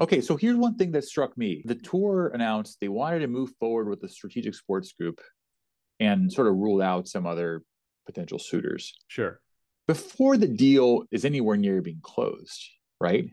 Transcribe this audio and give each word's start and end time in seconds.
Okay, 0.00 0.20
so 0.20 0.36
here's 0.36 0.56
one 0.56 0.76
thing 0.76 0.90
that 0.92 1.04
struck 1.04 1.38
me. 1.38 1.62
The 1.66 1.76
tour 1.76 2.28
announced 2.34 2.78
they 2.80 2.88
wanted 2.88 3.20
to 3.20 3.28
move 3.28 3.52
forward 3.60 3.88
with 3.88 4.00
the 4.00 4.08
strategic 4.08 4.54
sports 4.54 4.92
group 4.92 5.20
and 6.00 6.32
sort 6.32 6.48
of 6.48 6.56
ruled 6.56 6.82
out 6.82 7.06
some 7.06 7.26
other 7.26 7.62
potential 8.04 8.40
suitors. 8.40 8.92
Sure. 9.06 9.40
Before 9.86 10.36
the 10.36 10.48
deal 10.48 11.04
is 11.12 11.24
anywhere 11.24 11.56
near 11.56 11.80
being 11.80 12.00
closed, 12.02 12.60
right? 13.00 13.30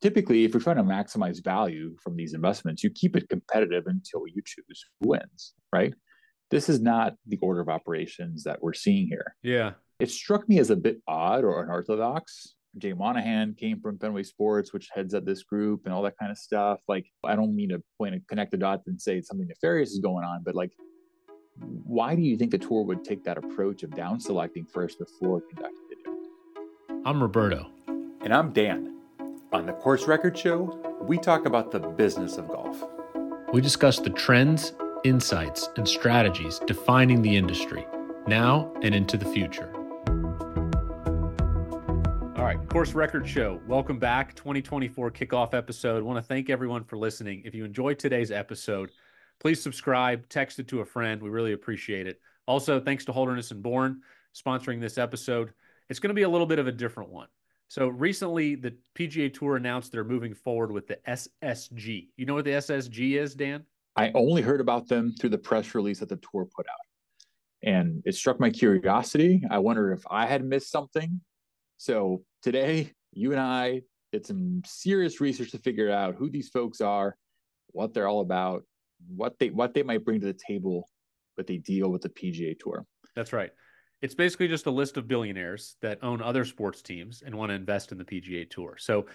Typically, 0.00 0.44
if 0.44 0.54
you're 0.54 0.62
trying 0.62 0.76
to 0.76 0.82
maximize 0.82 1.44
value 1.44 1.94
from 2.02 2.16
these 2.16 2.32
investments, 2.32 2.82
you 2.82 2.88
keep 2.88 3.14
it 3.14 3.28
competitive 3.28 3.86
until 3.86 4.22
you 4.26 4.40
choose 4.42 4.84
who 5.00 5.08
wins, 5.08 5.52
right? 5.74 5.92
This 6.50 6.70
is 6.70 6.80
not 6.80 7.16
the 7.26 7.38
order 7.42 7.60
of 7.60 7.68
operations 7.68 8.44
that 8.44 8.62
we're 8.62 8.72
seeing 8.72 9.08
here. 9.08 9.36
Yeah. 9.42 9.72
It 9.98 10.10
struck 10.10 10.48
me 10.48 10.58
as 10.58 10.70
a 10.70 10.76
bit 10.76 11.02
odd 11.06 11.44
or 11.44 11.62
unorthodox 11.62 12.54
Jay 12.78 12.92
Monahan 12.92 13.54
came 13.54 13.80
from 13.80 13.98
Fenway 13.98 14.22
Sports, 14.22 14.72
which 14.72 14.88
heads 14.94 15.12
up 15.12 15.24
this 15.24 15.42
group 15.42 15.82
and 15.84 15.94
all 15.94 16.02
that 16.02 16.16
kind 16.18 16.30
of 16.30 16.38
stuff. 16.38 16.80
Like, 16.88 17.06
I 17.24 17.34
don't 17.34 17.54
mean 17.54 17.70
to 17.70 17.82
point 17.98 18.14
and 18.14 18.26
connect 18.28 18.52
the 18.52 18.56
dots 18.56 18.86
and 18.86 19.00
say 19.00 19.20
something 19.20 19.48
nefarious 19.48 19.90
is 19.90 19.98
going 19.98 20.24
on, 20.24 20.42
but 20.44 20.54
like, 20.54 20.72
why 21.84 22.14
do 22.14 22.22
you 22.22 22.36
think 22.36 22.52
the 22.52 22.58
tour 22.58 22.84
would 22.84 23.04
take 23.04 23.24
that 23.24 23.36
approach 23.36 23.82
of 23.82 23.94
down 23.94 24.20
selecting 24.20 24.64
first 24.64 24.98
before 24.98 25.40
conducting 25.40 25.82
the 25.90 25.96
deal? 25.96 27.02
I'm 27.04 27.20
Roberto. 27.20 27.70
And 28.22 28.32
I'm 28.32 28.52
Dan. 28.52 28.96
On 29.52 29.66
the 29.66 29.72
Course 29.72 30.06
Record 30.06 30.38
Show, 30.38 30.78
we 31.02 31.18
talk 31.18 31.46
about 31.46 31.72
the 31.72 31.80
business 31.80 32.36
of 32.38 32.46
golf. 32.48 32.84
We 33.52 33.60
discuss 33.60 33.98
the 33.98 34.10
trends, 34.10 34.74
insights, 35.02 35.68
and 35.76 35.88
strategies 35.88 36.60
defining 36.66 37.20
the 37.20 37.36
industry 37.36 37.84
now 38.28 38.72
and 38.82 38.94
into 38.94 39.16
the 39.16 39.24
future. 39.26 39.74
Course 42.70 42.94
Record 42.94 43.28
Show. 43.28 43.60
Welcome 43.66 43.98
back, 43.98 44.32
2024 44.36 45.10
kickoff 45.10 45.54
episode. 45.54 45.98
I 45.98 46.02
want 46.02 46.18
to 46.18 46.22
thank 46.22 46.48
everyone 46.48 46.84
for 46.84 46.96
listening. 46.96 47.42
If 47.44 47.52
you 47.52 47.64
enjoyed 47.64 47.98
today's 47.98 48.30
episode, 48.30 48.92
please 49.40 49.60
subscribe, 49.60 50.28
text 50.28 50.60
it 50.60 50.68
to 50.68 50.80
a 50.80 50.84
friend. 50.84 51.20
We 51.20 51.30
really 51.30 51.52
appreciate 51.52 52.06
it. 52.06 52.20
Also, 52.46 52.78
thanks 52.78 53.04
to 53.06 53.12
Holderness 53.12 53.50
and 53.50 53.60
Bourne 53.60 54.02
sponsoring 54.36 54.80
this 54.80 54.98
episode. 54.98 55.52
It's 55.88 55.98
going 55.98 56.10
to 56.10 56.14
be 56.14 56.22
a 56.22 56.28
little 56.28 56.46
bit 56.46 56.60
of 56.60 56.68
a 56.68 56.72
different 56.72 57.10
one. 57.10 57.26
So 57.66 57.88
recently, 57.88 58.54
the 58.54 58.76
PGA 58.94 59.34
Tour 59.34 59.56
announced 59.56 59.90
they're 59.90 60.04
moving 60.04 60.32
forward 60.32 60.70
with 60.70 60.86
the 60.86 60.98
SSG. 61.08 62.10
You 62.16 62.24
know 62.24 62.34
what 62.34 62.44
the 62.44 62.52
SSG 62.52 63.20
is, 63.20 63.34
Dan? 63.34 63.64
I 63.96 64.12
only 64.14 64.42
heard 64.42 64.60
about 64.60 64.86
them 64.86 65.12
through 65.18 65.30
the 65.30 65.38
press 65.38 65.74
release 65.74 65.98
that 65.98 66.08
the 66.08 66.20
tour 66.30 66.46
put 66.46 66.66
out. 66.68 67.66
And 67.68 68.00
it 68.06 68.14
struck 68.14 68.38
my 68.38 68.48
curiosity. 68.48 69.42
I 69.50 69.58
wonder 69.58 69.92
if 69.92 70.04
I 70.08 70.26
had 70.26 70.44
missed 70.44 70.70
something. 70.70 71.20
So 71.80 72.22
today, 72.42 72.92
you 73.10 73.32
and 73.32 73.40
I 73.40 73.80
did 74.12 74.26
some 74.26 74.60
serious 74.66 75.18
research 75.18 75.52
to 75.52 75.58
figure 75.58 75.90
out 75.90 76.14
who 76.14 76.28
these 76.28 76.50
folks 76.50 76.82
are, 76.82 77.16
what 77.68 77.94
they're 77.94 78.06
all 78.06 78.20
about, 78.20 78.64
what 79.08 79.38
they 79.38 79.48
what 79.48 79.72
they 79.72 79.82
might 79.82 80.04
bring 80.04 80.20
to 80.20 80.26
the 80.26 80.38
table, 80.46 80.86
but 81.38 81.46
they 81.46 81.56
deal 81.56 81.88
with 81.88 82.02
the 82.02 82.10
PGA 82.10 82.54
Tour. 82.58 82.84
That's 83.16 83.32
right. 83.32 83.48
It's 84.02 84.14
basically 84.14 84.46
just 84.46 84.66
a 84.66 84.70
list 84.70 84.98
of 84.98 85.08
billionaires 85.08 85.76
that 85.80 86.04
own 86.04 86.20
other 86.20 86.44
sports 86.44 86.82
teams 86.82 87.22
and 87.24 87.34
want 87.34 87.48
to 87.48 87.54
invest 87.54 87.92
in 87.92 87.98
the 87.98 88.04
PGA 88.04 88.48
Tour. 88.50 88.76
So 88.78 89.06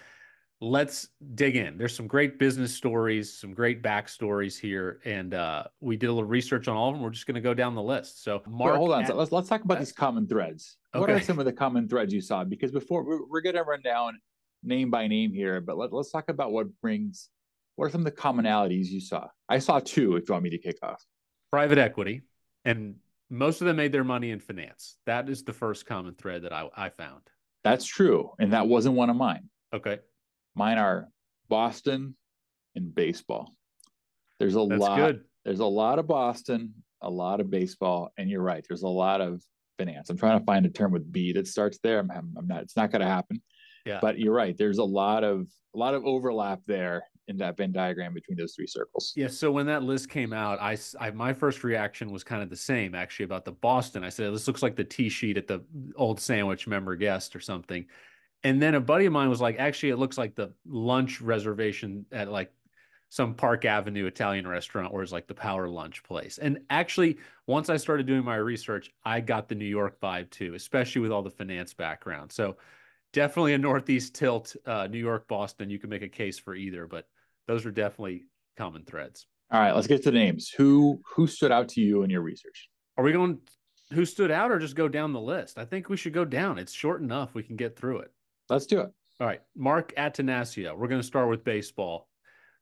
let's 0.60 1.08
dig 1.36 1.54
in. 1.54 1.78
There's 1.78 1.94
some 1.94 2.08
great 2.08 2.36
business 2.36 2.74
stories, 2.74 3.38
some 3.38 3.54
great 3.54 3.80
backstories 3.80 4.58
here, 4.58 4.98
and 5.04 5.34
uh, 5.34 5.64
we 5.80 5.96
did 5.96 6.06
a 6.06 6.12
little 6.12 6.28
research 6.28 6.66
on 6.66 6.76
all 6.76 6.88
of 6.88 6.96
them. 6.96 7.02
We're 7.04 7.10
just 7.10 7.26
going 7.26 7.36
to 7.36 7.40
go 7.40 7.54
down 7.54 7.76
the 7.76 7.82
list. 7.82 8.24
So, 8.24 8.42
Mark, 8.48 8.76
hold 8.76 8.90
on. 8.90 9.02
At- 9.02 9.08
so 9.08 9.14
let's 9.14 9.30
let's 9.30 9.48
talk 9.48 9.62
about 9.62 9.78
these 9.78 9.92
common 9.92 10.26
threads. 10.26 10.78
Okay. 10.96 11.00
What 11.00 11.10
are 11.10 11.20
some 11.24 11.38
of 11.38 11.44
the 11.44 11.52
common 11.52 11.88
threads 11.88 12.12
you 12.12 12.20
saw? 12.20 12.44
Because 12.44 12.72
before 12.72 13.04
we're, 13.04 13.26
we're 13.28 13.40
going 13.42 13.56
to 13.56 13.62
run 13.62 13.82
down 13.82 14.18
name 14.62 14.90
by 14.90 15.06
name 15.06 15.32
here, 15.32 15.60
but 15.60 15.76
let, 15.76 15.92
let's 15.92 16.10
talk 16.10 16.28
about 16.28 16.52
what 16.52 16.66
brings. 16.80 17.28
What 17.76 17.86
are 17.86 17.90
some 17.90 18.00
of 18.00 18.06
the 18.06 18.12
commonalities 18.12 18.86
you 18.86 19.00
saw? 19.00 19.28
I 19.48 19.58
saw 19.58 19.80
two. 19.80 20.16
If 20.16 20.28
you 20.28 20.32
want 20.32 20.44
me 20.44 20.50
to 20.50 20.58
kick 20.58 20.78
off, 20.82 21.04
private 21.50 21.76
equity, 21.76 22.22
and 22.64 22.96
most 23.28 23.60
of 23.60 23.66
them 23.66 23.76
made 23.76 23.92
their 23.92 24.04
money 24.04 24.30
in 24.30 24.40
finance. 24.40 24.96
That 25.04 25.28
is 25.28 25.44
the 25.44 25.52
first 25.52 25.84
common 25.84 26.14
thread 26.14 26.42
that 26.44 26.54
I, 26.54 26.68
I 26.74 26.88
found. 26.88 27.20
That's 27.64 27.84
true, 27.84 28.30
and 28.38 28.52
that 28.54 28.66
wasn't 28.66 28.94
one 28.94 29.10
of 29.10 29.16
mine. 29.16 29.50
Okay. 29.74 29.98
Mine 30.54 30.78
are 30.78 31.08
Boston 31.48 32.16
and 32.74 32.94
baseball. 32.94 33.52
There's 34.38 34.56
a 34.56 34.66
That's 34.66 34.80
lot. 34.80 34.96
Good. 34.96 35.24
There's 35.44 35.60
a 35.60 35.66
lot 35.66 35.98
of 35.98 36.06
Boston, 36.06 36.72
a 37.02 37.10
lot 37.10 37.40
of 37.40 37.50
baseball, 37.50 38.10
and 38.16 38.30
you're 38.30 38.42
right. 38.42 38.64
There's 38.66 38.82
a 38.82 38.88
lot 38.88 39.20
of 39.20 39.42
finance. 39.78 40.10
I'm 40.10 40.18
trying 40.18 40.38
to 40.38 40.44
find 40.44 40.66
a 40.66 40.70
term 40.70 40.92
with 40.92 41.10
B 41.10 41.32
that 41.32 41.46
starts 41.46 41.78
there. 41.82 41.98
I'm, 41.98 42.10
I'm 42.10 42.46
not. 42.46 42.62
It's 42.62 42.76
not 42.76 42.90
going 42.90 43.00
to 43.00 43.06
happen. 43.06 43.42
Yeah. 43.84 43.98
But 44.02 44.18
you're 44.18 44.34
right. 44.34 44.56
There's 44.56 44.78
a 44.78 44.84
lot 44.84 45.24
of 45.24 45.46
a 45.74 45.78
lot 45.78 45.94
of 45.94 46.04
overlap 46.04 46.60
there 46.66 47.04
in 47.28 47.36
that 47.38 47.56
Venn 47.56 47.72
diagram 47.72 48.14
between 48.14 48.36
those 48.36 48.54
three 48.54 48.66
circles. 48.66 49.12
Yeah. 49.16 49.28
So 49.28 49.50
when 49.50 49.66
that 49.66 49.82
list 49.82 50.08
came 50.08 50.32
out, 50.32 50.60
I, 50.60 50.76
I 51.00 51.10
my 51.10 51.32
first 51.32 51.64
reaction 51.64 52.10
was 52.10 52.24
kind 52.24 52.42
of 52.42 52.50
the 52.50 52.56
same 52.56 52.94
actually 52.94 53.24
about 53.24 53.44
the 53.44 53.52
Boston. 53.52 54.04
I 54.04 54.08
said 54.08 54.32
this 54.32 54.46
looks 54.46 54.62
like 54.62 54.76
the 54.76 54.84
tee 54.84 55.08
sheet 55.08 55.36
at 55.36 55.46
the 55.46 55.64
old 55.96 56.20
sandwich 56.20 56.66
member 56.66 56.96
guest 56.96 57.34
or 57.34 57.40
something. 57.40 57.86
And 58.44 58.62
then 58.62 58.74
a 58.74 58.80
buddy 58.80 59.06
of 59.06 59.12
mine 59.12 59.28
was 59.28 59.40
like, 59.40 59.58
actually, 59.58 59.90
it 59.90 59.96
looks 59.96 60.18
like 60.18 60.34
the 60.34 60.52
lunch 60.66 61.20
reservation 61.20 62.06
at 62.12 62.30
like 62.30 62.52
some 63.16 63.32
Park 63.32 63.64
Avenue 63.64 64.04
Italian 64.04 64.46
restaurant 64.46 64.92
where 64.92 65.02
it's 65.02 65.10
like 65.10 65.26
the 65.26 65.34
power 65.34 65.66
lunch 65.68 66.02
place. 66.02 66.36
And 66.36 66.58
actually, 66.68 67.16
once 67.46 67.70
I 67.70 67.78
started 67.78 68.06
doing 68.06 68.22
my 68.22 68.36
research, 68.36 68.90
I 69.06 69.20
got 69.20 69.48
the 69.48 69.54
New 69.54 69.64
York 69.64 69.98
vibe 70.02 70.28
too, 70.30 70.52
especially 70.54 71.00
with 71.00 71.10
all 71.10 71.22
the 71.22 71.30
finance 71.30 71.72
background. 71.72 72.30
So 72.30 72.58
definitely 73.14 73.54
a 73.54 73.58
Northeast 73.58 74.14
tilt, 74.14 74.54
uh, 74.66 74.86
New 74.88 74.98
York, 74.98 75.26
Boston. 75.28 75.70
You 75.70 75.78
can 75.78 75.88
make 75.88 76.02
a 76.02 76.08
case 76.08 76.38
for 76.38 76.54
either, 76.54 76.86
but 76.86 77.08
those 77.48 77.64
are 77.64 77.70
definitely 77.70 78.26
common 78.58 78.84
threads. 78.84 79.26
All 79.50 79.60
right, 79.60 79.74
let's 79.74 79.86
get 79.86 80.02
to 80.02 80.10
the 80.10 80.18
names. 80.18 80.50
Who 80.50 81.00
who 81.14 81.26
stood 81.26 81.50
out 81.50 81.70
to 81.70 81.80
you 81.80 82.02
in 82.02 82.10
your 82.10 82.20
research? 82.20 82.68
Are 82.98 83.04
we 83.04 83.12
going 83.12 83.38
who 83.94 84.04
stood 84.04 84.30
out 84.30 84.50
or 84.50 84.58
just 84.58 84.76
go 84.76 84.88
down 84.88 85.14
the 85.14 85.20
list? 85.20 85.56
I 85.56 85.64
think 85.64 85.88
we 85.88 85.96
should 85.96 86.12
go 86.12 86.26
down. 86.26 86.58
It's 86.58 86.72
short 86.72 87.00
enough. 87.00 87.32
We 87.32 87.42
can 87.42 87.56
get 87.56 87.78
through 87.78 88.00
it. 88.00 88.12
Let's 88.50 88.66
do 88.66 88.80
it. 88.80 88.90
All 89.20 89.26
right. 89.26 89.40
Mark 89.56 89.94
Attanasio. 89.96 90.76
We're 90.76 90.88
going 90.88 91.00
to 91.00 91.06
start 91.06 91.30
with 91.30 91.44
baseball. 91.44 92.08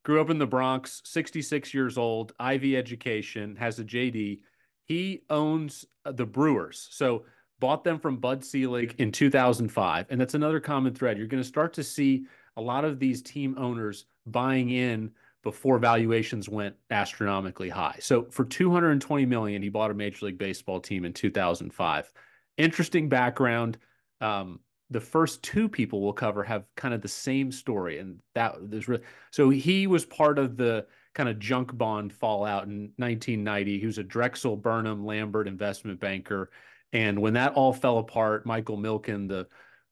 Grew 0.04 0.20
up 0.20 0.30
in 0.30 0.38
the 0.38 0.46
Bronx, 0.46 1.00
66 1.04 1.74
years 1.74 1.98
old, 1.98 2.32
Ivy 2.38 2.76
education, 2.76 3.56
has 3.56 3.78
a 3.78 3.84
JD. 3.84 4.40
He 4.84 5.22
owns 5.30 5.86
uh, 6.04 6.12
the 6.12 6.26
Brewers. 6.26 6.88
So 6.90 7.24
bought 7.58 7.84
them 7.84 7.98
from 7.98 8.18
Bud 8.18 8.44
Selig 8.44 8.94
in 8.98 9.10
2005. 9.10 10.06
And 10.10 10.20
that's 10.20 10.34
another 10.34 10.60
common 10.60 10.94
thread. 10.94 11.16
You're 11.16 11.26
going 11.26 11.42
to 11.42 11.48
start 11.48 11.72
to 11.74 11.82
see 11.82 12.26
a 12.56 12.60
lot 12.60 12.84
of 12.84 12.98
these 12.98 13.22
team 13.22 13.56
owners 13.58 14.04
buying 14.26 14.70
in 14.70 15.10
before 15.42 15.78
valuations 15.78 16.48
went 16.48 16.74
astronomically 16.90 17.68
high. 17.68 17.96
So 18.00 18.24
for 18.30 18.44
220 18.44 19.26
million, 19.26 19.62
he 19.62 19.68
bought 19.68 19.90
a 19.90 19.94
Major 19.94 20.26
League 20.26 20.38
Baseball 20.38 20.80
team 20.80 21.04
in 21.04 21.12
2005. 21.12 22.12
Interesting 22.56 23.08
background. 23.08 23.78
Um, 24.20 24.60
the 24.94 25.00
first 25.00 25.42
two 25.42 25.68
people 25.68 26.00
we'll 26.00 26.12
cover 26.12 26.44
have 26.44 26.66
kind 26.76 26.94
of 26.94 27.02
the 27.02 27.08
same 27.08 27.50
story, 27.50 27.98
and 27.98 28.20
that 28.36 28.54
there's 28.60 28.86
really 28.86 29.02
so 29.32 29.50
he 29.50 29.88
was 29.88 30.06
part 30.06 30.38
of 30.38 30.56
the 30.56 30.86
kind 31.14 31.28
of 31.28 31.40
junk 31.40 31.76
bond 31.76 32.12
fallout 32.12 32.68
in 32.68 32.92
1990. 32.96 33.80
He 33.80 33.86
was 33.86 33.98
a 33.98 34.04
Drexel 34.04 34.56
Burnham 34.56 35.04
Lambert 35.04 35.48
investment 35.48 35.98
banker, 35.98 36.52
and 36.92 37.20
when 37.20 37.32
that 37.32 37.54
all 37.54 37.72
fell 37.72 37.98
apart, 37.98 38.46
Michael 38.46 38.78
Milken, 38.78 39.28
the 39.28 39.48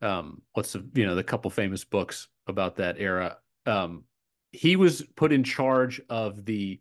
um, 0.07 0.41
what's 0.53 0.73
the 0.73 0.89
you 0.95 1.05
know 1.05 1.17
the 1.17 1.25
couple 1.25 1.51
famous 1.51 1.85
books 1.85 2.29
about 2.47 2.77
that 2.77 3.01
era, 3.01 3.39
um, 3.67 4.05
he 4.53 4.77
was 4.77 5.03
put 5.17 5.33
in 5.33 5.43
charge 5.43 6.01
of 6.09 6.45
the 6.45 6.79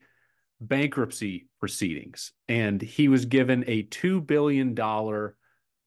bankruptcy 0.59 1.47
proceedings, 1.59 2.33
and 2.47 2.79
he 2.83 3.07
was 3.07 3.25
given 3.25 3.63
a 3.65 3.81
two 3.81 4.21
billion 4.21 4.75
dollar 4.75 5.37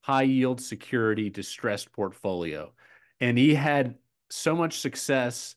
high 0.05 0.23
yield 0.23 0.61
security 0.61 1.31
distressed 1.31 1.91
portfolio. 1.91 2.71
And 3.21 3.39
he 3.39 3.55
had 3.55 3.95
so 4.29 4.55
much 4.55 4.81
success 4.81 5.55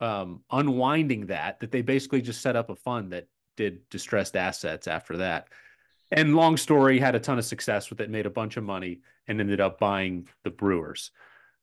um, 0.00 0.42
unwinding 0.50 1.28
that 1.28 1.60
that 1.60 1.70
they 1.70 1.80
basically 1.80 2.20
just 2.20 2.42
set 2.42 2.56
up 2.56 2.68
a 2.68 2.76
fund 2.76 3.14
that 3.14 3.26
did 3.56 3.88
distressed 3.88 4.36
assets 4.36 4.86
after 4.86 5.16
that. 5.16 5.48
And 6.12 6.36
long 6.36 6.58
story, 6.58 6.98
had 6.98 7.14
a 7.14 7.20
ton 7.20 7.38
of 7.38 7.46
success 7.46 7.88
with 7.88 8.02
it, 8.02 8.10
made 8.10 8.26
a 8.26 8.30
bunch 8.30 8.58
of 8.58 8.64
money, 8.64 9.00
and 9.28 9.40
ended 9.40 9.62
up 9.62 9.80
buying 9.80 10.28
the 10.44 10.50
Brewers. 10.50 11.10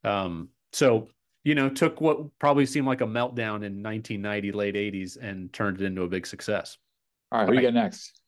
Um, 0.03 0.49
so, 0.71 1.09
you 1.43 1.53
know, 1.53 1.69
took 1.69 2.01
what 2.01 2.39
probably 2.39 2.65
seemed 2.65 2.87
like 2.87 3.01
a 3.01 3.05
meltdown 3.05 3.61
in 3.61 3.83
1990, 3.83 4.51
late 4.53 4.73
80s, 4.73 5.17
and 5.21 5.53
turned 5.53 5.79
it 5.79 5.85
into 5.85 6.01
a 6.01 6.07
big 6.07 6.25
success. 6.25 6.79
All 7.31 7.41
right, 7.41 7.47
who 7.47 7.53
you 7.53 7.61
got 7.61 7.75
next? 7.75 8.22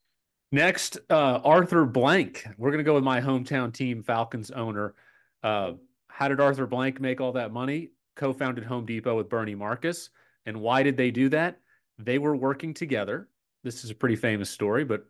Next, 0.55 0.99
uh, 1.09 1.41
Arthur 1.43 1.83
Blank. 1.83 2.47
We're 2.57 2.71
going 2.71 2.77
to 2.77 2.85
go 2.85 2.93
with 2.93 3.03
my 3.03 3.19
hometown 3.19 3.73
team, 3.73 4.01
Falcons 4.01 4.51
owner. 4.51 4.95
Uh, 5.43 5.73
how 6.07 6.29
did 6.29 6.39
Arthur 6.39 6.65
Blank 6.65 7.01
make 7.01 7.19
all 7.19 7.33
that 7.33 7.51
money? 7.51 7.89
Co 8.15 8.31
founded 8.31 8.63
Home 8.63 8.85
Depot 8.85 9.17
with 9.17 9.27
Bernie 9.27 9.53
Marcus. 9.53 10.11
And 10.45 10.61
why 10.61 10.81
did 10.81 10.95
they 10.95 11.11
do 11.11 11.27
that? 11.27 11.59
They 11.99 12.19
were 12.19 12.37
working 12.37 12.73
together. 12.73 13.27
This 13.65 13.83
is 13.83 13.91
a 13.91 13.95
pretty 13.95 14.15
famous 14.15 14.49
story, 14.49 14.85
but 14.85 15.05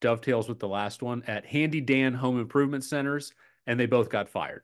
dovetails 0.00 0.48
with 0.48 0.60
the 0.60 0.68
last 0.68 1.02
one 1.02 1.22
at 1.26 1.44
Handy 1.44 1.82
Dan 1.82 2.14
Home 2.14 2.40
Improvement 2.40 2.84
Centers, 2.84 3.34
and 3.66 3.78
they 3.78 3.84
both 3.84 4.08
got 4.08 4.30
fired. 4.30 4.62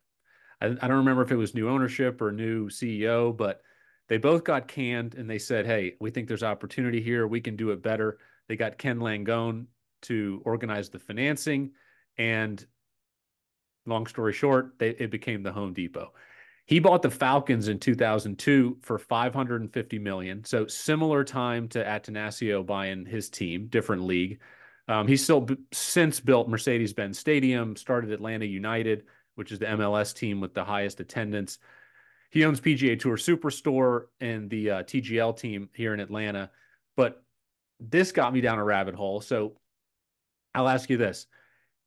I, 0.62 0.69
I 0.81 0.88
don't 0.88 0.97
remember 0.97 1.20
if 1.20 1.31
it 1.31 1.37
was 1.37 1.55
new 1.55 1.69
ownership 1.69 2.23
or 2.23 2.32
new 2.32 2.70
CEO, 2.70 3.37
but 3.37 3.61
They 4.08 4.17
both 4.17 4.44
got 4.44 4.67
canned 4.67 5.14
and 5.17 5.29
they 5.29 5.38
said, 5.38 5.67
Hey, 5.67 5.97
we 6.00 6.11
think 6.11 6.26
there's 6.26 6.43
opportunity 6.43 7.02
here. 7.02 7.26
We 7.26 7.43
can 7.43 7.55
do 7.55 7.70
it 7.73 7.82
better. 7.82 8.17
They 8.49 8.56
got 8.56 8.79
Ken 8.79 8.99
Langone 8.99 9.67
to 10.02 10.41
organize 10.44 10.91
the 10.91 10.99
financing. 10.99 11.73
And 12.19 12.64
long 13.87 14.06
story 14.06 14.32
short, 14.32 14.75
they, 14.79 14.91
it 14.91 15.11
became 15.11 15.43
the 15.43 15.52
Home 15.52 15.73
Depot. 15.73 16.12
He 16.67 16.79
bought 16.79 17.02
the 17.02 17.11
Falcons 17.11 17.69
in 17.69 17.81
2002 17.81 18.79
for 18.82 18.99
550 18.99 19.99
million. 19.99 20.44
So 20.44 20.67
similar 20.67 21.25
time 21.25 21.69
to 21.70 21.85
Attanasio 21.85 22.64
buying 22.64 23.06
his 23.06 23.29
team, 23.29 23.67
different 23.69 24.05
league. 24.05 24.41
Um, 24.87 25.08
he's 25.08 25.23
still 25.23 25.41
b- 25.41 25.56
since 25.73 26.20
built 26.20 26.49
Mercedes-Benz 26.49 27.19
Stadium, 27.19 27.76
started 27.76 28.12
Atlanta 28.12 28.44
United, 28.44 29.05
which 29.35 29.52
is 29.52 29.58
the 29.58 29.67
MLS 29.67 30.14
team 30.14 30.41
with 30.41 30.55
the 30.55 30.64
highest 30.64 31.00
attendance. 31.00 31.58
He 32.31 32.44
owns 32.44 32.61
PGA 32.61 32.99
Tour 32.99 33.17
Superstore 33.17 34.06
and 34.20 34.49
the 34.49 34.70
uh, 34.70 34.82
TGL 34.85 35.37
team 35.38 35.69
here 35.75 35.93
in 35.93 36.00
Atlanta. 36.00 36.50
But 36.97 37.23
this 37.81 38.12
got 38.12 38.32
me 38.32 38.41
down 38.41 38.58
a 38.58 38.64
rabbit 38.64 38.94
hole. 38.94 39.20
So 39.20 39.60
I'll 40.55 40.69
ask 40.69 40.91
you 40.91 40.97
this: 40.97 41.26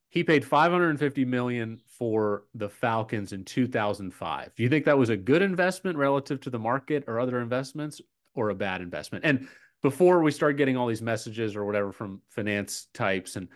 he 0.09 0.23
paid 0.23 0.45
550 0.45 1.25
million 1.25 1.79
for 1.97 2.43
the 2.53 2.69
Falcons 2.69 3.33
in 3.33 3.43
2005. 3.43 4.55
Do 4.55 4.61
you 4.61 4.69
think 4.69 4.85
that 4.85 4.97
was 4.97 5.09
a 5.09 5.17
good 5.17 5.41
investment 5.41 5.97
relative 5.97 6.39
to 6.41 6.51
the 6.51 6.59
market 6.59 7.03
or 7.07 7.19
other 7.19 7.41
investments 7.41 7.99
or 8.35 8.49
a 8.49 8.55
bad 8.55 8.81
investment? 8.81 9.25
And 9.25 9.47
before 9.81 10.21
we 10.21 10.31
start 10.31 10.55
getting 10.55 10.77
all 10.77 10.87
these 10.87 11.01
messages 11.01 11.55
or 11.55 11.65
whatever 11.65 11.91
from 11.91 12.21
finance 12.29 12.87
types 12.93 13.35
and 13.35 13.47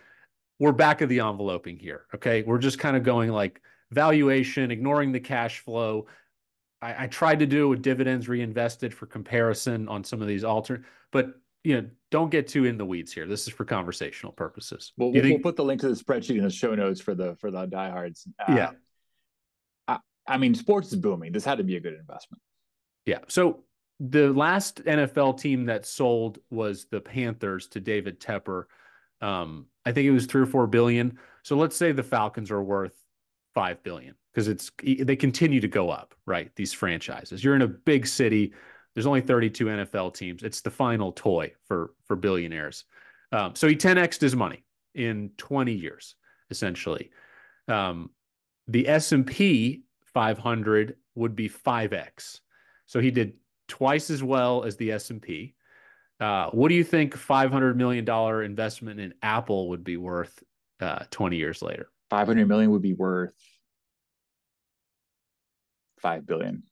we're 0.59 0.71
back 0.71 1.01
of 1.01 1.09
the 1.09 1.19
enveloping 1.19 1.77
here, 1.77 2.06
okay? 2.15 2.42
We're 2.42 2.57
just 2.57 2.80
kind 2.80 2.98
of 2.98 3.04
going 3.04 3.31
like 3.31 3.62
valuation, 3.92 4.71
ignoring 4.71 5.12
the 5.12 5.19
cash 5.19 5.59
flow. 5.59 6.07
I, 6.81 7.04
I 7.04 7.07
tried 7.07 7.38
to 7.39 7.45
do 7.45 7.69
with 7.69 7.83
dividends 7.83 8.27
reinvested 8.27 8.94
for 8.94 9.06
comparison 9.06 9.88
on 9.88 10.04
some 10.04 10.21
of 10.21 10.27
these 10.27 10.44
alter, 10.44 10.83
but 11.12 11.36
you 11.68 11.81
know, 11.81 11.90
don't 12.12 12.31
get 12.31 12.48
too 12.48 12.64
in 12.64 12.78
the 12.78 12.86
weeds 12.86 13.12
here. 13.12 13.28
This 13.28 13.46
is 13.46 13.54
for 13.54 13.66
conversational 13.66 14.31
purposes. 14.31 14.94
We'll, 14.96 15.12
we'll, 15.12 15.22
think... 15.22 15.34
we'll 15.34 15.52
put 15.52 15.58
the 15.58 15.66
link 15.66 15.81
to 15.81 15.90
the 15.90 16.02
spreadsheet 16.02 16.38
in 16.38 16.44
the 16.44 16.50
show 16.50 16.74
notes 16.74 17.02
for 17.02 17.14
the 17.14 17.36
for 17.36 17.52
the 17.52 17.66
diehards. 17.66 18.25
Uh, 18.40 18.56
yeah. 18.56 18.69
I, 19.86 19.98
I 20.25 20.38
mean, 20.38 20.56
sports 20.56 20.88
is 20.94 20.96
booming. 20.96 21.34
This 21.34 21.44
had 21.44 21.58
to 21.58 21.66
be 21.66 21.75
a 21.75 21.81
good 21.81 21.96
investment. 21.96 22.42
Yeah. 23.06 23.19
So 23.28 23.66
the 24.00 24.31
last 24.31 24.86
NFL 24.86 25.42
team 25.42 25.66
that 25.66 25.86
sold 25.86 26.40
was 26.50 26.86
the 26.90 27.02
Panthers 27.02 27.68
to 27.69 27.81
David 27.81 28.22
Tepper. 28.22 28.64
Um, 29.19 29.66
I 29.86 29.92
think 29.92 30.06
it 30.06 30.12
was 30.12 30.25
three 30.25 30.44
or 30.44 30.46
four 30.46 30.68
billion. 30.68 31.19
So 31.44 31.58
let's 31.58 31.75
say 31.75 31.92
the 31.92 32.02
Falcons 32.02 32.50
are 32.50 32.64
worth 32.64 32.94
five 33.54 33.84
billion 33.84 34.16
because 34.34 34.48
it's 34.48 34.72
they 34.81 35.18
continue 35.18 35.60
to 35.60 35.68
go 35.68 35.90
up, 35.90 36.16
right? 36.25 36.50
These 36.56 36.72
franchises. 36.72 37.44
You're 37.44 37.58
in 37.58 37.62
a 37.62 37.68
big 37.68 38.08
city 38.08 38.54
there's 38.98 39.06
only 39.06 39.22
32 39.22 39.66
NFL 39.66 40.16
teams. 40.16 40.42
It's 40.42 40.62
the 40.62 40.72
final 40.72 41.12
toy 41.12 41.54
for 41.68 41.92
for 42.08 42.16
billionaires. 42.16 42.86
Um, 43.32 43.54
so 43.54 43.68
he 43.68 43.76
10xed 43.76 44.20
his 44.20 44.36
money 44.36 44.64
in 44.96 45.30
20 45.38 45.72
years, 45.72 46.16
essentially. 46.50 47.12
Um, 47.68 48.10
the 48.68 48.90
S&P 48.90 49.84
500 50.16 50.96
would 51.14 51.36
be 51.36 51.48
5x. 51.48 52.40
So 52.88 53.00
he 53.00 53.12
did 53.12 53.34
twice 53.68 54.10
as 54.10 54.24
well 54.24 54.64
as 54.64 54.78
the 54.78 54.92
S&P. 54.94 55.54
Uh, 56.20 56.50
what 56.50 56.70
do 56.70 56.74
you 56.74 56.84
think 56.84 57.16
500 57.16 57.78
million 57.78 58.04
dollar 58.04 58.42
investment 58.42 59.00
in 59.00 59.14
Apple 59.22 59.70
would 59.70 59.84
be 59.84 59.98
worth 59.98 60.42
uh, 60.80 61.04
20 61.12 61.38
years 61.38 61.62
later? 61.62 61.92
500 62.10 62.48
million 62.48 62.72
would 62.72 62.82
be 62.82 62.94
worth 62.94 63.36
5 66.02 66.26
billion. 66.26 66.64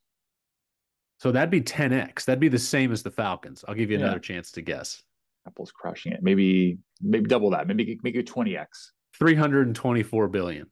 So 1.25 1.31
that'd 1.31 1.49
be 1.49 1.59
10x. 1.59 2.25
That'd 2.25 2.39
be 2.39 2.49
the 2.49 2.59
same 2.59 2.91
as 2.91 3.01
the 3.01 3.09
Falcons. 3.09 3.65
I'll 3.67 3.73
give 3.73 3.89
you 3.89 3.97
another 3.97 4.17
yeah. 4.17 4.35
chance 4.35 4.51
to 4.51 4.61
guess. 4.61 5.01
Apple's 5.47 5.71
crushing 5.71 6.11
it. 6.11 6.21
Maybe 6.21 6.77
maybe 7.01 7.25
double 7.25 7.49
that. 7.49 7.65
Maybe 7.65 7.97
make 8.03 8.13
it 8.13 8.27
20x. 8.27 8.91
324 9.17 10.27
billion. 10.27 10.67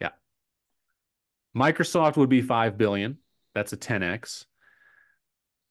Yeah. 0.00 0.08
Microsoft 1.54 2.16
would 2.16 2.30
be 2.30 2.40
5 2.40 2.78
billion. 2.78 3.18
That's 3.54 3.74
a 3.74 3.76
10x. 3.76 4.46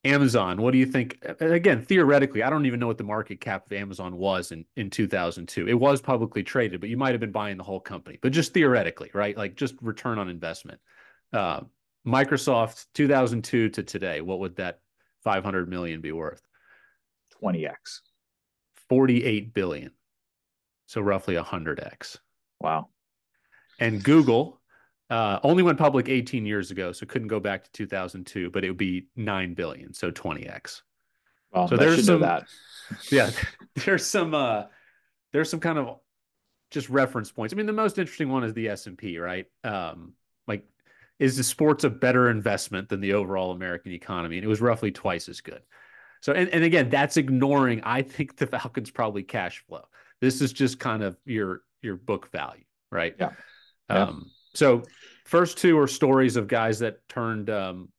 Amazon, 0.04 0.62
what 0.62 0.74
do 0.74 0.78
you 0.78 0.86
think? 0.86 1.26
Again, 1.40 1.84
theoretically, 1.84 2.44
I 2.44 2.52
don't 2.52 2.68
even 2.68 2.80
know 2.80 2.86
what 2.86 3.00
the 3.00 3.04
market 3.04 3.42
cap 3.42 3.66
of 3.66 3.74
Amazon 3.74 4.16
was 4.16 4.52
in, 4.52 4.66
in 4.76 4.92
2002. 4.92 5.68
It 5.68 5.74
was 5.74 6.02
publicly 6.02 6.44
traded, 6.44 6.82
but 6.82 6.90
you 6.90 6.98
might 6.98 7.14
have 7.14 7.20
been 7.20 7.32
buying 7.32 7.58
the 7.58 7.64
whole 7.64 7.80
company. 7.80 8.20
But 8.22 8.32
just 8.32 8.54
theoretically, 8.54 9.10
right? 9.12 9.36
Like 9.36 9.56
just 9.56 9.74
return 9.82 10.20
on 10.20 10.30
investment. 10.30 10.80
Uh, 11.34 11.62
Microsoft 12.06 12.86
2002 12.94 13.70
to 13.70 13.84
today, 13.84 14.22
what 14.22 14.40
would 14.40 14.56
that 14.56 14.80
500 15.24 15.70
million 15.70 16.02
be 16.02 16.12
worth? 16.12 16.42
20x. 17.42 18.02
48 18.90 19.54
billion. 19.54 19.92
So 20.88 21.02
roughly 21.02 21.36
100x. 21.36 22.18
Wow. 22.60 22.90
And 23.80 24.04
Google 24.04 24.60
uh, 25.10 25.40
only 25.44 25.64
went 25.64 25.78
public 25.78 26.10
18 26.10 26.46
years 26.46 26.72
ago, 26.72 26.92
so 26.92 27.06
couldn't 27.06 27.28
go 27.28 27.40
back 27.40 27.64
to 27.66 27.72
2002, 27.72 28.50
but 28.50 28.64
it 28.64 28.70
would 28.70 28.78
be 28.78 29.08
9 29.16 29.54
billion, 29.54 29.94
so 29.94 30.12
20x. 30.12 30.82
Well, 31.54 31.68
so 31.68 31.78
there's 31.78 32.06
some 32.06 32.22
that. 32.22 32.48
yeah, 33.12 33.30
there's 33.86 34.06
some 34.06 34.34
uh 34.34 34.64
there's 35.34 35.50
some 35.50 35.60
kind 35.60 35.78
of 35.78 36.00
just 36.70 36.90
reference 36.90 37.32
points. 37.32 37.54
I 37.54 37.58
mean, 37.58 37.66
the 37.66 37.74
most 37.74 37.98
interesting 37.98 38.30
one 38.30 38.46
is 38.46 38.54
the 38.54 38.70
S&P, 38.70 39.18
right? 39.18 39.46
Um 39.64 40.14
is 41.22 41.38
the 41.38 41.44
sports 41.44 41.84
a 41.84 41.90
better 41.90 42.32
investment 42.32 42.90
than 42.90 43.00
the 43.00 43.14
overall 43.14 43.52
American 43.52 43.92
economy? 43.92 44.38
And 44.38 44.44
it 44.44 44.48
was 44.48 44.60
roughly 44.60 44.92
twice 44.92 45.30
as 45.30 45.40
good. 45.40 45.62
So, 46.22 46.34
and, 46.34 46.50
and 46.50 46.64
again, 46.64 46.90
that's 46.90 47.16
ignoring, 47.16 47.82
I 47.84 48.02
think 48.02 48.38
the 48.38 48.48
Falcons 48.48 48.90
probably 48.90 49.22
cash 49.22 49.64
flow. 49.68 49.84
This 50.20 50.42
is 50.42 50.52
just 50.52 50.80
kind 50.80 51.04
of 51.04 51.16
your 51.24 51.62
your 51.84 51.96
book 51.96 52.32
value, 52.32 52.64
right? 52.92 53.16
Yeah. 53.20 53.32
yeah. 53.90 54.04
Um, 54.04 54.32
so 54.56 54.82
first 55.26 55.60
two 55.60 55.78
are 55.78 55.88
stories 55.88 56.38
of 56.38 56.48
guys 56.48 56.80
that 56.80 57.08
turned 57.08 57.52
um, 57.52 57.90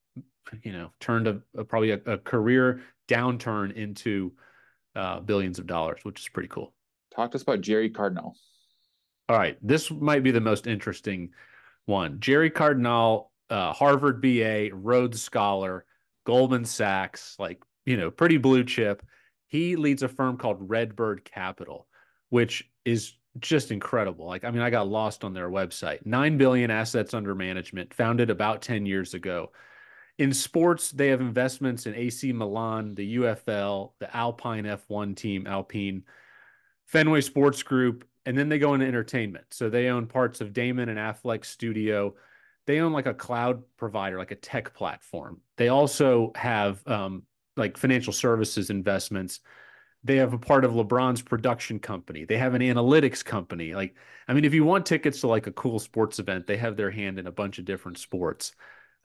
you 0.62 0.72
know, 0.72 0.90
turned 0.98 1.28
a, 1.28 1.40
a 1.56 1.64
probably 1.64 1.92
a, 1.92 2.00
a, 2.06 2.18
career 2.18 2.82
downturn 3.08 3.72
into 3.72 4.32
uh, 4.96 5.20
billions 5.20 5.60
of 5.60 5.66
dollars, 5.68 6.00
which 6.02 6.20
is 6.20 6.28
pretty 6.28 6.48
cool. 6.48 6.74
Talk 7.14 7.30
to 7.30 7.36
us 7.36 7.42
about 7.42 7.60
Gerry 7.60 7.88
Cardinale. 7.88 8.34
All 9.28 9.38
right. 9.38 9.56
This 9.62 9.90
might 9.92 10.24
be 10.24 10.32
the 10.32 10.40
most 10.40 10.66
interesting 10.66 11.30
one. 11.86 12.20
Gerry 12.20 12.50
Cardinale, 12.50 13.30
uh, 13.50 13.72
Harvard 13.72 14.20
BA, 14.20 14.70
Rhodes 14.72 15.20
Scholar, 15.20 15.84
Goldman 16.24 16.64
Sachs, 16.64 17.36
like, 17.38 17.62
you 17.84 17.96
know, 17.96 18.10
pretty 18.10 18.38
blue 18.38 18.64
chip. 18.64 19.04
He 19.46 19.76
leads 19.76 20.02
a 20.02 20.08
firm 20.08 20.38
called 20.38 20.70
Redbird 20.70 21.24
Capital, 21.24 21.86
which 22.30 22.70
is 22.84 23.14
just 23.38 23.70
incredible. 23.70 24.26
Like, 24.26 24.44
I 24.44 24.50
mean, 24.50 24.62
I 24.62 24.70
got 24.70 24.88
lost 24.88 25.24
on 25.24 25.34
their 25.34 25.50
website. 25.50 26.04
9 26.06 26.38
billion 26.38 26.70
assets 26.70 27.14
under 27.14 27.34
management, 27.34 27.94
founded 27.94 28.30
about 28.30 28.62
10 28.62 28.86
years 28.86 29.14
ago. 29.14 29.52
In 30.18 30.32
sports, 30.32 30.90
they 30.90 31.08
have 31.08 31.20
investments 31.20 31.86
in 31.86 31.94
AC 31.94 32.32
Milan, 32.32 32.94
the 32.94 33.16
UFL, 33.16 33.92
the 33.98 34.14
Alpine 34.14 34.64
F1 34.64 35.16
team, 35.16 35.46
Alpine, 35.46 36.04
Fenway 36.86 37.22
Sports 37.22 37.62
Group, 37.62 38.04
and 38.24 38.36
then 38.36 38.48
they 38.48 38.58
go 38.58 38.74
into 38.74 38.86
entertainment. 38.86 39.46
So 39.50 39.68
they 39.68 39.88
own 39.88 40.06
parts 40.06 40.40
of 40.40 40.52
Damon 40.52 40.88
and 40.88 40.98
Affleck 40.98 41.44
Studio. 41.44 42.14
They 42.66 42.80
own 42.80 42.92
like 42.92 43.06
a 43.06 43.14
cloud 43.14 43.62
provider, 43.76 44.18
like 44.18 44.30
a 44.30 44.36
tech 44.36 44.74
platform. 44.74 45.40
They 45.56 45.68
also 45.68 46.32
have 46.36 46.86
um, 46.86 47.24
like 47.56 47.76
financial 47.76 48.12
services 48.12 48.70
investments. 48.70 49.40
They 50.04 50.16
have 50.16 50.32
a 50.32 50.38
part 50.38 50.64
of 50.64 50.72
LeBron's 50.72 51.22
production 51.22 51.78
company. 51.78 52.24
They 52.24 52.38
have 52.38 52.54
an 52.54 52.62
analytics 52.62 53.24
company. 53.24 53.74
Like, 53.74 53.96
I 54.26 54.34
mean, 54.34 54.44
if 54.44 54.54
you 54.54 54.64
want 54.64 54.86
tickets 54.86 55.20
to 55.20 55.28
like 55.28 55.46
a 55.46 55.52
cool 55.52 55.78
sports 55.78 56.18
event, 56.18 56.46
they 56.46 56.56
have 56.56 56.76
their 56.76 56.90
hand 56.90 57.18
in 57.18 57.26
a 57.26 57.32
bunch 57.32 57.58
of 57.58 57.64
different 57.64 57.98
sports. 57.98 58.52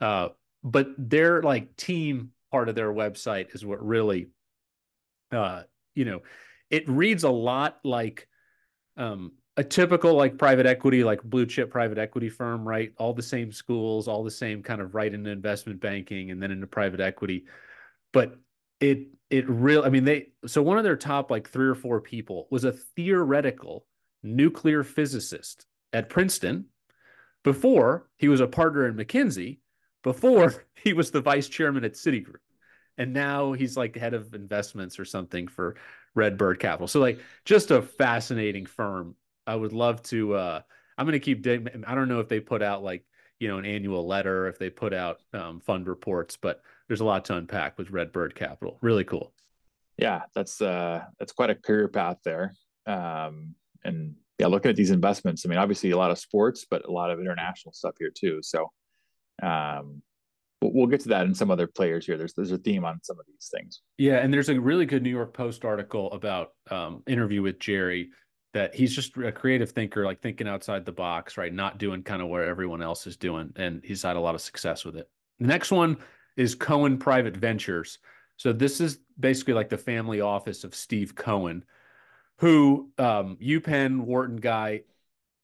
Uh, 0.00 0.28
but 0.62 0.88
their 0.96 1.42
like 1.42 1.76
team 1.76 2.30
part 2.50 2.68
of 2.68 2.74
their 2.74 2.92
website 2.92 3.54
is 3.54 3.64
what 3.64 3.84
really, 3.84 4.28
uh, 5.30 5.62
you 5.94 6.04
know, 6.04 6.20
it 6.70 6.88
reads 6.88 7.24
a 7.24 7.30
lot 7.30 7.78
like 7.84 8.28
um, 8.98 9.32
a 9.56 9.64
typical 9.64 10.14
like 10.14 10.38
private 10.38 10.66
equity, 10.66 11.02
like 11.02 11.22
blue 11.22 11.46
chip 11.46 11.70
private 11.70 11.98
equity 11.98 12.28
firm, 12.28 12.66
right? 12.66 12.92
All 12.98 13.14
the 13.14 13.22
same 13.22 13.50
schools, 13.50 14.06
all 14.06 14.22
the 14.22 14.30
same 14.30 14.62
kind 14.62 14.80
of 14.80 14.94
right 14.94 15.12
into 15.12 15.30
investment 15.30 15.80
banking 15.80 16.30
and 16.30 16.42
then 16.42 16.50
into 16.50 16.66
private 16.66 17.00
equity. 17.00 17.46
But 18.12 18.36
it 18.80 19.08
it 19.30 19.48
real 19.48 19.82
I 19.84 19.88
mean 19.88 20.04
they 20.04 20.28
so 20.46 20.62
one 20.62 20.78
of 20.78 20.84
their 20.84 20.96
top 20.96 21.30
like 21.30 21.48
three 21.48 21.66
or 21.66 21.74
four 21.74 22.00
people 22.00 22.46
was 22.50 22.64
a 22.64 22.72
theoretical 22.72 23.86
nuclear 24.22 24.84
physicist 24.84 25.66
at 25.92 26.08
Princeton 26.08 26.66
before 27.44 28.08
he 28.16 28.28
was 28.28 28.40
a 28.40 28.46
partner 28.46 28.86
in 28.86 28.94
McKinsey, 28.94 29.58
before 30.02 30.66
he 30.74 30.92
was 30.92 31.10
the 31.10 31.20
vice 31.20 31.48
chairman 31.48 31.84
at 31.84 31.94
Citigroup. 31.94 32.36
And 32.98 33.14
now 33.14 33.52
he's 33.52 33.76
like 33.76 33.96
head 33.96 34.12
of 34.12 34.34
investments 34.34 34.98
or 34.98 35.04
something 35.04 35.48
for 35.48 35.76
Redbird 36.14 36.58
Capital. 36.58 36.88
So 36.88 37.00
like 37.00 37.20
just 37.44 37.70
a 37.70 37.80
fascinating 37.80 38.66
firm. 38.66 39.14
I 39.46 39.54
would 39.54 39.72
love 39.72 40.02
to 40.04 40.34
uh 40.34 40.60
I'm 40.98 41.06
going 41.06 41.12
to 41.12 41.20
keep. 41.20 41.46
I 41.46 41.94
don't 41.94 42.08
know 42.08 42.18
if 42.18 42.28
they 42.28 42.40
put 42.40 42.60
out 42.60 42.82
like 42.82 43.04
you 43.38 43.48
know, 43.48 43.58
an 43.58 43.64
annual 43.64 44.06
letter, 44.06 44.48
if 44.48 44.58
they 44.58 44.70
put 44.70 44.92
out 44.92 45.20
um, 45.32 45.60
fund 45.60 45.86
reports. 45.86 46.36
But 46.36 46.60
there's 46.86 47.00
a 47.00 47.04
lot 47.04 47.24
to 47.26 47.36
unpack 47.36 47.78
with 47.78 47.90
Redbird 47.90 48.34
Capital. 48.34 48.78
Really 48.80 49.04
cool. 49.04 49.32
Yeah, 49.96 50.22
that's 50.34 50.60
uh, 50.60 51.04
that's 51.18 51.32
quite 51.32 51.50
a 51.50 51.54
career 51.54 51.88
path 51.88 52.18
there. 52.24 52.54
Um, 52.86 53.54
and 53.84 54.14
yeah, 54.38 54.46
looking 54.46 54.70
at 54.70 54.76
these 54.76 54.90
investments, 54.90 55.44
I 55.44 55.48
mean, 55.48 55.58
obviously 55.58 55.90
a 55.90 55.96
lot 55.96 56.10
of 56.10 56.18
sports, 56.18 56.66
but 56.68 56.86
a 56.86 56.90
lot 56.90 57.10
of 57.10 57.20
international 57.20 57.72
stuff 57.72 57.94
here 57.98 58.12
too. 58.14 58.40
So, 58.42 58.70
um, 59.42 60.02
we'll 60.60 60.86
get 60.86 61.00
to 61.00 61.08
that 61.08 61.26
in 61.26 61.34
some 61.34 61.50
other 61.50 61.66
players 61.66 62.06
here. 62.06 62.16
There's 62.16 62.34
there's 62.34 62.52
a 62.52 62.58
theme 62.58 62.84
on 62.84 63.00
some 63.02 63.18
of 63.18 63.26
these 63.26 63.50
things. 63.54 63.80
Yeah, 63.96 64.18
and 64.18 64.32
there's 64.32 64.48
a 64.48 64.60
really 64.60 64.86
good 64.86 65.02
New 65.02 65.10
York 65.10 65.32
Post 65.34 65.64
article 65.64 66.10
about 66.12 66.50
um, 66.70 67.02
interview 67.06 67.42
with 67.42 67.58
Gerry 67.58 68.10
that 68.54 68.74
he's 68.74 68.94
just 68.94 69.16
a 69.16 69.30
creative 69.30 69.70
thinker, 69.70 70.04
like 70.04 70.20
thinking 70.20 70.48
outside 70.48 70.84
the 70.84 70.92
box, 70.92 71.36
right? 71.36 71.52
Not 71.52 71.78
doing 71.78 72.02
kind 72.02 72.22
of 72.22 72.28
what 72.28 72.42
everyone 72.42 72.82
else 72.82 73.06
is 73.06 73.16
doing, 73.16 73.52
and 73.56 73.82
he's 73.84 74.02
had 74.02 74.16
a 74.16 74.20
lot 74.20 74.34
of 74.34 74.40
success 74.40 74.84
with 74.84 74.96
it. 74.96 75.08
The 75.38 75.46
next 75.46 75.70
one 75.70 75.98
is 76.36 76.54
Cohen 76.54 76.98
Private 76.98 77.36
Ventures. 77.36 77.98
So 78.36 78.52
this 78.52 78.80
is 78.80 78.98
basically 79.18 79.54
like 79.54 79.68
the 79.68 79.78
family 79.78 80.20
office 80.20 80.64
of 80.64 80.74
Steve 80.74 81.14
Cohen, 81.14 81.64
who 82.38 82.90
um, 82.98 83.36
UPenn 83.42 84.00
Wharton 84.00 84.36
guy 84.36 84.82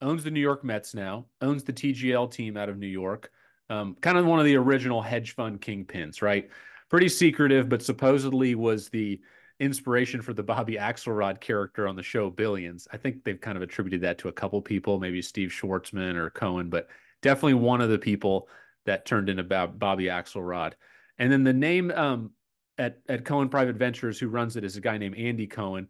owns 0.01 0.25
the 0.25 0.31
New 0.31 0.41
York 0.41 0.65
Mets 0.65 0.95
now, 0.95 1.27
owns 1.41 1.65
the 1.65 1.73
TGL 1.73 2.31
team 2.31 2.57
out 2.57 2.69
of 2.69 2.79
New 2.79 2.87
York 2.87 3.31
um, 3.75 3.97
kind 4.01 4.19
of 4.19 4.27
one 4.27 4.39
of 4.39 4.45
the 4.45 4.57
original 4.57 5.03
hedge 5.03 5.35
fund 5.35 5.61
kingpins, 5.61 6.23
right? 6.23 6.49
Pretty 6.91 7.09
secretive, 7.09 7.69
but 7.69 7.83
supposedly 7.83 8.55
was 8.55 8.89
the 8.89 9.21
inspiration 9.61 10.21
for 10.21 10.33
the 10.33 10.43
Bobby 10.43 10.75
Axelrod 10.75 11.41
character 11.41 11.87
on 11.89 11.97
the 11.97 12.03
show 12.03 12.31
Billions. 12.31 12.89
I 12.93 12.97
think 12.97 13.25
they've 13.25 13.41
kind 13.41 13.57
of 13.57 13.63
attributed 13.63 14.01
that 14.03 14.19
to 14.19 14.29
a 14.29 14.33
couple 14.33 14.61
people, 14.61 14.99
maybe 14.99 15.23
Steve 15.23 15.51
Schwarzman 15.51 16.17
or 16.17 16.31
Cohen, 16.31 16.71
but 16.71 16.89
definitely 17.23 17.55
one 17.55 17.81
of 17.81 17.91
the 17.91 17.99
people 17.99 18.49
that 18.87 19.07
turned 19.07 19.29
into 19.29 19.43
Bobby 19.43 20.05
Axelrod. 20.05 20.73
And 21.19 21.33
then 21.33 21.45
the 21.45 21.53
name 21.53 21.91
um, 21.93 22.31
at 22.79 22.99
at 23.09 23.25
Cohen 23.25 23.49
Private 23.49 23.77
Ventures, 23.77 24.19
who 24.19 24.29
runs 24.29 24.57
it, 24.57 24.65
is 24.65 24.77
a 24.77 24.81
guy 24.81 24.99
named 24.99 25.17
Andy 25.17 25.47
Cohen, 25.47 25.89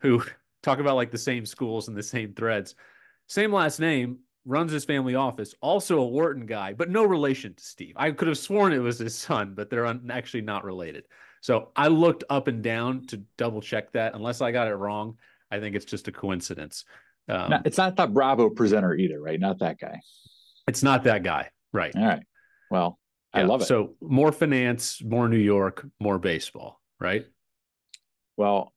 who 0.00 0.22
talk 0.62 0.78
about 0.78 0.96
like 0.96 1.10
the 1.10 1.18
same 1.18 1.46
schools 1.46 1.88
and 1.88 1.96
the 1.96 2.02
same 2.02 2.32
threads, 2.34 2.74
same 3.28 3.52
last 3.52 3.78
name, 3.78 4.18
runs 4.44 4.72
his 4.72 4.84
family 4.84 5.14
office, 5.14 5.54
also 5.60 6.00
a 6.00 6.06
Wharton 6.06 6.46
guy, 6.46 6.72
but 6.72 6.90
no 6.90 7.04
relation 7.04 7.54
to 7.54 7.64
Steve. 7.64 7.94
I 7.96 8.10
could 8.10 8.28
have 8.28 8.38
sworn 8.38 8.72
it 8.72 8.78
was 8.78 8.98
his 8.98 9.16
son, 9.16 9.54
but 9.54 9.70
they're 9.70 9.86
un- 9.86 10.10
actually 10.12 10.42
not 10.42 10.64
related. 10.64 11.04
So 11.40 11.70
I 11.74 11.88
looked 11.88 12.24
up 12.30 12.48
and 12.48 12.62
down 12.62 13.06
to 13.06 13.22
double 13.36 13.60
check 13.60 13.92
that. 13.92 14.14
Unless 14.14 14.40
I 14.40 14.52
got 14.52 14.68
it 14.68 14.74
wrong, 14.74 15.18
I 15.50 15.60
think 15.60 15.76
it's 15.76 15.84
just 15.84 16.08
a 16.08 16.12
coincidence. 16.12 16.84
Um, 17.28 17.54
it's 17.64 17.78
not 17.78 17.96
that 17.96 18.12
Bravo 18.12 18.50
presenter 18.50 18.94
either, 18.94 19.20
right? 19.20 19.38
Not 19.38 19.58
that 19.60 19.78
guy. 19.78 20.00
It's 20.66 20.82
not 20.82 21.04
that 21.04 21.22
guy, 21.22 21.50
right? 21.72 21.94
All 21.94 22.04
right. 22.04 22.22
Well, 22.70 22.98
yeah, 23.34 23.40
I 23.40 23.44
love 23.44 23.62
it. 23.62 23.66
So 23.66 23.94
more 24.00 24.32
finance, 24.32 25.02
more 25.02 25.28
New 25.28 25.36
York, 25.36 25.86
more 26.00 26.18
baseball, 26.18 26.80
right? 27.00 27.24
Well, 28.36 28.72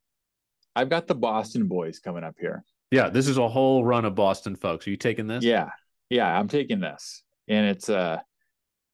I've 0.75 0.89
got 0.89 1.07
the 1.07 1.15
Boston 1.15 1.67
boys 1.67 1.99
coming 1.99 2.23
up 2.23 2.35
here. 2.39 2.63
Yeah, 2.95 3.09
this 3.09 3.27
is 3.27 3.37
a 3.37 3.47
whole 3.47 3.83
run 3.83 4.05
of 4.05 4.15
Boston 4.15 4.55
folks. 4.55 4.87
Are 4.87 4.89
you 4.89 4.95
taking 4.95 5.27
this? 5.27 5.43
Yeah. 5.43 5.69
Yeah, 6.09 6.27
I'm 6.27 6.47
taking 6.47 6.79
this. 6.79 7.23
And 7.47 7.67
it's 7.67 7.89
uh 7.89 8.19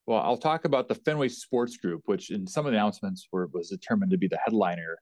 well, 0.07 0.21
I'll 0.21 0.37
talk 0.37 0.65
about 0.65 0.87
the 0.87 0.95
Fenway 0.95 1.29
Sports 1.29 1.77
Group, 1.77 2.01
which 2.05 2.31
in 2.31 2.47
some 2.47 2.65
of 2.65 2.71
the 2.71 2.77
announcements 2.77 3.27
were 3.31 3.47
was 3.53 3.69
determined 3.69 4.11
to 4.11 4.17
be 4.17 4.27
the 4.27 4.39
headliner, 4.43 4.97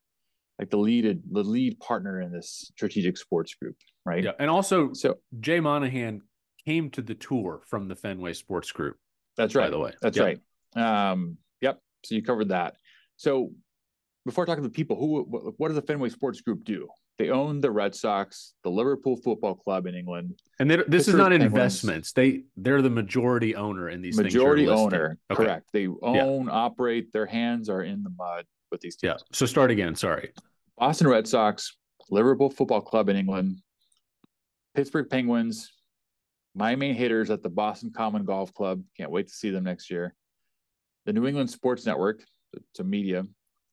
like 0.60 0.70
the 0.70 0.78
lead 0.78 1.22
the 1.32 1.44
lead 1.44 1.80
partner 1.80 2.20
in 2.20 2.32
this 2.34 2.70
strategic 2.76 3.18
sports 3.18 3.56
group, 3.56 3.78
right? 4.06 4.24
Yeah. 4.24 4.32
And 4.38 4.50
also 4.50 4.92
so 4.92 5.16
Jay 5.40 5.62
Monahan 5.62 6.22
came 6.66 6.90
to 6.92 7.02
the 7.02 7.16
tour 7.16 7.62
from 7.68 7.88
the 7.88 7.96
Fenway 7.96 8.34
Sports 8.34 8.72
Group. 8.74 8.98
That's 9.38 9.56
right. 9.56 9.68
By 9.68 9.70
the 9.70 9.80
way. 9.80 9.94
That's 10.02 10.20
right. 10.20 10.40
Um, 10.76 11.38
yep. 11.62 11.80
So 12.04 12.16
you 12.16 12.22
covered 12.22 12.50
that. 12.50 12.76
So 13.16 13.52
before 14.26 14.46
talking 14.46 14.64
to 14.64 14.70
the 14.70 14.76
people, 14.76 14.98
who 14.98 15.24
what, 15.24 15.54
what 15.58 15.68
does 15.70 15.76
the 15.76 15.82
Fenway 15.82 16.10
Sports 16.10 16.42
Group 16.42 16.66
do? 16.66 16.90
They 17.20 17.32
own 17.32 17.60
the 17.60 17.70
Red 17.70 17.94
Sox, 17.94 18.54
the 18.64 18.72
Liverpool 18.72 19.18
Football 19.18 19.56
Club 19.56 19.88
in 19.88 19.94
England, 19.94 20.40
and 20.58 20.72
this 20.72 20.78
Pittsburgh 20.78 21.00
is 21.00 21.14
not 21.16 21.32
Penguins. 21.32 21.52
investments. 21.54 22.14
They 22.14 22.44
they're 22.56 22.82
the 22.82 22.90
majority 22.90 23.58
owner 23.58 23.90
in 23.90 24.02
these. 24.02 24.18
Majority 24.18 24.70
owner, 24.70 25.18
okay. 25.30 25.44
correct. 25.44 25.66
They 25.74 25.88
own, 25.88 26.46
yeah. 26.46 26.52
operate. 26.52 27.12
Their 27.12 27.26
hands 27.26 27.68
are 27.68 27.84
in 27.84 28.04
the 28.04 28.10
mud 28.18 28.46
with 28.72 28.80
these 28.80 28.96
teams. 28.96 29.16
Yeah. 29.18 29.28
So 29.34 29.46
start 29.46 29.70
again. 29.70 29.96
Sorry. 29.96 30.32
Boston 30.78 31.10
Red 31.10 31.28
Sox, 31.28 31.76
Liverpool 32.10 32.50
Football 32.50 32.82
Club 32.82 33.10
in 33.10 33.18
England, 33.18 33.58
Pittsburgh 34.74 35.10
Penguins, 35.10 35.74
my 36.56 36.78
main 36.78 36.96
hitters 36.96 37.30
at 37.32 37.44
the 37.44 37.50
Boston 37.50 37.92
Common 37.94 38.24
Golf 38.24 38.54
Club. 38.54 38.82
Can't 38.96 39.12
wait 39.12 39.28
to 39.28 39.34
see 39.34 39.50
them 39.50 39.66
next 39.66 39.92
year. 39.92 40.16
The 41.06 41.12
New 41.12 41.28
England 41.28 41.50
Sports 41.50 41.86
Network, 41.86 42.24
to 42.76 42.86
media, 42.86 43.26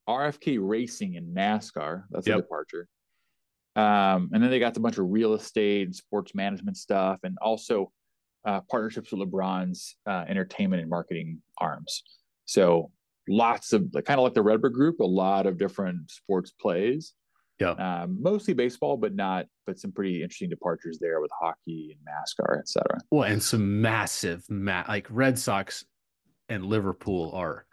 RFK 0.08 0.58
Racing 0.60 1.16
and 1.16 1.36
NASCAR. 1.36 2.02
That's 2.10 2.26
yep. 2.26 2.38
a 2.38 2.42
departure. 2.42 2.88
Um, 3.76 4.30
and 4.32 4.42
then 4.42 4.50
they 4.50 4.58
got 4.58 4.76
a 4.76 4.80
bunch 4.80 4.96
of 4.96 5.04
real 5.10 5.34
estate 5.34 5.86
and 5.86 5.94
sports 5.94 6.34
management 6.34 6.78
stuff, 6.78 7.20
and 7.24 7.36
also 7.42 7.92
uh, 8.46 8.62
partnerships 8.70 9.12
with 9.12 9.20
LeBron's 9.20 9.96
uh, 10.06 10.24
entertainment 10.26 10.80
and 10.80 10.90
marketing 10.90 11.42
arms. 11.58 12.02
So 12.46 12.90
lots 13.28 13.74
of 13.74 13.92
kind 13.92 14.18
of 14.18 14.24
like 14.24 14.34
the 14.34 14.42
Redbird 14.42 14.72
Group, 14.72 15.00
a 15.00 15.04
lot 15.04 15.46
of 15.46 15.58
different 15.58 16.10
sports 16.10 16.52
plays. 16.52 17.12
Yeah, 17.60 17.72
um, 17.72 18.18
mostly 18.20 18.54
baseball, 18.54 18.96
but 18.96 19.14
not, 19.14 19.46
but 19.66 19.78
some 19.78 19.92
pretty 19.92 20.22
interesting 20.22 20.48
departures 20.48 20.98
there 21.00 21.20
with 21.20 21.30
hockey 21.38 21.96
and 21.96 22.00
NASCAR, 22.06 22.58
et 22.58 22.68
cetera. 22.68 22.98
Well, 23.10 23.24
and 23.24 23.42
some 23.42 23.80
massive, 23.82 24.44
ma- 24.48 24.84
like 24.88 25.06
Red 25.10 25.38
Sox 25.38 25.84
and 26.48 26.64
Liverpool 26.64 27.32
are 27.34 27.65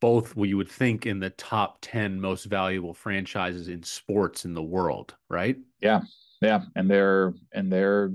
both 0.00 0.36
what 0.36 0.48
you 0.48 0.56
would 0.56 0.70
think 0.70 1.06
in 1.06 1.20
the 1.20 1.30
top 1.30 1.78
10 1.80 2.20
most 2.20 2.44
valuable 2.44 2.94
franchises 2.94 3.68
in 3.68 3.82
sports 3.82 4.44
in 4.44 4.54
the 4.54 4.62
world, 4.62 5.14
right? 5.28 5.56
Yeah. 5.80 6.02
Yeah. 6.42 6.62
And 6.74 6.90
they're 6.90 7.34
and 7.52 7.72
they're 7.72 8.12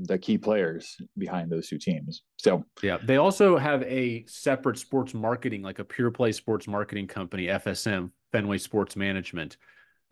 the 0.00 0.18
key 0.18 0.38
players 0.38 0.96
behind 1.16 1.50
those 1.50 1.68
two 1.68 1.78
teams. 1.78 2.22
So 2.36 2.64
yeah, 2.82 2.98
they 3.02 3.16
also 3.16 3.56
have 3.56 3.82
a 3.82 4.24
separate 4.26 4.78
sports 4.78 5.14
marketing, 5.14 5.62
like 5.62 5.78
a 5.78 5.84
pure 5.84 6.10
play 6.10 6.32
sports 6.32 6.68
marketing 6.68 7.06
company, 7.06 7.46
FSM, 7.46 8.10
Fenway 8.32 8.58
Sports 8.58 8.96
Management. 8.96 9.56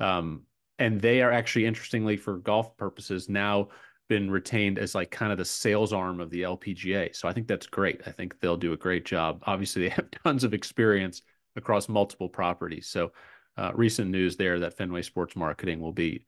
Um, 0.00 0.42
and 0.78 1.00
they 1.00 1.22
are 1.22 1.30
actually 1.30 1.66
interestingly 1.66 2.16
for 2.16 2.38
golf 2.38 2.76
purposes 2.76 3.28
now 3.28 3.68
been 4.08 4.30
retained 4.30 4.78
as 4.78 4.94
like 4.94 5.10
kind 5.10 5.32
of 5.32 5.38
the 5.38 5.44
sales 5.44 5.92
arm 5.92 6.20
of 6.20 6.30
the 6.30 6.42
LPGA. 6.42 7.14
So 7.14 7.28
I 7.28 7.32
think 7.32 7.48
that's 7.48 7.66
great. 7.66 8.02
I 8.06 8.10
think 8.10 8.38
they'll 8.40 8.56
do 8.56 8.72
a 8.72 8.76
great 8.76 9.04
job. 9.04 9.42
Obviously, 9.46 9.82
they 9.82 9.88
have 9.94 10.10
tons 10.24 10.44
of 10.44 10.54
experience 10.54 11.22
across 11.56 11.88
multiple 11.88 12.28
properties. 12.28 12.88
So 12.88 13.12
uh, 13.56 13.72
recent 13.74 14.10
news 14.10 14.36
there 14.36 14.60
that 14.60 14.76
Fenway 14.76 15.02
Sports 15.02 15.34
Marketing 15.34 15.80
will 15.80 15.92
be 15.92 16.24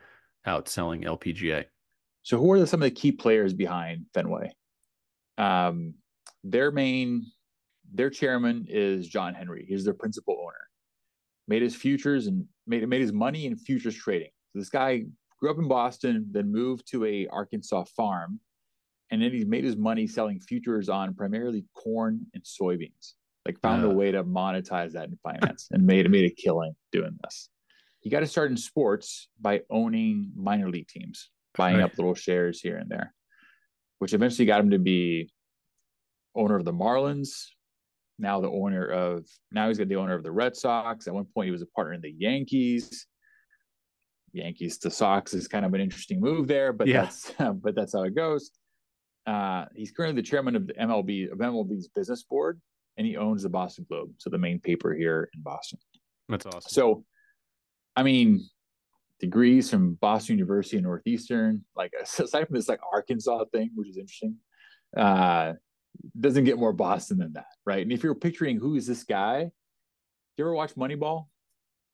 out 0.47 0.69
selling 0.69 1.03
LPGA. 1.03 1.65
So 2.23 2.39
who 2.39 2.53
are 2.53 2.67
some 2.67 2.83
of 2.83 2.89
the 2.89 2.95
key 2.95 3.13
players 3.13 3.55
behind 3.55 4.07
Fenway? 4.15 4.53
Um, 5.37 5.95
their 6.43 6.71
main, 6.71 7.27
their 7.93 8.11
chairman 8.11 8.67
is 8.69 9.09
John 9.09 9.35
Henry. 9.35 9.65
He's 9.69 9.85
their 9.85 9.95
principal 9.95 10.37
owner. 10.41 10.55
Made 11.47 11.63
his 11.63 11.75
futures 11.75 12.27
and 12.27 12.45
made 12.67 12.87
made 12.89 13.01
his 13.01 13.13
money 13.13 13.47
in 13.47 13.57
futures 13.57 13.95
trading. 13.97 14.31
So 14.53 14.59
this 14.59 14.69
guy 14.69 15.05
grew 15.39 15.51
up 15.51 15.59
in 15.59 15.69
Boston, 15.69 16.27
then 16.31 16.51
moved 16.51 16.91
to 16.91 17.05
a 17.05 17.27
Arkansas 17.29 17.85
farm, 17.97 18.41
and 19.11 19.23
then 19.23 19.33
he 19.33 19.45
made 19.45 19.65
his 19.65 19.77
money 19.77 20.07
selling 20.07 20.41
futures 20.41 20.89
on 20.89 21.15
primarily 21.15 21.65
corn 21.75 22.27
and 22.35 22.43
soybeans. 22.43 23.15
Like 23.47 23.61
found 23.61 23.85
uh, 23.85 23.89
a 23.89 23.95
way 23.95 24.11
to 24.11 24.25
monetize 24.25 24.93
that 24.93 25.09
in 25.09 25.19
finance 25.23 25.69
and 25.71 25.87
made 25.87 26.11
made 26.11 26.31
a 26.31 26.35
killing 26.35 26.75
doing 26.93 27.17
this. 27.25 27.49
He 28.01 28.11
got 28.11 28.21
to 28.21 28.27
start 28.27 28.51
in 28.51 28.57
sports 28.57 29.29
by 29.41 29.63
owning 29.71 30.33
minor 30.37 30.69
league 30.69 30.89
teams, 30.89 31.31
buying 31.57 31.77
right. 31.77 31.85
up 31.85 31.97
little 31.97 32.15
shares 32.15 32.61
here 32.61 32.77
and 32.77 32.91
there, 32.91 33.15
which 34.01 34.13
eventually 34.13 34.45
got 34.45 34.61
him 34.61 34.71
to 34.71 34.79
be 34.79 35.31
owner 36.35 36.57
of 36.57 36.65
the 36.65 36.73
Marlins. 36.73 37.47
Now 38.19 38.41
the 38.41 38.51
owner 38.51 38.87
of 38.87 39.25
now 39.51 39.69
he's 39.69 39.79
got 39.79 39.89
the 39.89 39.97
owner 39.97 40.15
of 40.15 40.25
the 40.25 40.33
Red 40.33 40.55
Sox. 40.55 41.07
At 41.07 41.15
one 41.15 41.27
point 41.35 41.47
he 41.47 41.53
was 41.53 41.63
a 41.63 41.67
partner 41.67 41.95
in 41.95 42.03
the 42.03 42.15
Yankees. 42.17 43.07
Yankees 44.33 44.79
to 44.79 44.91
Sox 44.91 45.35
is 45.35 45.49
kind 45.49 45.65
of 45.65 45.75
an 45.75 45.81
interesting 45.81 46.21
move 46.21 46.47
there, 46.49 46.73
but 46.73 46.87
yeah. 46.87 47.03
that's 47.03 47.33
but 47.63 47.75
that's 47.75 47.93
how 47.93 48.03
it 48.03 48.15
goes. 48.15 48.51
Uh, 49.27 49.67
he's 49.75 49.91
currently 49.91 50.21
the 50.21 50.27
chairman 50.27 50.57
of 50.57 50.67
the 50.67 50.75
MLB 50.75 51.31
of 51.31 51.39
MLB's 51.39 51.89
business 51.89 52.23
board, 52.23 52.61
and 52.97 53.07
he 53.07 53.17
owns 53.17 53.43
the 53.43 53.49
Boston 53.49 53.87
Globe, 53.89 54.11
so 54.19 54.31
the 54.31 54.39
main 54.39 54.59
paper 54.59 54.95
here 54.95 55.29
in 55.35 55.43
Boston. 55.43 55.79
That's 56.29 56.47
awesome. 56.47 56.63
So, 56.63 57.05
I 57.95 58.03
mean, 58.03 58.49
degrees 59.21 59.71
from 59.71 59.95
Boston 59.95 60.39
University 60.39 60.77
and 60.77 60.85
Northeastern, 60.85 61.65
like 61.77 61.93
aside 62.19 62.47
from 62.47 62.57
this 62.57 62.69
like 62.69 62.81
Arkansas 62.93 63.45
thing, 63.53 63.71
which 63.75 63.89
is 63.89 63.99
interesting, 63.99 64.37
uh, 64.97 65.55
doesn't 66.19 66.45
get 66.45 66.59
more 66.59 66.73
Boston 66.73 67.19
than 67.19 67.33
that, 67.35 67.47
right? 67.67 67.83
And 67.83 67.93
if 67.93 68.03
you're 68.03 68.15
picturing 68.15 68.59
who 68.59 68.77
is 68.77 68.87
this 68.87 69.05
guy, 69.05 69.45
do 69.45 69.51
you 70.39 70.45
ever 70.45 70.55
watch 70.55 70.75
Moneyball? 70.75 71.27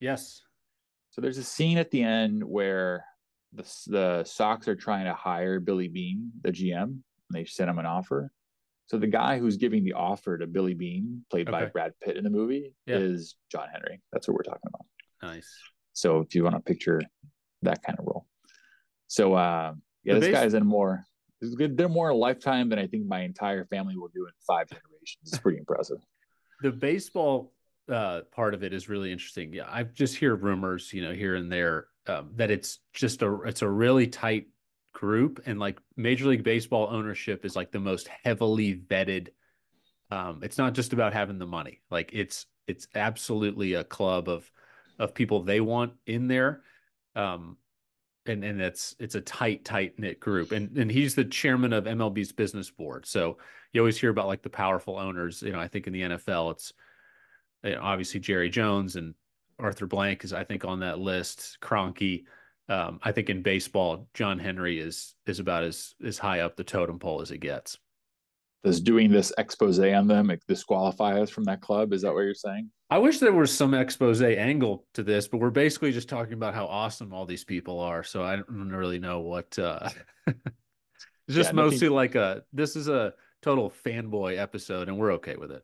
Yes. 0.00 0.42
So 1.14 1.20
there's 1.20 1.38
a 1.38 1.44
scene 1.44 1.78
at 1.78 1.92
the 1.92 2.02
end 2.02 2.42
where 2.42 3.04
the 3.52 3.62
the 3.86 4.24
Sox 4.24 4.66
are 4.66 4.74
trying 4.74 5.04
to 5.04 5.14
hire 5.14 5.60
Billy 5.60 5.86
Beane, 5.86 6.32
the 6.42 6.50
GM. 6.50 6.82
And 6.82 7.02
they 7.30 7.44
sent 7.44 7.70
him 7.70 7.78
an 7.78 7.86
offer, 7.86 8.32
So 8.86 8.98
the 8.98 9.06
guy 9.06 9.38
who's 9.38 9.56
giving 9.56 9.84
the 9.84 9.92
offer 9.92 10.36
to 10.36 10.46
Billy 10.48 10.74
Beane, 10.74 11.24
played 11.30 11.48
by 11.48 11.66
Brad 11.66 11.92
Pitt 12.02 12.16
in 12.16 12.24
the 12.24 12.30
movie, 12.30 12.74
Yeah. 12.86 12.96
is 12.96 13.36
John 13.48 13.68
Henry. 13.72 14.02
That's 14.12 14.26
what 14.26 14.34
we're 14.34 14.42
talking 14.42 14.68
about. 14.68 14.86
Nice. 15.22 15.48
So 15.92 16.18
if 16.18 16.34
you 16.34 16.42
want 16.42 16.56
to 16.56 16.60
picture 16.62 17.00
that 17.62 17.80
kind 17.84 17.96
of 17.98 18.06
role. 18.06 18.26
So 19.06 19.34
uh 19.34 19.74
yeah, 20.02 20.14
The 20.14 20.20
this 20.20 20.28
base- 20.30 20.34
guy's 20.34 20.54
in 20.54 20.66
more 20.66 21.04
they're 21.40 21.88
more 21.88 22.08
a 22.08 22.14
lifetime 22.16 22.70
than 22.70 22.80
I 22.80 22.86
think 22.88 23.06
my 23.06 23.20
entire 23.20 23.66
family 23.66 23.96
will 23.96 24.08
do 24.08 24.24
in 24.26 24.32
five 24.44 24.66
generations. 24.68 25.20
It's 25.26 25.38
pretty 25.38 25.58
impressive. 25.58 25.98
The 26.62 26.72
baseball 26.72 27.52
uh, 27.88 28.22
part 28.32 28.54
of 28.54 28.62
it 28.62 28.72
is 28.72 28.88
really 28.88 29.12
interesting. 29.12 29.52
Yeah, 29.52 29.68
I 29.68 29.82
just 29.82 30.16
hear 30.16 30.34
rumors, 30.34 30.92
you 30.92 31.02
know, 31.02 31.12
here 31.12 31.34
and 31.34 31.50
there 31.50 31.86
um, 32.06 32.30
that 32.36 32.50
it's 32.50 32.80
just 32.92 33.22
a 33.22 33.42
it's 33.42 33.62
a 33.62 33.68
really 33.68 34.06
tight 34.06 34.46
group, 34.92 35.42
and 35.46 35.58
like 35.58 35.78
Major 35.96 36.26
League 36.26 36.44
Baseball 36.44 36.88
ownership 36.90 37.44
is 37.44 37.56
like 37.56 37.72
the 37.72 37.80
most 37.80 38.08
heavily 38.24 38.74
vetted. 38.74 39.28
Um, 40.10 40.40
it's 40.42 40.58
not 40.58 40.74
just 40.74 40.92
about 40.92 41.12
having 41.12 41.38
the 41.38 41.46
money; 41.46 41.80
like 41.90 42.10
it's 42.12 42.46
it's 42.66 42.88
absolutely 42.94 43.74
a 43.74 43.84
club 43.84 44.28
of 44.28 44.50
of 44.98 45.14
people 45.14 45.42
they 45.42 45.60
want 45.60 45.94
in 46.06 46.28
there. 46.28 46.62
Um, 47.16 47.58
and 48.26 48.44
and 48.44 48.60
it's 48.60 48.94
it's 48.98 49.14
a 49.14 49.20
tight 49.20 49.64
tight 49.64 49.98
knit 49.98 50.18
group 50.20 50.52
and 50.52 50.76
and 50.78 50.90
he's 50.90 51.14
the 51.14 51.24
chairman 51.24 51.72
of 51.72 51.84
MLB's 51.84 52.32
business 52.32 52.70
board 52.70 53.06
so 53.06 53.36
you 53.72 53.80
always 53.80 53.98
hear 53.98 54.10
about 54.10 54.26
like 54.26 54.42
the 54.42 54.50
powerful 54.50 54.98
owners 54.98 55.42
you 55.42 55.52
know 55.52 55.60
I 55.60 55.68
think 55.68 55.86
in 55.86 55.92
the 55.92 56.02
NFL 56.02 56.52
it's 56.52 56.72
you 57.64 57.72
know, 57.72 57.80
obviously 57.82 58.20
Jerry 58.20 58.50
Jones 58.50 58.96
and 58.96 59.14
Arthur 59.58 59.86
Blank 59.86 60.24
is 60.24 60.32
I 60.32 60.44
think 60.44 60.64
on 60.64 60.80
that 60.80 60.98
list 60.98 61.58
Kroenke 61.62 62.24
um, 62.68 62.98
I 63.02 63.12
think 63.12 63.28
in 63.30 63.42
baseball 63.42 64.08
John 64.14 64.38
Henry 64.38 64.78
is 64.80 65.14
is 65.26 65.38
about 65.40 65.64
as 65.64 65.94
as 66.04 66.18
high 66.18 66.40
up 66.40 66.56
the 66.56 66.64
totem 66.64 66.98
pole 66.98 67.20
as 67.20 67.30
it 67.30 67.38
gets 67.38 67.78
Does 68.64 68.80
doing 68.80 69.10
this 69.10 69.32
expose 69.38 69.78
on 69.78 70.06
them 70.06 70.30
disqualify 70.48 71.20
us 71.20 71.30
from 71.30 71.44
that 71.44 71.60
club? 71.60 71.92
Is 71.92 72.02
that 72.02 72.14
what 72.14 72.20
you're 72.20 72.34
saying? 72.34 72.70
I 72.90 72.98
wish 72.98 73.18
there 73.18 73.32
was 73.32 73.52
some 73.52 73.74
expose 73.74 74.22
angle 74.22 74.86
to 74.94 75.02
this, 75.02 75.26
but 75.26 75.38
we're 75.38 75.50
basically 75.50 75.90
just 75.92 76.08
talking 76.08 76.34
about 76.34 76.54
how 76.54 76.66
awesome 76.66 77.12
all 77.12 77.26
these 77.26 77.44
people 77.44 77.80
are. 77.80 78.04
So 78.04 78.22
I 78.22 78.36
don't 78.36 78.70
really 78.70 78.98
know 78.98 79.20
what. 79.20 79.58
Uh, 79.58 79.88
it's 80.26 80.36
just 81.28 81.50
Yeah, 81.50 81.56
nothing- 81.56 81.56
mostly 81.56 81.88
like 81.88 82.14
a. 82.14 82.44
This 82.52 82.76
is 82.76 82.88
a 82.88 83.14
total 83.42 83.72
fanboy 83.84 84.38
episode, 84.38 84.88
and 84.88 84.96
we're 84.98 85.12
okay 85.14 85.36
with 85.36 85.50
it. 85.50 85.62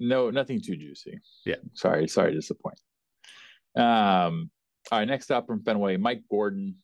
No, 0.00 0.30
nothing 0.30 0.60
too 0.60 0.76
juicy. 0.76 1.20
Yeah. 1.44 1.56
Sorry, 1.74 2.08
sorry 2.08 2.30
to 2.30 2.36
disappoint. 2.36 2.80
Um, 3.76 4.50
all 4.90 4.98
right, 4.98 5.06
next 5.06 5.30
up 5.30 5.46
from 5.46 5.62
Fenway, 5.62 5.98
Mike 5.98 6.22
Gordon. 6.30 6.76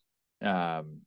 Um, 0.43 1.01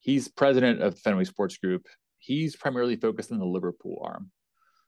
he's 0.00 0.28
president 0.28 0.82
of 0.82 0.96
the 0.96 1.00
Fenway 1.00 1.24
Sports 1.24 1.56
Group. 1.56 1.86
He's 2.18 2.56
primarily 2.56 2.96
focused 2.96 3.30
on 3.30 3.38
the 3.38 3.46
Liverpool 3.46 4.02
arm. 4.04 4.30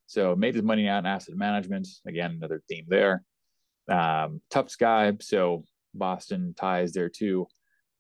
So 0.07 0.35
made 0.35 0.57
his 0.57 0.65
money 0.65 0.89
out 0.89 0.99
in 0.99 1.07
asset 1.07 1.37
management. 1.37 1.87
Again, 2.05 2.33
another 2.33 2.63
theme 2.69 2.85
there. 2.89 3.23
Um, 3.89 4.43
Tufts 4.51 4.75
guy, 4.75 5.13
so 5.21 5.63
Boston 5.95 6.53
ties 6.59 6.93
there 6.93 7.09
too. 7.09 7.47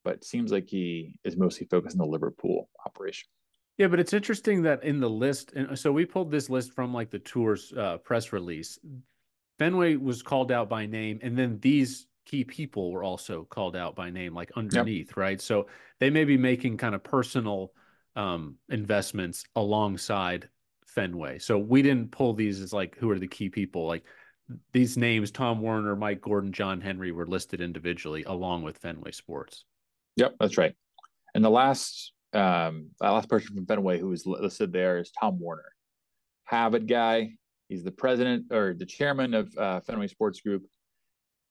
But 0.02 0.24
seems 0.24 0.50
like 0.50 0.68
he 0.68 1.14
is 1.24 1.36
mostly 1.36 1.68
focused 1.70 1.94
on 1.94 2.04
the 2.04 2.10
Liverpool 2.10 2.68
operation. 2.84 3.28
Yeah, 3.80 3.86
but 3.86 3.98
it's 3.98 4.12
interesting 4.12 4.60
that 4.64 4.84
in 4.84 5.00
the 5.00 5.08
list, 5.08 5.54
and 5.54 5.78
so 5.78 5.90
we 5.90 6.04
pulled 6.04 6.30
this 6.30 6.50
list 6.50 6.74
from 6.74 6.92
like 6.92 7.08
the 7.08 7.18
tour's 7.18 7.72
uh, 7.72 7.96
press 7.96 8.30
release. 8.30 8.78
Fenway 9.58 9.96
was 9.96 10.22
called 10.22 10.52
out 10.52 10.68
by 10.68 10.84
name, 10.84 11.18
and 11.22 11.34
then 11.34 11.58
these 11.60 12.06
key 12.26 12.44
people 12.44 12.92
were 12.92 13.02
also 13.02 13.44
called 13.44 13.74
out 13.74 13.96
by 13.96 14.10
name, 14.10 14.34
like 14.34 14.52
underneath, 14.54 15.16
right? 15.16 15.40
So 15.40 15.66
they 15.98 16.10
may 16.10 16.24
be 16.24 16.36
making 16.36 16.76
kind 16.76 16.94
of 16.94 17.02
personal 17.02 17.72
um, 18.16 18.56
investments 18.68 19.44
alongside 19.56 20.50
Fenway. 20.84 21.38
So 21.38 21.56
we 21.56 21.80
didn't 21.80 22.10
pull 22.10 22.34
these 22.34 22.60
as 22.60 22.74
like 22.74 22.98
who 22.98 23.08
are 23.08 23.18
the 23.18 23.26
key 23.26 23.48
people. 23.48 23.86
Like 23.86 24.04
these 24.74 24.98
names, 24.98 25.30
Tom 25.30 25.62
Werner, 25.62 25.96
Mike 25.96 26.20
Gordon, 26.20 26.52
John 26.52 26.82
Henry, 26.82 27.12
were 27.12 27.26
listed 27.26 27.62
individually 27.62 28.24
along 28.24 28.62
with 28.62 28.76
Fenway 28.76 29.12
Sports. 29.12 29.64
Yep, 30.16 30.34
that's 30.38 30.58
right. 30.58 30.74
And 31.34 31.42
the 31.42 31.48
last 31.48 32.12
um 32.32 32.90
that 33.00 33.10
last 33.10 33.28
person 33.28 33.54
from 33.54 33.66
Fenway 33.66 33.98
who 33.98 34.08
was 34.08 34.26
listed 34.26 34.72
there 34.72 34.98
is 34.98 35.10
Tom 35.18 35.38
Werner. 35.40 35.72
Harvard 36.44 36.88
guy. 36.88 37.32
He's 37.68 37.84
the 37.84 37.92
president 37.92 38.46
or 38.52 38.74
the 38.74 38.86
chairman 38.86 39.34
of 39.34 39.56
uh, 39.56 39.80
Fenway 39.80 40.08
Sports 40.08 40.40
Group. 40.40 40.66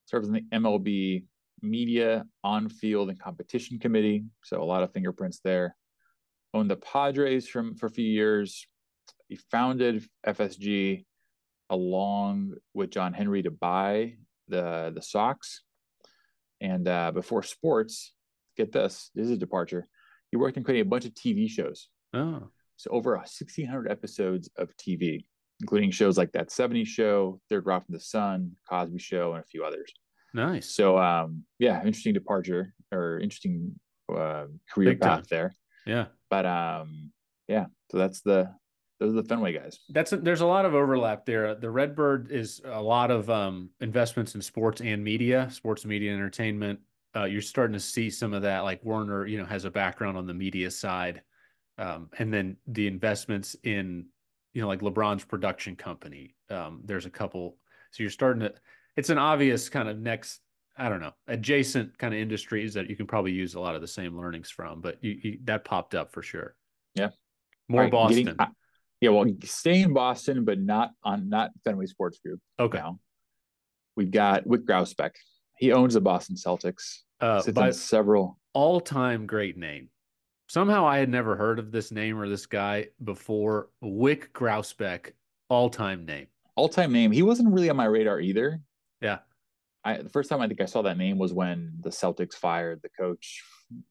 Serves 0.05 0.27
in 0.27 0.33
the 0.33 0.43
MLB 0.53 1.23
media, 1.61 2.25
on-field, 2.43 3.09
and 3.09 3.19
competition 3.19 3.79
committee. 3.79 4.25
So 4.43 4.61
a 4.61 4.65
lot 4.65 4.83
of 4.83 4.91
fingerprints 4.91 5.39
there. 5.43 5.75
Owned 6.53 6.69
the 6.69 6.75
Padres 6.75 7.47
from 7.47 7.75
for 7.75 7.85
a 7.85 7.91
few 7.91 8.05
years. 8.05 8.67
He 9.29 9.37
founded 9.51 10.05
FSG 10.25 11.05
along 11.69 12.55
with 12.73 12.89
John 12.89 13.13
Henry 13.13 13.43
to 13.43 13.51
buy 13.51 14.15
the 14.47 14.91
the 14.93 15.01
Sox. 15.01 15.63
And 16.59 16.87
uh, 16.87 17.11
before 17.11 17.43
sports, 17.43 18.13
get 18.57 18.71
this, 18.73 19.11
this 19.15 19.25
is 19.25 19.31
a 19.31 19.37
departure. 19.37 19.87
He 20.31 20.37
worked 20.37 20.57
in 20.57 20.63
creating 20.63 20.87
a 20.87 20.89
bunch 20.89 21.05
of 21.05 21.13
TV 21.13 21.49
shows. 21.49 21.87
Oh, 22.13 22.49
So 22.77 22.91
over 22.91 23.15
1,600 23.15 23.89
episodes 23.89 24.49
of 24.57 24.75
TV, 24.77 25.25
including 25.61 25.91
shows 25.91 26.17
like 26.17 26.31
That 26.33 26.49
70s 26.49 26.87
Show, 26.87 27.39
Third 27.49 27.65
Rock 27.65 27.85
from 27.85 27.93
the 27.93 27.99
Sun, 27.99 28.51
Cosby 28.69 28.99
Show, 28.99 29.33
and 29.33 29.43
a 29.43 29.47
few 29.47 29.63
others. 29.63 29.91
nice. 30.33 30.69
So 30.69 30.97
um, 30.97 31.43
yeah, 31.59 31.77
interesting 31.79 32.13
departure 32.13 32.73
or 32.91 33.19
interesting 33.19 33.79
uh, 34.11 34.45
career 34.71 34.91
Big 34.91 35.01
time. 35.01 35.19
path 35.19 35.27
there. 35.29 35.53
Yeah. 35.85 36.05
But 36.29 36.45
um, 36.45 37.11
yeah, 37.47 37.65
so 37.91 37.97
that's 37.97 38.21
the 38.21 38.53
those 38.99 39.13
are 39.13 39.21
the 39.21 39.23
Fenway 39.23 39.53
guys. 39.53 39.79
That's 39.89 40.11
a, 40.11 40.17
there's 40.17 40.41
a 40.41 40.45
lot 40.45 40.65
of 40.65 40.73
overlap 40.75 41.25
there. 41.25 41.55
The 41.55 41.69
Redbird 41.69 42.31
is 42.31 42.61
a 42.65 42.81
lot 42.81 43.11
of 43.11 43.29
um, 43.29 43.69
investments 43.79 44.35
in 44.35 44.41
sports 44.41 44.81
and 44.81 45.01
media, 45.03 45.47
sports 45.51 45.85
media 45.85 46.13
entertainment. 46.13 46.79
Uh, 47.15 47.25
you're 47.25 47.41
starting 47.41 47.73
to 47.73 47.79
see 47.79 48.09
some 48.09 48.33
of 48.33 48.43
that. 48.43 48.59
Like 48.61 48.83
Werner, 48.83 49.25
you 49.25 49.37
know, 49.37 49.45
has 49.45 49.65
a 49.65 49.71
background 49.71 50.17
on 50.17 50.27
the 50.27 50.33
media 50.33 50.69
side, 50.69 51.21
um, 51.77 52.09
and 52.19 52.33
then 52.33 52.57
the 52.67 52.87
investments 52.87 53.55
in, 53.63 54.05
you 54.53 54.61
know, 54.61 54.67
like 54.67 54.81
LeBron's 54.81 55.23
production 55.25 55.75
company. 55.75 56.35
Um, 56.49 56.81
there's 56.85 57.05
a 57.05 57.09
couple. 57.09 57.57
So 57.91 58.03
you're 58.03 58.09
starting 58.11 58.41
to. 58.41 58.53
It's 58.95 59.09
an 59.09 59.17
obvious 59.17 59.69
kind 59.69 59.89
of 59.89 59.97
next. 59.99 60.41
I 60.77 60.87
don't 60.87 61.01
know, 61.01 61.11
adjacent 61.27 61.97
kind 61.97 62.13
of 62.13 62.19
industries 62.21 62.73
that 62.75 62.89
you 62.89 62.95
can 62.95 63.05
probably 63.05 63.31
use 63.33 63.55
a 63.55 63.59
lot 63.59 63.75
of 63.75 63.81
the 63.81 63.87
same 63.87 64.17
learnings 64.17 64.49
from. 64.49 64.79
But 64.79 65.03
you, 65.03 65.19
you 65.21 65.39
that 65.43 65.65
popped 65.65 65.93
up 65.95 66.11
for 66.11 66.21
sure. 66.21 66.55
Yeah. 66.95 67.09
More 67.67 67.81
right, 67.81 67.91
Boston. 67.91 68.23
getting- 68.25 68.55
yeah, 69.01 69.09
well, 69.11 69.25
stay 69.43 69.81
in 69.81 69.93
Boston, 69.93 70.43
but 70.45 70.59
not 70.59 70.91
on 71.03 71.29
not 71.29 71.51
Fenway 71.63 71.85
Sports 71.87 72.19
Group. 72.19 72.39
okay. 72.59 72.77
Now 72.77 72.99
we've 73.95 74.11
got 74.11 74.45
Wyc 74.45 74.65
Grousbeck. 74.65 75.11
He 75.59 75.71
owns 75.73 75.93
the 75.93 76.01
Boston 76.01 76.35
Celtics. 76.35 76.99
Uh, 77.19 77.43
by- 77.51 77.71
several 77.71 78.39
all-time 78.53 79.25
great 79.27 79.57
name. 79.57 79.89
Somehow 80.47 80.87
I 80.87 80.97
had 80.97 81.09
never 81.09 81.35
heard 81.35 81.59
of 81.59 81.71
this 81.71 81.91
name 81.91 82.17
or 82.19 82.27
this 82.27 82.45
guy 82.47 82.87
before. 83.03 83.69
Wyc 83.83 84.31
Grousbeck, 84.31 85.11
all-time 85.49 86.05
name. 86.05 86.27
all-time 86.55 86.91
name. 86.91 87.11
He 87.11 87.21
wasn't 87.21 87.53
really 87.53 87.69
on 87.69 87.75
my 87.77 87.85
radar 87.85 88.19
either. 88.19 88.59
Yeah. 89.01 89.19
I 89.85 90.01
the 90.01 90.09
first 90.09 90.29
time 90.29 90.41
I 90.41 90.47
think 90.47 90.59
I 90.61 90.65
saw 90.65 90.81
that 90.81 90.97
name 90.97 91.17
was 91.17 91.31
when 91.33 91.73
the 91.81 91.89
Celtics 91.89 92.33
fired 92.35 92.81
the 92.81 92.89
coach 92.89 93.43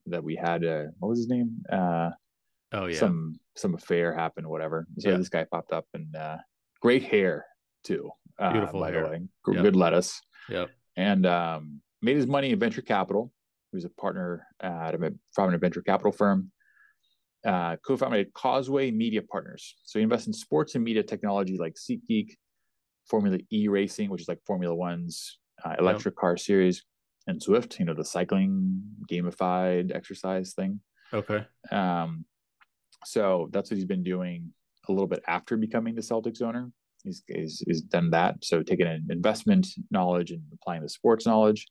that 0.07 0.23
we 0.23 0.35
had. 0.35 0.63
Uh, 0.65 0.85
what 0.99 1.09
was 1.09 1.19
his 1.19 1.29
name? 1.29 1.61
Uh, 1.71 2.11
Oh 2.71 2.85
yeah. 2.85 2.99
Some 2.99 3.39
some 3.55 3.73
affair 3.73 4.13
happened, 4.13 4.45
whatever. 4.47 4.85
So 4.99 5.09
Yeah. 5.09 5.17
this 5.17 5.29
guy 5.29 5.45
popped 5.45 5.71
up 5.71 5.85
and 5.95 6.15
uh, 6.15 6.37
great 6.81 7.03
hair 7.03 7.45
too. 7.83 8.11
Uh, 8.37 8.51
Beautiful 8.53 8.83
hair. 8.83 9.09
way, 9.09 9.17
G- 9.47 9.53
Yep. 9.53 9.63
good 9.63 9.75
lettuce, 9.75 10.21
Yep. 10.49 10.69
And 10.99 11.25
um, 11.25 11.81
made 12.01 12.17
his 12.17 12.27
money 12.27 12.51
in 12.51 12.59
venture 12.59 12.81
capital. 12.81 13.31
He 13.71 13.77
was 13.77 13.85
a 13.85 13.89
partner 13.89 14.45
at 14.59 14.95
a 14.95 15.13
prominent 15.33 15.61
venture 15.61 15.81
capital 15.81 16.11
firm. 16.11 16.51
Uh, 17.45 17.77
co-founded 17.87 18.33
Causeway 18.33 18.91
Media 18.91 19.21
Partners. 19.21 19.75
So 19.85 19.97
he 19.97 20.03
invests 20.03 20.27
in 20.27 20.33
sports 20.33 20.75
and 20.75 20.83
media 20.83 21.03
technology 21.03 21.57
like 21.57 21.75
SeatGeek, 21.75 22.31
Formula 23.09 23.37
E 23.49 23.69
racing, 23.69 24.09
which 24.09 24.23
is 24.23 24.27
like 24.27 24.41
Formula 24.45 24.75
One's 24.75 25.39
uh, 25.63 25.75
electric 25.79 26.17
car 26.17 26.35
series, 26.35 26.83
and 27.27 27.39
Zwift, 27.39 27.79
you 27.79 27.85
know, 27.85 27.93
the 27.93 28.03
cycling 28.03 28.81
gamified 29.09 29.95
exercise 29.95 30.53
thing. 30.53 30.81
Okay. 31.13 31.45
Um, 31.71 32.25
so 33.05 33.47
that's 33.53 33.71
what 33.71 33.77
he's 33.77 33.85
been 33.85 34.03
doing 34.03 34.51
a 34.89 34.91
little 34.91 35.07
bit 35.07 35.23
after 35.25 35.55
becoming 35.55 35.95
the 35.95 36.01
Celtics 36.01 36.41
owner. 36.41 36.71
He's, 37.09 37.23
he's, 37.27 37.63
he's 37.65 37.81
done 37.81 38.11
that. 38.11 38.35
So 38.43 38.61
taking 38.61 38.87
an 38.87 39.07
investment 39.09 39.67
knowledge 39.89 40.31
and 40.31 40.41
applying 40.53 40.83
the 40.83 40.89
sports 40.89 41.25
knowledge. 41.25 41.67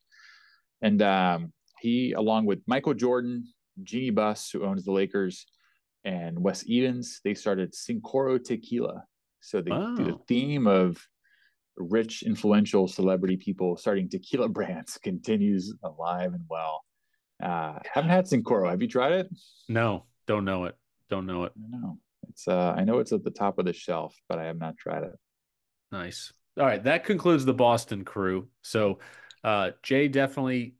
And 0.81 1.01
um, 1.01 1.53
he, 1.79 2.13
along 2.13 2.45
with 2.45 2.59
Michael 2.67 2.93
Jordan, 2.93 3.47
Jeanie 3.83 4.09
Buss, 4.09 4.49
who 4.51 4.65
owns 4.65 4.83
the 4.85 4.91
Lakers, 4.91 5.45
and 6.05 6.39
Wes 6.39 6.65
Edens, 6.67 7.21
they 7.23 7.33
started 7.33 7.73
Cincoro 7.73 8.43
Tequila. 8.43 9.03
So 9.41 9.61
the, 9.61 9.69
the 9.97 10.17
theme 10.27 10.67
of 10.67 10.97
rich, 11.77 12.23
influential 12.23 12.87
celebrity 12.87 13.37
people 13.37 13.77
starting 13.77 14.09
tequila 14.09 14.49
brands 14.57 14.97
continues 15.01 15.73
alive 15.83 16.33
and 16.33 16.43
well. 16.49 16.83
Uh, 17.41 17.79
haven't 17.93 18.09
had 18.09 18.25
Cincoro. 18.25 18.69
Have 18.69 18.81
you 18.81 18.87
tried 18.87 19.13
it? 19.13 19.29
No, 19.69 20.05
don't 20.27 20.43
know 20.43 20.65
it. 20.65 20.75
Don't 21.09 21.25
know 21.25 21.45
it. 21.45 21.53
No. 21.57 21.97
It's 22.29 22.47
uh, 22.47 22.73
I 22.77 22.83
know 22.83 22.99
it's 22.99 23.11
at 23.11 23.23
the 23.23 23.31
top 23.31 23.59
of 23.59 23.65
the 23.65 23.73
shelf, 23.73 24.15
but 24.27 24.39
I 24.39 24.45
have 24.45 24.57
not 24.57 24.77
tried 24.77 25.03
it. 25.03 25.17
Nice. 25.91 26.33
All 26.57 26.65
right, 26.65 26.83
that 26.83 27.05
concludes 27.05 27.45
the 27.45 27.53
Boston 27.53 28.03
crew. 28.03 28.47
So, 28.61 28.99
uh, 29.43 29.71
Jay 29.81 30.07
definitely, 30.07 30.75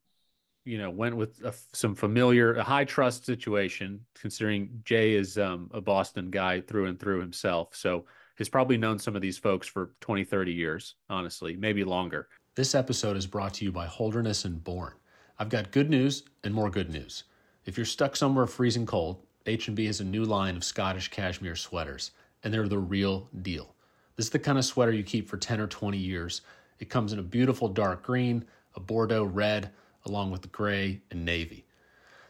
you 0.65 0.77
know, 0.77 0.89
went 0.89 1.15
with 1.15 1.41
a, 1.43 1.53
some 1.73 1.95
familiar, 1.95 2.55
a 2.55 2.63
high 2.63 2.85
trust 2.85 3.25
situation, 3.25 4.01
considering 4.19 4.81
Jay 4.83 5.13
is 5.13 5.37
um, 5.37 5.69
a 5.73 5.81
Boston 5.81 6.29
guy 6.29 6.61
through 6.61 6.87
and 6.87 6.99
through 6.99 7.21
himself. 7.21 7.75
So, 7.75 8.05
he's 8.37 8.49
probably 8.49 8.77
known 8.77 8.99
some 8.99 9.15
of 9.15 9.21
these 9.21 9.37
folks 9.37 9.67
for 9.67 9.93
20, 10.01 10.23
30 10.25 10.51
years, 10.51 10.95
honestly, 11.09 11.55
maybe 11.55 11.83
longer. 11.83 12.27
This 12.55 12.75
episode 12.75 13.15
is 13.15 13.25
brought 13.25 13.53
to 13.55 13.65
you 13.65 13.71
by 13.71 13.85
Holderness 13.85 14.45
and 14.45 14.63
Bourne. 14.63 14.95
I've 15.37 15.49
got 15.49 15.71
good 15.71 15.89
news 15.89 16.23
and 16.43 16.53
more 16.53 16.69
good 16.69 16.89
news. 16.89 17.23
If 17.65 17.77
you're 17.77 17.85
stuck 17.85 18.15
somewhere 18.15 18.47
freezing 18.47 18.85
cold, 18.85 19.25
H&B 19.45 19.85
has 19.85 20.01
a 20.01 20.03
new 20.03 20.25
line 20.25 20.57
of 20.57 20.63
Scottish 20.63 21.07
cashmere 21.09 21.55
sweaters, 21.55 22.11
and 22.43 22.53
they're 22.53 22.67
the 22.67 22.77
real 22.77 23.29
deal. 23.41 23.75
This 24.19 24.25
is 24.25 24.31
the 24.31 24.39
kind 24.39 24.57
of 24.57 24.65
sweater 24.65 24.91
you 24.91 25.03
keep 25.03 25.29
for 25.29 25.37
10 25.37 25.61
or 25.61 25.67
20 25.67 25.97
years. 25.97 26.41
It 26.79 26.89
comes 26.89 27.13
in 27.13 27.19
a 27.19 27.23
beautiful 27.23 27.69
dark 27.69 28.03
green, 28.03 28.43
a 28.75 28.81
Bordeaux 28.81 29.23
red, 29.23 29.71
along 30.05 30.31
with 30.31 30.51
gray 30.51 30.99
and 31.09 31.23
navy. 31.23 31.63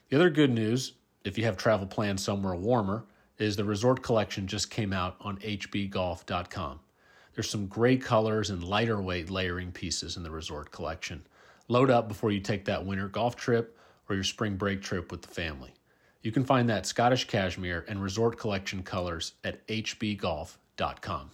The 0.08 0.18
other 0.18 0.30
good 0.30 0.52
news, 0.52 0.94
if 1.24 1.36
you 1.36 1.46
have 1.46 1.58
travel 1.58 1.88
plans 1.88 2.24
somewhere 2.24 2.54
warmer, 2.54 3.06
is 3.40 3.56
the 3.56 3.64
resort 3.64 4.04
collection 4.04 4.46
just 4.46 4.70
came 4.70 4.94
out 4.94 5.16
on 5.20 5.38
hbgolf.com. 5.38 6.80
There's 7.34 7.50
some 7.50 7.66
great 7.66 8.04
colors 8.04 8.52
and 8.52 8.64
lighter 8.64 9.02
weight 9.02 9.32
layering 9.32 9.72
pieces 9.72 10.16
in 10.16 10.22
the 10.22 10.30
resort 10.30 10.70
collection. 10.70 11.26
Load 11.70 11.90
up 11.90 12.08
before 12.08 12.30
you 12.30 12.40
take 12.40 12.66
that 12.66 12.86
winter 12.86 13.08
golf 13.08 13.36
trip 13.36 13.76
or 14.08 14.14
your 14.14 14.24
spring 14.24 14.58
break 14.58 14.84
trip 14.84 15.12
with 15.12 15.24
the 15.24 15.28
family. 15.34 15.74
You 16.22 16.32
can 16.32 16.46
find 16.46 16.70
that 16.70 16.86
Scottish 16.86 17.26
cashmere 17.26 17.84
and 17.88 18.00
resort 18.00 18.38
collection 18.38 18.84
colors 18.84 19.34
at 19.44 19.66
hbgolf.com. 19.66 20.69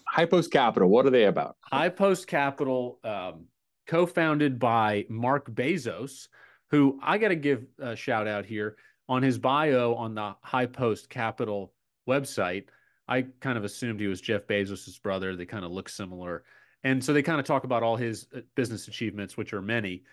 High 0.08 0.26
Post 0.26 0.52
Capital, 0.52 0.90
what 0.90 1.06
are 1.06 1.12
they 1.12 1.26
about? 1.26 1.58
High 1.62 1.90
Post 1.90 2.28
Capital, 2.28 3.00
um, 3.04 3.46
co 3.88 4.06
founded 4.06 4.60
by 4.60 5.06
Mark 5.08 5.50
Bezos, 5.52 6.28
who 6.72 7.00
I 7.02 7.18
got 7.18 7.28
to 7.28 7.36
give 7.36 7.66
a 7.80 7.96
shout 7.96 8.28
out 8.28 8.46
here 8.46 8.76
on 9.08 9.22
his 9.22 9.38
bio 9.38 9.94
on 9.94 10.16
the 10.16 10.36
High 10.42 10.66
Post 10.66 11.10
Capital 11.10 11.74
website. 12.10 12.66
I 13.08 13.28
kind 13.40 13.58
of 13.58 13.64
assumed 13.64 14.00
he 14.00 14.08
was 14.08 14.20
Jeff 14.20 14.48
Bezos' 14.48 15.02
brother. 15.02 15.36
They 15.36 15.46
kind 15.46 15.64
of 15.64 15.72
look 15.72 15.90
similar. 15.90 16.44
And 16.84 17.04
so 17.04 17.14
they 17.14 17.22
kind 17.22 17.40
of 17.40 17.46
talk 17.46 17.64
about 17.64 17.84
all 17.84 17.98
his 17.98 18.28
uh, 18.36 18.42
business 18.56 18.88
achievements, 18.88 19.38
which 19.38 19.54
are 19.54 19.62
many. 19.62 20.04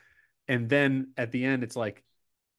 And 0.49 0.69
then 0.69 1.13
at 1.17 1.33
the 1.33 1.45
end, 1.45 1.63
it's 1.63 1.77
like, 1.77 2.03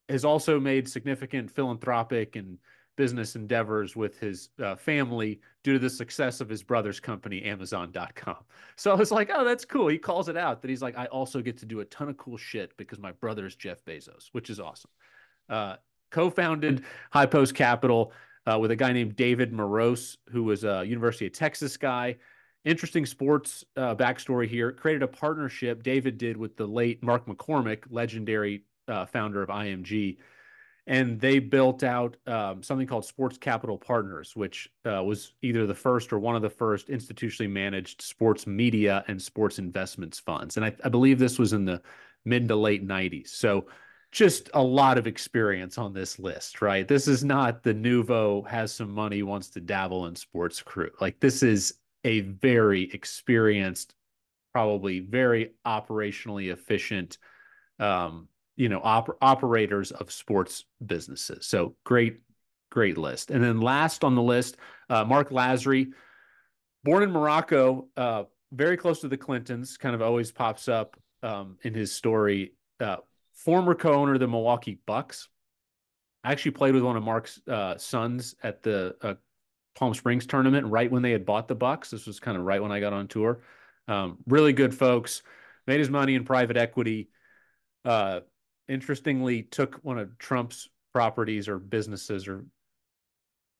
has 0.09 0.25
also 0.25 0.59
made 0.59 0.89
significant 0.89 1.51
philanthropic 1.51 2.35
and 2.35 2.57
business 2.95 3.35
endeavors 3.35 3.95
with 3.95 4.19
his 4.19 4.49
uh, 4.63 4.75
family 4.75 5.39
due 5.63 5.73
to 5.73 5.79
the 5.79 5.89
success 5.89 6.41
of 6.41 6.49
his 6.49 6.63
brother's 6.63 6.99
company, 6.99 7.43
Amazon.com. 7.43 8.37
So 8.75 8.91
I 8.91 8.95
was 8.95 9.11
like, 9.11 9.29
oh, 9.31 9.45
that's 9.45 9.65
cool. 9.65 9.87
He 9.87 9.99
calls 9.99 10.29
it 10.29 10.35
out 10.35 10.63
that 10.63 10.67
he's 10.67 10.81
like, 10.81 10.97
I 10.97 11.05
also 11.05 11.41
get 11.41 11.57
to 11.57 11.65
do 11.67 11.81
a 11.81 11.85
ton 11.85 12.09
of 12.09 12.17
cool 12.17 12.37
shit 12.37 12.75
because 12.75 12.97
my 12.97 13.11
brother's 13.11 13.55
Jeff 13.55 13.85
Bezos, 13.85 14.29
which 14.31 14.49
is 14.49 14.59
awesome. 14.59 14.89
Uh, 15.47 15.75
co 16.09 16.31
founded 16.31 16.83
High 17.11 17.27
Post 17.27 17.53
Capital 17.53 18.11
uh, 18.47 18.57
with 18.59 18.71
a 18.71 18.75
guy 18.75 18.91
named 18.93 19.15
David 19.15 19.53
Moross, 19.53 20.17
who 20.29 20.43
was 20.43 20.63
a 20.63 20.83
University 20.83 21.27
of 21.27 21.33
Texas 21.33 21.77
guy. 21.77 22.15
Interesting 22.65 23.05
sports 23.05 23.63
uh, 23.77 23.93
backstory 23.93 24.47
here. 24.47 24.71
Created 24.71 25.03
a 25.03 25.07
partnership 25.07 25.83
David 25.83 26.17
did 26.17 26.35
with 26.35 26.57
the 26.57 26.65
late 26.65 27.03
Mark 27.03 27.27
McCormack, 27.27 27.83
legendary 27.91 28.63
uh, 28.87 29.05
founder 29.05 29.43
of 29.43 29.49
IMG, 29.49 30.17
and 30.85 31.19
they 31.19 31.39
built 31.39 31.83
out 31.83 32.17
um, 32.27 32.61
something 32.61 32.87
called 32.87 33.05
Sports 33.05 33.37
Capital 33.37 33.77
Partners, 33.77 34.35
which 34.35 34.69
uh, 34.85 35.01
was 35.03 35.33
either 35.41 35.65
the 35.65 35.73
first 35.73 36.11
or 36.11 36.19
one 36.19 36.35
of 36.35 36.41
the 36.41 36.49
first 36.49 36.89
institutionally 36.89 37.49
managed 37.49 38.01
sports 38.01 38.45
media 38.45 39.03
and 39.07 39.21
sports 39.21 39.59
investments 39.59 40.19
funds. 40.19 40.57
And 40.57 40.65
I, 40.65 40.75
I 40.83 40.89
believe 40.89 41.19
this 41.19 41.39
was 41.39 41.53
in 41.53 41.63
the 41.63 41.81
mid 42.25 42.47
to 42.49 42.55
late 42.55 42.85
90s. 42.85 43.29
So 43.29 43.67
just 44.11 44.49
a 44.53 44.61
lot 44.61 44.97
of 44.97 45.07
experience 45.07 45.77
on 45.77 45.93
this 45.93 46.19
list, 46.19 46.61
right? 46.61 46.87
This 46.87 47.07
is 47.07 47.23
not 47.23 47.63
the 47.63 47.73
nouveau 47.73 48.43
has 48.43 48.73
some 48.73 48.91
money, 48.91 49.23
wants 49.23 49.49
to 49.51 49.61
dabble 49.61 50.05
in 50.05 50.15
sports 50.15 50.61
crew. 50.61 50.91
Like 51.01 51.19
this 51.19 51.43
is 51.43 51.75
a 52.03 52.19
very 52.19 52.91
experienced, 52.93 53.95
probably 54.51 54.99
very 54.99 55.53
operationally 55.65 56.51
efficient, 56.51 57.17
um, 57.79 58.27
you 58.55 58.69
know, 58.69 58.81
op- 58.83 59.17
operators 59.21 59.91
of 59.91 60.11
sports 60.11 60.65
businesses. 60.85 61.47
So 61.47 61.75
great, 61.83 62.21
great 62.69 62.97
list. 62.97 63.31
And 63.31 63.43
then 63.43 63.61
last 63.61 64.03
on 64.03 64.15
the 64.15 64.21
list, 64.21 64.57
uh, 64.89 65.03
Mark 65.05 65.29
Lasry, 65.29 65.91
born 66.83 67.03
in 67.03 67.11
Morocco, 67.11 67.87
uh, 67.97 68.23
very 68.51 68.77
close 68.77 69.01
to 69.01 69.07
the 69.07 69.17
Clintons, 69.17 69.77
kind 69.77 69.95
of 69.95 70.01
always 70.01 70.31
pops 70.31 70.67
up 70.67 70.97
um, 71.23 71.57
in 71.63 71.73
his 71.73 71.91
story. 71.91 72.53
Uh, 72.79 72.97
former 73.33 73.75
co-owner 73.75 74.13
of 74.13 74.19
the 74.19 74.27
Milwaukee 74.27 74.79
Bucks. 74.85 75.27
I 76.23 76.31
actually 76.31 76.51
played 76.51 76.73
with 76.73 76.83
one 76.83 76.95
of 76.95 77.03
Mark's 77.03 77.41
uh, 77.47 77.77
sons 77.77 78.35
at 78.43 78.63
the 78.63 78.95
uh, 79.01 79.15
Palm 79.75 79.93
Springs 79.93 80.25
tournament 80.25 80.67
right 80.67 80.89
when 80.89 81.01
they 81.01 81.11
had 81.11 81.25
bought 81.25 81.47
the 81.47 81.55
Bucks. 81.55 81.89
This 81.89 82.05
was 82.05 82.19
kind 82.19 82.37
of 82.37 82.43
right 82.43 82.61
when 82.61 82.71
I 82.71 82.79
got 82.79 82.93
on 82.93 83.07
tour. 83.07 83.41
Um, 83.87 84.17
really 84.27 84.53
good 84.53 84.73
folks. 84.73 85.23
Made 85.67 85.79
his 85.79 85.89
money 85.89 86.15
in 86.15 86.23
private 86.23 86.57
equity. 86.57 87.09
Uh, 87.83 88.21
interestingly, 88.67 89.43
took 89.43 89.79
one 89.83 89.97
of 89.99 90.17
Trump's 90.17 90.69
properties 90.93 91.47
or 91.47 91.59
businesses 91.59 92.27
or 92.27 92.45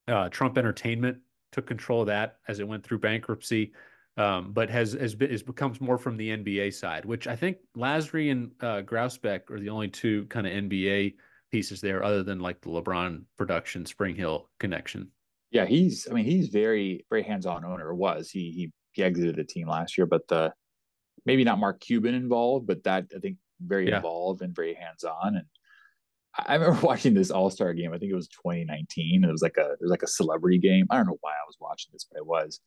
uh, 0.07 0.29
Trump 0.29 0.57
Entertainment 0.57 1.17
took 1.51 1.65
control 1.67 2.01
of 2.01 2.07
that 2.07 2.37
as 2.47 2.59
it 2.59 2.67
went 2.67 2.83
through 2.83 2.97
bankruptcy 2.99 3.71
um, 4.17 4.51
but 4.53 4.69
has 4.69 4.93
has, 4.93 5.15
been, 5.15 5.31
has 5.31 5.43
becomes 5.43 5.81
more 5.81 5.97
from 5.97 6.17
the 6.17 6.29
NBA 6.29 6.73
side, 6.73 7.05
which 7.05 7.27
I 7.27 7.35
think 7.35 7.57
Lasry 7.75 8.31
and 8.31 8.51
uh, 8.61 8.81
Grousbeck 8.81 9.49
are 9.49 9.59
the 9.59 9.69
only 9.69 9.87
two 9.87 10.25
kind 10.25 10.45
of 10.45 10.53
NBA 10.53 11.15
pieces 11.51 11.81
there, 11.81 12.03
other 12.03 12.23
than 12.23 12.39
like 12.39 12.61
the 12.61 12.69
LeBron 12.69 13.23
production 13.37 13.85
Spring 13.85 14.15
Hill 14.15 14.49
connection. 14.59 15.09
Yeah, 15.51 15.65
he's. 15.65 16.07
I 16.09 16.13
mean, 16.13 16.25
he's 16.25 16.49
very 16.49 17.05
very 17.09 17.23
hands 17.23 17.45
on 17.45 17.65
owner. 17.65 17.93
Was 17.93 18.29
he 18.29 18.51
he 18.51 18.71
he 18.91 19.03
exited 19.03 19.35
the 19.35 19.43
team 19.43 19.67
last 19.67 19.97
year, 19.97 20.05
but 20.05 20.27
the 20.27 20.53
maybe 21.25 21.43
not 21.43 21.59
Mark 21.59 21.79
Cuban 21.79 22.13
involved, 22.13 22.67
but 22.67 22.83
that 22.83 23.05
I 23.15 23.19
think 23.19 23.37
very 23.61 23.89
yeah. 23.89 23.97
involved 23.97 24.41
and 24.41 24.55
very 24.55 24.73
hands 24.73 25.03
on. 25.03 25.35
And 25.35 25.45
I 26.47 26.55
remember 26.55 26.79
watching 26.85 27.13
this 27.13 27.31
All 27.31 27.49
Star 27.49 27.73
game. 27.73 27.93
I 27.93 27.97
think 27.97 28.11
it 28.11 28.15
was 28.15 28.27
2019. 28.27 29.23
It 29.23 29.31
was 29.31 29.41
like 29.41 29.57
a 29.57 29.71
it 29.71 29.79
was 29.81 29.91
like 29.91 30.03
a 30.03 30.07
celebrity 30.07 30.57
game. 30.57 30.87
I 30.89 30.97
don't 30.97 31.07
know 31.07 31.17
why 31.21 31.31
I 31.31 31.47
was 31.47 31.57
watching 31.59 31.89
this, 31.93 32.05
but 32.09 32.17
it 32.17 32.25
was 32.25 32.59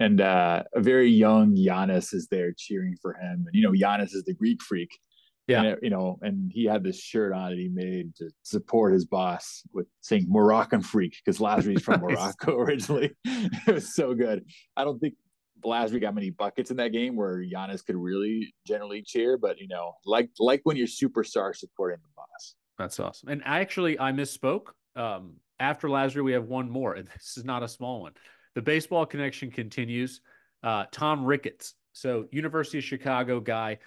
and 0.00 0.20
uh, 0.20 0.62
a 0.74 0.80
very 0.80 1.10
young 1.10 1.54
Giannis 1.54 2.14
is 2.14 2.26
there 2.28 2.52
cheering 2.56 2.96
for 3.00 3.12
him. 3.12 3.44
And 3.46 3.50
you 3.52 3.62
know, 3.62 3.72
Giannis 3.72 4.14
is 4.14 4.24
the 4.24 4.34
Greek 4.34 4.62
freak. 4.62 4.98
Yeah, 5.46 5.62
and, 5.62 5.78
you 5.82 5.90
know, 5.90 6.18
and 6.22 6.50
he 6.52 6.64
had 6.64 6.82
this 6.82 6.98
shirt 7.00 7.32
on 7.32 7.50
that 7.50 7.58
he 7.58 7.68
made 7.68 8.14
to 8.16 8.30
support 8.42 8.92
his 8.92 9.04
boss 9.04 9.62
with 9.72 9.86
saying 10.00 10.26
Moroccan 10.28 10.80
freak 10.80 11.16
because 11.24 11.38
Lasry's 11.38 11.82
from 11.82 12.00
Morocco 12.02 12.56
originally. 12.58 13.10
it 13.24 13.74
was 13.74 13.94
so 13.94 14.14
good. 14.14 14.44
I 14.76 14.84
don't 14.84 14.98
think 14.98 15.14
Lasry 15.64 16.00
got 16.00 16.14
many 16.14 16.30
buckets 16.30 16.70
in 16.70 16.76
that 16.78 16.92
game 16.92 17.16
where 17.16 17.44
Giannis 17.44 17.84
could 17.84 17.96
really 17.96 18.54
generally 18.66 19.02
cheer, 19.02 19.36
but 19.36 19.58
you 19.58 19.68
know, 19.68 19.94
like 20.04 20.30
like 20.38 20.60
when 20.64 20.76
you're 20.76 20.86
superstar 20.86 21.54
supporting 21.54 21.98
the 22.02 22.08
boss. 22.16 22.54
That's 22.78 22.98
awesome. 23.00 23.28
And 23.28 23.42
actually, 23.44 23.98
I 23.98 24.12
misspoke. 24.12 24.68
Um, 24.96 25.34
after 25.58 25.88
Lasry, 25.88 26.24
we 26.24 26.32
have 26.32 26.46
one 26.46 26.70
more, 26.70 26.94
and 26.94 27.06
this 27.14 27.36
is 27.36 27.44
not 27.44 27.62
a 27.62 27.68
small 27.68 28.02
one 28.02 28.12
the 28.54 28.62
baseball 28.62 29.06
connection 29.06 29.50
continues. 29.50 30.20
Uh, 30.62 30.84
Tom 30.92 31.24
Ricketts, 31.24 31.74
so 31.92 32.26
University 32.30 32.78
of 32.78 32.84
Chicago 32.84 33.40
guy, 33.40 33.78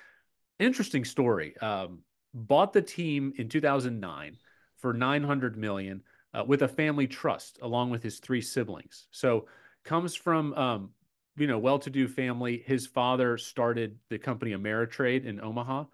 interesting 0.60 1.06
story. 1.06 1.56
Um, 1.58 2.00
bought 2.34 2.74
the 2.74 2.82
team 2.82 3.34
in 3.38 3.50
2009 3.50 4.38
for 4.78 4.94
900 4.94 5.58
million 5.58 6.02
uh, 6.34 6.44
with 6.46 6.64
a 6.64 6.68
family 6.68 7.08
trust 7.08 7.60
along 7.62 7.92
with 7.92 8.02
his 8.02 8.20
three 8.20 8.42
siblings. 8.42 9.08
So 9.12 9.46
comes 9.84 10.16
from 10.16 10.54
um, 10.56 10.90
you 11.36 11.48
know 11.48 11.58
well-to-do 11.58 12.08
family. 12.08 12.63
His 12.65 12.88
father 12.88 13.38
started 13.38 13.98
the 14.10 14.17
company 14.17 14.52
Ameritrade 14.52 15.26
in 15.26 15.41
Omaha. 15.41 15.86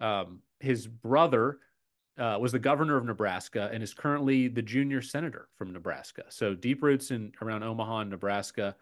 Um, 0.00 0.40
his 0.60 0.86
brother 0.86 1.58
uh, 2.18 2.38
was 2.40 2.52
the 2.52 2.58
governor 2.58 2.96
of 2.96 3.04
Nebraska 3.04 3.70
and 3.72 3.82
is 3.82 3.94
currently 3.94 4.48
the 4.48 4.62
junior 4.62 5.02
senator 5.02 5.48
from 5.56 5.72
Nebraska. 5.72 6.24
So 6.28 6.54
deep 6.54 6.82
roots 6.82 7.10
in 7.10 7.32
around 7.42 7.62
Omaha 7.62 8.00
and 8.00 8.10
Nebraska. 8.10 8.76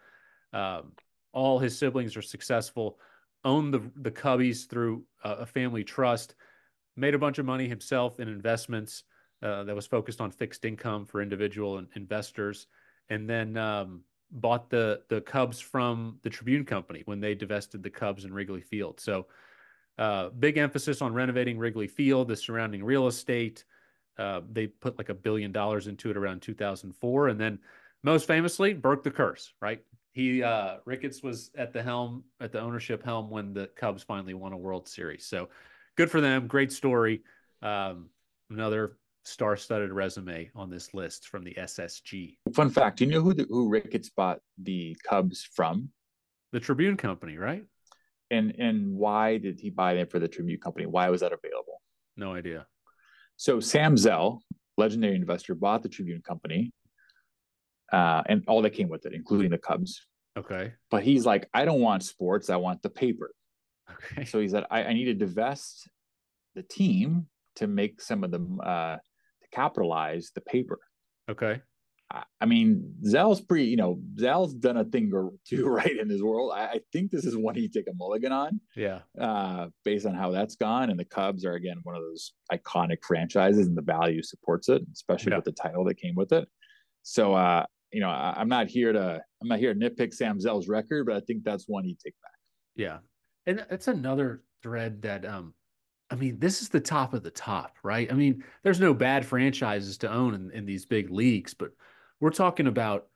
Um, 0.51 0.93
all 1.31 1.59
his 1.59 1.77
siblings 1.77 2.15
are 2.15 2.21
successful. 2.21 2.99
Owned 3.45 3.73
the 3.73 3.81
the 3.95 4.11
Cubbies 4.11 4.69
through 4.69 5.03
a 5.23 5.45
family 5.45 5.83
trust. 5.83 6.35
Made 6.95 7.15
a 7.15 7.19
bunch 7.19 7.39
of 7.39 7.45
money 7.45 7.67
himself 7.67 8.19
in 8.19 8.27
investments 8.27 9.03
uh, 9.41 9.63
that 9.63 9.75
was 9.75 9.87
focused 9.87 10.21
on 10.21 10.31
fixed 10.31 10.63
income 10.63 11.05
for 11.05 11.21
individual 11.21 11.83
investors, 11.95 12.67
and 13.09 13.29
then 13.29 13.57
um, 13.57 14.01
bought 14.33 14.69
the 14.69 15.01
the 15.09 15.21
Cubs 15.21 15.59
from 15.61 16.19
the 16.23 16.29
Tribune 16.29 16.65
Company 16.65 17.03
when 17.05 17.21
they 17.21 17.35
divested 17.35 17.83
the 17.83 17.89
Cubs 17.89 18.25
in 18.25 18.33
Wrigley 18.33 18.61
Field. 18.61 18.99
So 18.99 19.27
uh, 19.97 20.29
big 20.29 20.57
emphasis 20.57 21.01
on 21.01 21.13
renovating 21.13 21.57
Wrigley 21.57 21.87
Field, 21.87 22.27
the 22.27 22.35
surrounding 22.35 22.83
real 22.83 23.07
estate. 23.07 23.63
Uh, 24.17 24.41
they 24.51 24.67
put 24.67 24.97
like 24.97 25.09
a 25.09 25.13
billion 25.13 25.51
dollars 25.51 25.87
into 25.87 26.09
it 26.11 26.17
around 26.17 26.41
2004, 26.41 27.27
and 27.29 27.39
then 27.39 27.59
Most 28.03 28.27
famously, 28.27 28.73
broke 28.73 29.03
the 29.03 29.11
Curse, 29.11 29.53
right? 29.61 29.81
He 30.11 30.43
uh 30.43 30.77
Ricketts 30.85 31.23
was 31.23 31.51
at 31.57 31.73
the 31.73 31.81
helm, 31.81 32.25
at 32.39 32.51
the 32.51 32.59
ownership 32.59 33.03
helm 33.03 33.29
when 33.29 33.53
the 33.53 33.67
Cubs 33.67 34.03
finally 34.03 34.33
won 34.33 34.53
a 34.53 34.57
World 34.57 34.87
Series. 34.87 35.25
So 35.25 35.49
good 35.95 36.11
for 36.11 36.21
them. 36.21 36.47
Great 36.47 36.71
story. 36.71 37.23
Um, 37.61 38.09
another 38.49 38.97
star-studded 39.23 39.91
resume 39.91 40.49
on 40.55 40.69
this 40.69 40.93
list 40.93 41.27
from 41.27 41.43
the 41.43 41.53
SSG. 41.53 42.37
Fun 42.53 42.69
fact: 42.69 42.97
Do 42.97 43.05
you 43.05 43.11
know 43.11 43.21
who 43.21 43.33
the, 43.33 43.45
who 43.49 43.69
Ricketts 43.69 44.09
bought 44.09 44.39
the 44.57 44.95
Cubs 45.07 45.47
from? 45.55 45.89
The 46.51 46.59
Tribune 46.59 46.97
Company, 46.97 47.37
right? 47.37 47.63
And 48.29 48.55
and 48.59 48.93
why 48.93 49.37
did 49.37 49.59
he 49.59 49.69
buy 49.69 49.95
them 49.95 50.07
for 50.07 50.19
the 50.19 50.27
Tribune 50.27 50.59
Company? 50.59 50.85
Why 50.85 51.09
was 51.09 51.21
that 51.21 51.33
available? 51.33 51.81
No 52.15 52.33
idea. 52.33 52.67
So 53.37 53.59
Sam 53.59 53.97
Zell, 53.97 54.43
legendary 54.77 55.15
investor, 55.15 55.55
bought 55.55 55.83
the 55.83 55.89
Tribune 55.89 56.21
Company, 56.21 56.71
uh, 57.91 58.23
and 58.27 58.43
all 58.47 58.61
that 58.61 58.71
came 58.71 58.89
with 58.89 59.05
it, 59.05 59.13
including 59.13 59.51
the 59.51 59.57
Cubs. 59.57 60.05
Okay. 60.37 60.73
But 60.89 61.03
he's 61.03 61.25
like, 61.25 61.47
I 61.53 61.65
don't 61.65 61.81
want 61.81 62.03
sports. 62.03 62.49
I 62.49 62.55
want 62.55 62.81
the 62.81 62.89
paper. 62.89 63.31
Okay. 63.91 64.25
So 64.25 64.39
he 64.39 64.47
said, 64.47 64.65
I, 64.71 64.83
I 64.85 64.93
need 64.93 65.05
to 65.05 65.13
divest 65.13 65.89
the 66.55 66.63
team 66.63 67.27
to 67.57 67.67
make 67.67 68.01
some 68.01 68.23
of 68.23 68.31
the 68.31 68.39
uh, 68.63 68.97
capitalize 69.53 70.31
the 70.35 70.41
paper. 70.41 70.79
Okay. 71.29 71.61
I, 72.11 72.23
I 72.41 72.45
mean, 72.45 72.93
Zell's 73.05 73.41
pretty, 73.41 73.65
you 73.65 73.77
know, 73.77 73.99
Zell's 74.19 74.53
done 74.53 74.77
a 74.77 74.83
thing 74.85 75.11
or 75.13 75.31
two 75.47 75.65
right 75.79 75.97
in 75.97 76.09
his 76.09 76.21
world. 76.23 76.51
I, 76.55 76.63
I 76.65 76.79
think 76.91 77.11
this 77.11 77.25
is 77.25 77.35
one 77.37 77.55
he'd 77.55 77.73
take 77.73 77.87
a 77.89 77.93
mulligan 77.95 78.31
on, 78.31 78.59
Yeah. 78.75 78.99
uh, 79.19 79.67
based 79.85 80.05
on 80.05 80.13
how 80.15 80.31
that's 80.31 80.55
gone. 80.55 80.89
And 80.89 80.99
the 80.99 81.05
Cubs 81.05 81.45
are 81.45 81.53
again 81.53 81.77
one 81.83 81.95
of 81.95 82.01
those 82.01 82.33
iconic 82.51 82.97
franchises, 83.07 83.67
and 83.67 83.77
the 83.77 83.81
value 83.81 84.21
supports 84.21 84.69
it, 84.69 84.81
especially 84.93 85.31
Yeah. 85.31 85.37
with 85.37 85.45
the 85.45 85.51
title 85.53 85.83
that 85.85 85.95
came 85.95 86.15
with 86.15 86.33
it. 86.33 86.47
So, 87.03 87.33
uh, 87.33 87.65
you 87.91 87.99
know, 87.99 88.09
I, 88.09 88.33
I'm 88.37 88.49
not 88.49 88.67
here 88.67 88.91
to 88.91 89.21
I'm 89.41 89.47
not 89.47 89.59
here 89.59 89.73
to 89.73 89.79
nitpick 89.79 90.13
Sam 90.13 90.39
Zell's 90.39 90.67
record, 90.67 91.05
but 91.05 91.15
I 91.15 91.19
think 91.21 91.43
that's 91.43 91.65
one 91.67 91.83
he'd 91.83 91.99
take 91.99 92.15
back. 92.21 92.31
Yeah. 92.75 92.97
And 93.45 93.65
it's 93.69 93.87
another 93.87 94.43
thread 94.63 95.01
that 95.03 95.25
um 95.25 95.53
I 96.13 96.15
mean, 96.15 96.37
this 96.37 96.61
is 96.61 96.69
the 96.69 96.79
top 96.79 97.15
of 97.15 97.23
the 97.23 97.31
top, 97.31 97.75
right? 97.81 98.09
I 98.11 98.13
mean, 98.13 98.43
there's 98.61 98.79
no 98.79 98.93
bad 98.93 99.25
franchises 99.25 99.97
to 99.97 100.11
own 100.11 100.35
in, 100.35 100.51
in 100.51 100.63
these 100.63 100.85
big 100.85 101.09
leagues, 101.09 101.55
but 101.55 101.71
we're 102.19 102.29
talking 102.29 102.67
about 102.67 103.07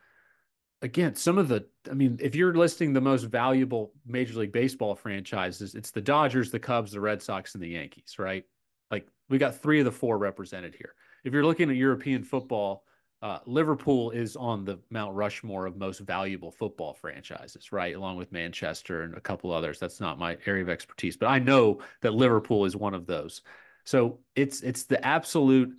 again, 0.82 1.14
some 1.14 1.38
of 1.38 1.48
the 1.48 1.68
I 1.92 1.94
mean, 1.94 2.18
if 2.20 2.34
you're 2.34 2.56
listing 2.56 2.94
the 2.94 3.02
most 3.02 3.26
valuable 3.26 3.94
Major 4.08 4.40
League 4.40 4.52
Baseball 4.52 4.96
franchises, 4.96 5.76
it's 5.76 5.92
the 5.92 6.02
Dodgers, 6.02 6.50
the 6.50 6.60
Cubs, 6.60 6.92
the 6.92 7.00
Red 7.00 7.22
Sox, 7.22 7.54
and 7.54 7.62
the 7.62 7.70
Yankees, 7.70 8.16
right? 8.18 8.44
Like 8.90 9.08
we 9.30 9.38
got 9.38 9.62
three 9.62 9.78
of 9.78 9.86
the 9.86 9.92
four 9.92 10.18
represented 10.18 10.74
here. 10.74 10.96
If 11.24 11.34
you're 11.34 11.46
looking 11.46 11.70
at 11.70 11.76
European 11.76 12.24
football, 12.24 12.84
uh, 13.22 13.40
Liverpool 13.46 14.12
is 14.12 14.36
on 14.36 14.64
the 14.64 14.80
Mount 14.92 15.16
Rushmore 15.16 15.66
of 15.66 15.76
most 15.76 16.00
valuable 16.00 16.52
football 16.52 16.94
franchises, 16.94 17.72
right? 17.72 17.96
Along 17.96 18.16
with 18.16 18.32
Manchester 18.32 19.02
and 19.02 19.16
a 19.16 19.22
couple 19.22 19.52
others. 19.52 19.80
That's 19.80 20.00
not 20.00 20.20
my 20.20 20.38
area 20.46 20.62
of 20.62 20.70
expertise, 20.70 21.18
but 21.18 21.28
I 21.28 21.40
know 21.40 21.82
that 22.02 22.14
Liverpool 22.14 22.66
is 22.66 22.76
one 22.76 22.94
of 22.94 23.08
those. 23.08 23.42
So 23.86 24.20
it's 24.36 24.62
it's 24.62 24.84
the 24.84 25.04
absolute 25.04 25.76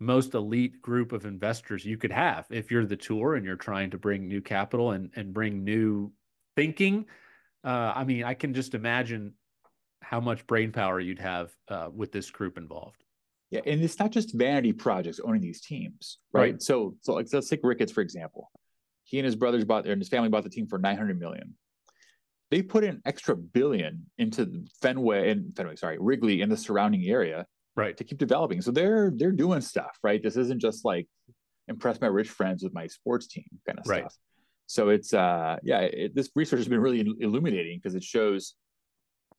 most 0.00 0.34
elite 0.34 0.82
group 0.82 1.12
of 1.12 1.24
investors 1.24 1.84
you 1.84 1.96
could 1.96 2.10
have 2.10 2.44
if 2.50 2.70
you're 2.70 2.84
the 2.84 2.96
tour 2.96 3.36
and 3.36 3.46
you're 3.46 3.56
trying 3.56 3.90
to 3.90 3.98
bring 3.98 4.26
new 4.26 4.42
capital 4.42 4.90
and 4.90 5.10
and 5.16 5.32
bring 5.32 5.64
new 5.64 6.12
thinking. 6.56 7.06
Uh, 7.64 7.92
I 7.94 8.04
mean, 8.04 8.24
I 8.24 8.34
can 8.34 8.52
just 8.52 8.74
imagine 8.74 9.34
how 10.02 10.20
much 10.20 10.46
brain 10.46 10.72
power 10.72 11.00
you'd 11.00 11.20
have 11.20 11.54
uh, 11.68 11.88
with 11.94 12.12
this 12.12 12.30
group 12.30 12.58
involved. 12.58 13.02
Yeah, 13.52 13.60
and 13.66 13.82
it's 13.84 13.98
not 13.98 14.10
just 14.10 14.32
vanity 14.34 14.72
projects 14.72 15.20
owning 15.22 15.42
these 15.42 15.60
teams, 15.60 16.18
right? 16.32 16.52
Right. 16.52 16.62
So, 16.62 16.96
so 17.02 17.12
like, 17.12 17.26
let's 17.34 17.50
take 17.50 17.60
Ricketts 17.62 17.92
for 17.92 18.00
example. 18.00 18.50
He 19.04 19.18
and 19.18 19.26
his 19.26 19.36
brothers 19.36 19.64
bought, 19.64 19.86
and 19.86 20.00
his 20.00 20.08
family 20.08 20.30
bought 20.30 20.42
the 20.44 20.48
team 20.48 20.66
for 20.66 20.78
nine 20.78 20.96
hundred 20.96 21.20
million. 21.20 21.54
They 22.50 22.62
put 22.62 22.82
an 22.82 23.02
extra 23.04 23.36
billion 23.36 24.06
into 24.16 24.64
Fenway 24.80 25.30
and 25.30 25.54
Fenway, 25.54 25.76
sorry, 25.76 25.98
Wrigley 26.00 26.40
and 26.40 26.50
the 26.50 26.56
surrounding 26.56 27.04
area 27.04 27.46
Right. 27.76 27.96
to 27.96 28.04
keep 28.04 28.18
developing. 28.18 28.62
So 28.62 28.70
they're 28.70 29.12
they're 29.14 29.32
doing 29.32 29.60
stuff, 29.60 29.98
right? 30.02 30.22
This 30.22 30.36
isn't 30.38 30.60
just 30.60 30.84
like 30.86 31.06
impress 31.68 32.00
my 32.00 32.06
rich 32.06 32.30
friends 32.30 32.62
with 32.62 32.72
my 32.72 32.86
sports 32.86 33.26
team 33.26 33.44
kind 33.66 33.78
of 33.78 33.86
Right. 33.86 34.00
stuff. 34.00 34.16
So 34.66 34.88
it's 34.88 35.12
uh 35.12 35.58
yeah, 35.62 35.80
it, 35.80 36.14
this 36.14 36.30
research 36.34 36.60
has 36.60 36.68
been 36.68 36.80
really 36.80 37.06
illuminating 37.20 37.78
because 37.78 37.94
it 37.94 38.02
shows 38.02 38.54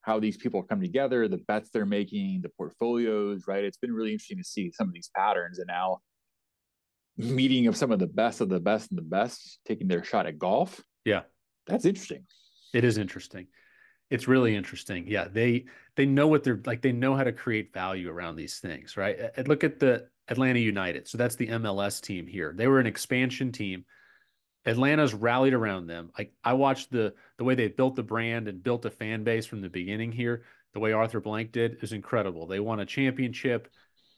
how 0.03 0.19
these 0.19 0.37
people 0.37 0.61
come 0.61 0.79
together, 0.79 1.27
the 1.27 1.37
bets 1.37 1.69
they're 1.69 1.85
making, 1.85 2.41
the 2.41 2.49
portfolios, 2.49 3.45
right? 3.47 3.63
It's 3.63 3.77
been 3.77 3.93
really 3.93 4.11
interesting 4.11 4.37
to 4.37 4.43
see 4.43 4.71
some 4.71 4.87
of 4.87 4.93
these 4.93 5.09
patterns 5.15 5.59
and 5.59 5.67
now 5.67 5.99
meeting 7.17 7.67
of 7.67 7.75
some 7.75 7.91
of 7.91 7.99
the 7.99 8.07
best 8.07 8.41
of 8.41 8.49
the 8.49 8.59
best 8.59 8.91
and 8.91 8.97
the 8.97 9.03
best 9.03 9.59
taking 9.65 9.87
their 9.87 10.03
shot 10.03 10.27
at 10.27 10.37
golf. 10.37 10.81
Yeah. 11.05 11.21
That's 11.67 11.85
interesting. 11.85 12.25
It 12.73 12.83
is 12.83 12.97
interesting. 12.97 13.47
It's 14.09 14.27
really 14.27 14.55
interesting. 14.55 15.07
Yeah, 15.07 15.27
they 15.31 15.65
they 15.95 16.05
know 16.05 16.27
what 16.27 16.43
they're 16.43 16.61
like. 16.65 16.81
They 16.81 16.91
know 16.91 17.15
how 17.15 17.23
to 17.23 17.31
create 17.31 17.73
value 17.73 18.09
around 18.09 18.35
these 18.35 18.59
things, 18.59 18.97
right? 18.97 19.17
Look 19.47 19.63
at 19.63 19.79
the 19.79 20.07
Atlanta 20.27 20.59
United. 20.59 21.07
So 21.07 21.17
that's 21.17 21.35
the 21.35 21.47
MLS 21.47 22.01
team 22.01 22.27
here. 22.27 22.53
They 22.55 22.67
were 22.67 22.79
an 22.79 22.85
expansion 22.85 23.51
team. 23.51 23.85
Atlanta's 24.65 25.13
rallied 25.13 25.53
around 25.53 25.87
them. 25.87 26.11
I 26.17 26.29
I 26.43 26.53
watched 26.53 26.91
the 26.91 27.13
the 27.37 27.43
way 27.43 27.55
they 27.55 27.67
built 27.67 27.95
the 27.95 28.03
brand 28.03 28.47
and 28.47 28.63
built 28.63 28.85
a 28.85 28.89
fan 28.89 29.23
base 29.23 29.45
from 29.45 29.61
the 29.61 29.69
beginning 29.69 30.11
here. 30.11 30.43
The 30.73 30.79
way 30.79 30.91
Arthur 30.91 31.19
Blank 31.19 31.51
did 31.51 31.77
is 31.81 31.93
incredible. 31.93 32.47
They 32.47 32.59
won 32.59 32.79
a 32.79 32.85
championship. 32.85 33.69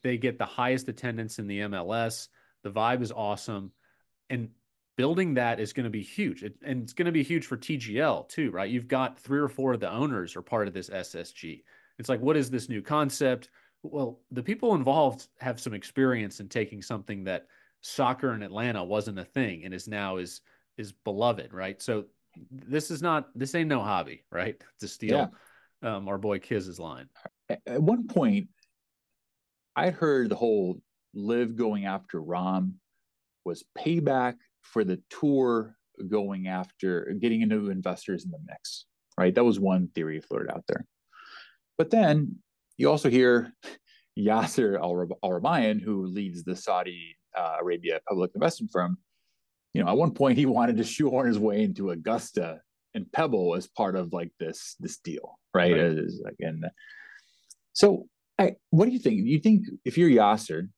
They 0.03 0.17
get 0.17 0.37
the 0.37 0.45
highest 0.45 0.87
attendance 0.87 1.39
in 1.39 1.47
the 1.47 1.61
MLS. 1.61 2.27
The 2.63 2.71
vibe 2.71 3.01
is 3.01 3.11
awesome. 3.11 3.71
And 4.29 4.49
building 4.97 5.33
that 5.33 5.59
is 5.59 5.73
going 5.73 5.83
to 5.83 5.89
be 5.89 6.01
huge. 6.01 6.43
It, 6.43 6.55
and 6.63 6.83
it's 6.83 6.93
going 6.93 7.07
to 7.07 7.11
be 7.11 7.23
huge 7.23 7.45
for 7.45 7.57
TGL 7.57 8.29
too, 8.29 8.51
right? 8.51 8.69
You've 8.69 8.87
got 8.87 9.19
three 9.19 9.39
or 9.39 9.49
four 9.49 9.73
of 9.73 9.79
the 9.79 9.91
owners 9.91 10.35
are 10.35 10.41
part 10.41 10.67
of 10.67 10.73
this 10.73 10.89
SSG. 10.89 11.63
It's 11.99 12.09
like, 12.09 12.21
what 12.21 12.37
is 12.37 12.49
this 12.49 12.69
new 12.69 12.81
concept? 12.81 13.49
Well, 13.83 14.19
the 14.31 14.43
people 14.43 14.75
involved 14.75 15.27
have 15.39 15.59
some 15.59 15.73
experience 15.73 16.39
in 16.39 16.49
taking 16.49 16.81
something 16.81 17.25
that 17.25 17.47
soccer 17.85 18.33
in 18.33 18.41
Atlanta 18.41 18.83
wasn't 18.83 19.19
a 19.19 19.23
thing 19.23 19.63
and 19.63 19.73
is 19.73 19.87
now 19.87 20.17
is 20.17 20.41
is 20.77 20.91
beloved, 20.91 21.53
right? 21.53 21.79
So 21.81 22.05
this 22.51 22.89
is 22.89 23.01
not 23.01 23.27
this 23.35 23.53
ain't 23.53 23.69
no 23.69 23.81
hobby, 23.81 24.25
right? 24.31 24.61
To 24.79 24.87
steal 24.87 25.31
um, 25.83 26.07
our 26.07 26.17
boy 26.17 26.39
Kiz's 26.39 26.79
line. 26.79 27.07
At, 27.49 27.81
one 27.81 28.07
point, 28.07 28.49
I'd 29.75 29.93
heard 29.93 30.29
the 30.29 30.35
whole 30.35 30.81
LIV 31.13 31.55
going 31.55 31.85
after 31.85 32.21
Rahm 32.21 32.73
was 33.45 33.63
payback 33.77 34.35
for 34.61 34.83
the 34.83 35.01
tour 35.09 35.75
going 36.09 36.47
after 36.47 37.15
getting 37.21 37.41
into 37.41 37.69
investors 37.69 38.25
in 38.25 38.31
the 38.31 38.39
mix, 38.47 38.85
right? 39.17 39.33
That 39.33 39.45
was 39.45 39.59
one 39.59 39.89
theory 39.93 40.19
floated 40.19 40.49
out 40.49 40.63
there. 40.67 40.85
But 41.77 41.91
then 41.91 42.37
you 42.77 42.89
also 42.89 43.09
hear 43.09 43.53
Yasser 44.17 44.79
Al 44.79 44.95
Rumayyan, 45.23 45.81
who 45.81 46.07
leads 46.07 46.43
the 46.43 46.55
Saudi 46.55 47.15
uh, 47.37 47.57
Arabia 47.61 47.99
public 48.07 48.31
investment 48.35 48.71
firm. 48.71 48.97
You 49.73 49.83
know, 49.83 49.89
at 49.89 49.97
one 49.97 50.11
point 50.11 50.37
he 50.37 50.45
wanted 50.57 50.77
to 50.77 50.83
shoehorn 50.83 51.27
his 51.27 51.39
way 51.39 51.63
into 51.63 51.91
Augusta 51.91 52.61
and 52.93 53.11
Pebble 53.11 53.55
as 53.55 53.67
part 53.67 53.95
of 53.95 54.13
like 54.13 54.31
this 54.39 54.75
this 54.79 54.97
deal, 54.97 55.37
right? 55.53 55.73
Right. 55.73 55.81
As, 55.81 56.21
like, 56.23 56.35
and 56.39 56.65
so, 57.73 58.07
I, 58.39 58.55
what 58.69 58.85
do 58.85 58.91
you 58.91 58.99
think? 58.99 59.25
You 59.25 59.39
think 59.39 59.67
if 59.83 59.97
you're 59.97 60.09
Yasser, 60.09 60.69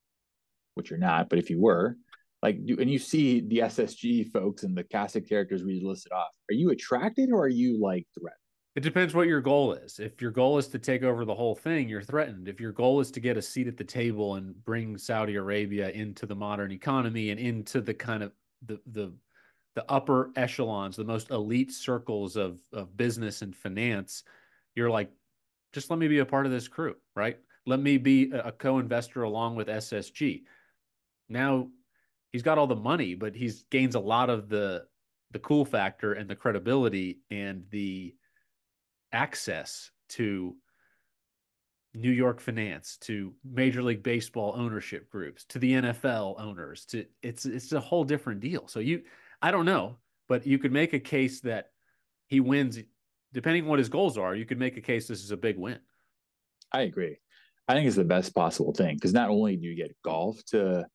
which 0.74 0.90
you're 0.90 1.00
not, 1.00 1.30
but 1.30 1.40
if 1.40 1.50
you 1.50 1.62
were, 1.62 1.96
like, 2.42 2.66
do, 2.66 2.78
and 2.80 2.90
you 2.90 3.00
see 3.00 3.42
the 3.42 3.60
SSG 3.60 4.32
folks 4.32 4.64
and 4.64 4.76
the 4.76 4.84
cast 4.84 5.16
of 5.16 5.28
characters 5.28 5.64
we 5.64 5.82
listed 5.84 6.12
off, 6.12 6.32
are 6.50 6.56
you 6.56 6.72
attracted 6.72 7.32
or 7.32 7.44
are 7.44 7.50
you 7.50 7.80
like 7.80 8.08
threatened? 8.20 8.40
It 8.78 8.84
depends 8.84 9.16
what 9.16 9.26
your 9.26 9.42
goal 9.42 9.74
is. 9.74 10.00
If 10.00 10.22
your 10.22 10.30
goal 10.30 10.60
is 10.60 10.68
to 10.68 10.78
take 10.78 11.02
over 11.02 11.26
the 11.26 11.34
whole 11.34 11.56
thing, 11.56 11.90
you're 11.90 12.04
threatened. 12.04 12.48
If 12.48 12.60
your 12.60 12.72
goal 12.72 13.00
is 13.00 13.10
to 13.10 13.20
get 13.20 13.36
a 13.36 13.42
seat 13.42 13.66
at 13.66 13.76
the 13.76 13.84
table 13.84 14.36
and 14.36 14.64
bring 14.64 15.00
Saudi 15.00 15.34
Arabia 15.34 15.90
into 15.90 16.28
the 16.28 16.36
modern 16.36 16.72
economy 16.72 17.32
and 17.32 17.40
into 17.40 17.82
the 17.82 17.96
kind 17.96 18.22
of 18.22 18.34
the 18.68 18.80
the 18.86 19.12
the 19.74 19.84
upper 19.90 20.30
echelons, 20.36 20.96
the 20.96 21.04
most 21.04 21.32
elite 21.32 21.72
circles 21.72 22.36
of 22.36 22.60
of 22.72 22.96
business 22.96 23.42
and 23.42 23.56
finance, 23.56 24.24
you're 24.76 24.92
like, 24.92 25.10
just 25.74 25.90
let 25.90 25.98
me 25.98 26.08
be 26.08 26.20
a 26.20 26.26
part 26.26 26.46
of 26.46 26.52
this 26.52 26.68
crew, 26.68 26.94
right? 27.16 27.40
Let 27.66 27.80
me 27.80 27.98
be 27.98 28.30
a, 28.30 28.52
co-investor 28.52 29.24
along 29.24 29.56
with 29.56 29.70
SSG. 29.70 30.44
Now 31.30 31.70
he's 32.32 32.44
got 32.44 32.60
all 32.60 32.68
the 32.68 32.76
money, 32.76 33.16
but 33.16 33.36
he's 33.36 33.64
gains 33.72 33.96
a 33.96 34.00
lot 34.00 34.30
of 34.30 34.50
the 34.50 34.86
the 35.32 35.40
cool 35.40 35.66
factor 35.66 36.14
and 36.14 36.30
the 36.30 36.36
credibility 36.36 37.22
and 37.32 37.64
the 37.72 38.14
access 39.18 39.90
to 40.10 40.56
New 41.96 42.12
York 42.12 42.40
finance, 42.40 42.98
to 43.02 43.34
Major 43.44 43.82
League 43.82 44.04
Baseball 44.04 44.54
ownership 44.56 45.10
groups, 45.10 45.44
to 45.46 45.58
the 45.60 45.74
NFL 45.74 46.40
owners, 46.40 46.86
to 46.88 47.06
it's 47.24 47.46
it's 47.46 47.72
a 47.72 47.80
whole 47.80 48.04
different 48.04 48.40
deal. 48.42 48.68
So 48.68 48.80
you 48.80 49.02
I 49.42 49.50
don't 49.52 49.66
know, 49.66 49.98
but 50.30 50.46
you 50.46 50.60
could 50.60 50.72
make 50.72 50.94
a 50.94 51.00
case 51.00 51.42
that 51.42 51.72
he 52.28 52.40
wins 52.40 52.78
depending 53.34 53.64
on 53.64 53.70
what 53.70 53.80
his 53.80 53.90
goals 53.90 54.18
are, 54.18 54.36
you 54.36 54.46
could 54.46 54.60
make 54.60 54.78
a 54.78 54.82
case 54.82 55.08
this 55.08 55.24
is 55.24 55.32
a 55.32 55.38
big 55.38 55.58
win. 55.58 55.80
I 56.72 56.82
agree. 56.82 57.18
I 57.68 57.74
think 57.74 57.88
it's 57.88 57.96
the 57.96 58.04
best 58.04 58.34
possible 58.34 58.74
thing 58.74 58.96
because 58.96 59.14
not 59.14 59.30
only 59.30 59.58
do 59.58 59.68
you 59.68 59.76
get 59.76 59.96
golf 60.04 60.44
to 60.48 60.86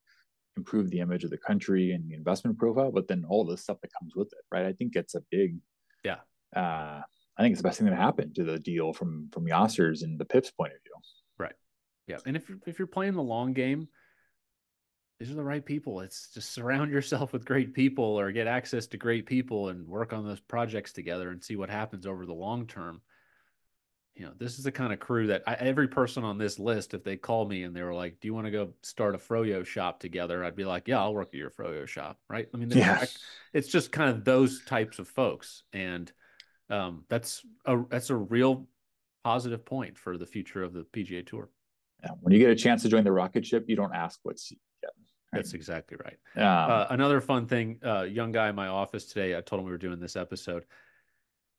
improve 0.56 0.90
the 0.90 1.00
image 1.00 1.24
of 1.24 1.30
the 1.30 1.38
country 1.38 1.92
and 1.92 2.08
the 2.08 2.14
investment 2.14 2.58
profile, 2.58 2.92
but 2.92 3.08
then 3.08 3.24
all 3.28 3.44
the 3.44 3.56
stuff 3.56 3.78
that 3.82 3.90
comes 3.98 4.14
with 4.14 4.28
it, 4.32 4.44
right? 4.50 4.66
I 4.66 4.72
think 4.72 4.96
it's 4.96 5.14
a 5.14 5.22
big, 5.30 5.56
yeah. 6.04 6.18
Uh, 6.54 7.02
I 7.36 7.42
think 7.42 7.52
it's 7.52 7.62
the 7.62 7.68
best 7.68 7.78
thing 7.78 7.88
that 7.88 7.96
happened 7.96 8.34
to 8.36 8.44
the 8.44 8.58
deal 8.58 8.92
from 8.92 9.28
from 9.32 9.46
Yasser's 9.46 10.02
and 10.02 10.18
the 10.18 10.24
PIF's 10.24 10.50
point 10.50 10.72
of 10.72 10.82
view. 10.82 10.92
Right. 11.38 11.54
Yeah, 12.06 12.18
and 12.26 12.36
if 12.36 12.50
if 12.66 12.78
you're 12.78 12.86
playing 12.86 13.14
the 13.14 13.22
long 13.22 13.52
game, 13.52 13.88
these 15.18 15.30
are 15.30 15.36
the 15.36 15.44
right 15.44 15.64
people. 15.64 16.00
It's 16.00 16.30
just 16.34 16.52
surround 16.52 16.90
yourself 16.90 17.32
with 17.32 17.44
great 17.44 17.74
people 17.74 18.04
or 18.04 18.32
get 18.32 18.48
access 18.48 18.88
to 18.88 18.96
great 18.96 19.24
people 19.24 19.68
and 19.68 19.86
work 19.86 20.12
on 20.12 20.26
those 20.26 20.40
projects 20.40 20.92
together 20.92 21.30
and 21.30 21.42
see 21.42 21.54
what 21.54 21.70
happens 21.70 22.06
over 22.06 22.26
the 22.26 22.34
long 22.34 22.66
term. 22.66 23.00
You 24.14 24.26
know, 24.26 24.32
this 24.36 24.58
is 24.58 24.64
the 24.64 24.72
kind 24.72 24.92
of 24.92 24.98
crew 24.98 25.28
that 25.28 25.44
I, 25.46 25.54
every 25.54 25.88
person 25.88 26.24
on 26.24 26.38
this 26.38 26.58
list, 26.58 26.92
if 26.92 27.04
they 27.04 27.16
call 27.16 27.46
me 27.46 27.62
and 27.62 27.74
they 27.74 27.82
were 27.82 27.94
like, 27.94 28.18
"Do 28.20 28.28
you 28.28 28.34
want 28.34 28.46
to 28.46 28.50
go 28.50 28.74
start 28.82 29.14
a 29.14 29.18
froyo 29.18 29.64
shop 29.64 30.00
together?" 30.00 30.44
I'd 30.44 30.56
be 30.56 30.64
like, 30.64 30.88
"Yeah, 30.88 31.00
I'll 31.00 31.14
work 31.14 31.28
at 31.28 31.38
your 31.38 31.50
froyo 31.50 31.86
shop." 31.86 32.18
Right? 32.28 32.48
I 32.52 32.56
mean, 32.56 32.70
yeah. 32.70 33.04
it's 33.54 33.68
just 33.68 33.90
kind 33.92 34.10
of 34.10 34.24
those 34.24 34.64
types 34.64 34.98
of 34.98 35.08
folks, 35.08 35.62
and 35.72 36.12
um, 36.70 37.04
that's 37.08 37.42
a 37.66 37.78
that's 37.90 38.10
a 38.10 38.16
real 38.16 38.66
positive 39.24 39.64
point 39.64 39.96
for 39.96 40.18
the 40.18 40.26
future 40.26 40.62
of 40.62 40.72
the 40.72 40.82
PGA 40.82 41.26
Tour. 41.26 41.48
Yeah. 42.02 42.10
When 42.20 42.32
you 42.32 42.40
get 42.40 42.50
a 42.50 42.56
chance 42.56 42.82
to 42.82 42.88
join 42.88 43.04
the 43.04 43.12
rocket 43.12 43.46
ship, 43.46 43.66
you 43.68 43.76
don't 43.76 43.94
ask 43.94 44.18
what's 44.22 44.50
yet. 44.50 44.92
That's 45.32 45.54
exactly 45.54 45.96
right. 46.04 46.18
Um, 46.36 46.70
uh, 46.70 46.86
another 46.90 47.20
fun 47.20 47.46
thing, 47.46 47.78
uh, 47.84 48.02
young 48.02 48.32
guy 48.32 48.50
in 48.50 48.54
my 48.54 48.68
office 48.68 49.06
today, 49.06 49.36
I 49.36 49.40
told 49.40 49.60
him 49.60 49.66
we 49.66 49.72
were 49.72 49.78
doing 49.78 49.98
this 49.98 50.14
episode. 50.14 50.64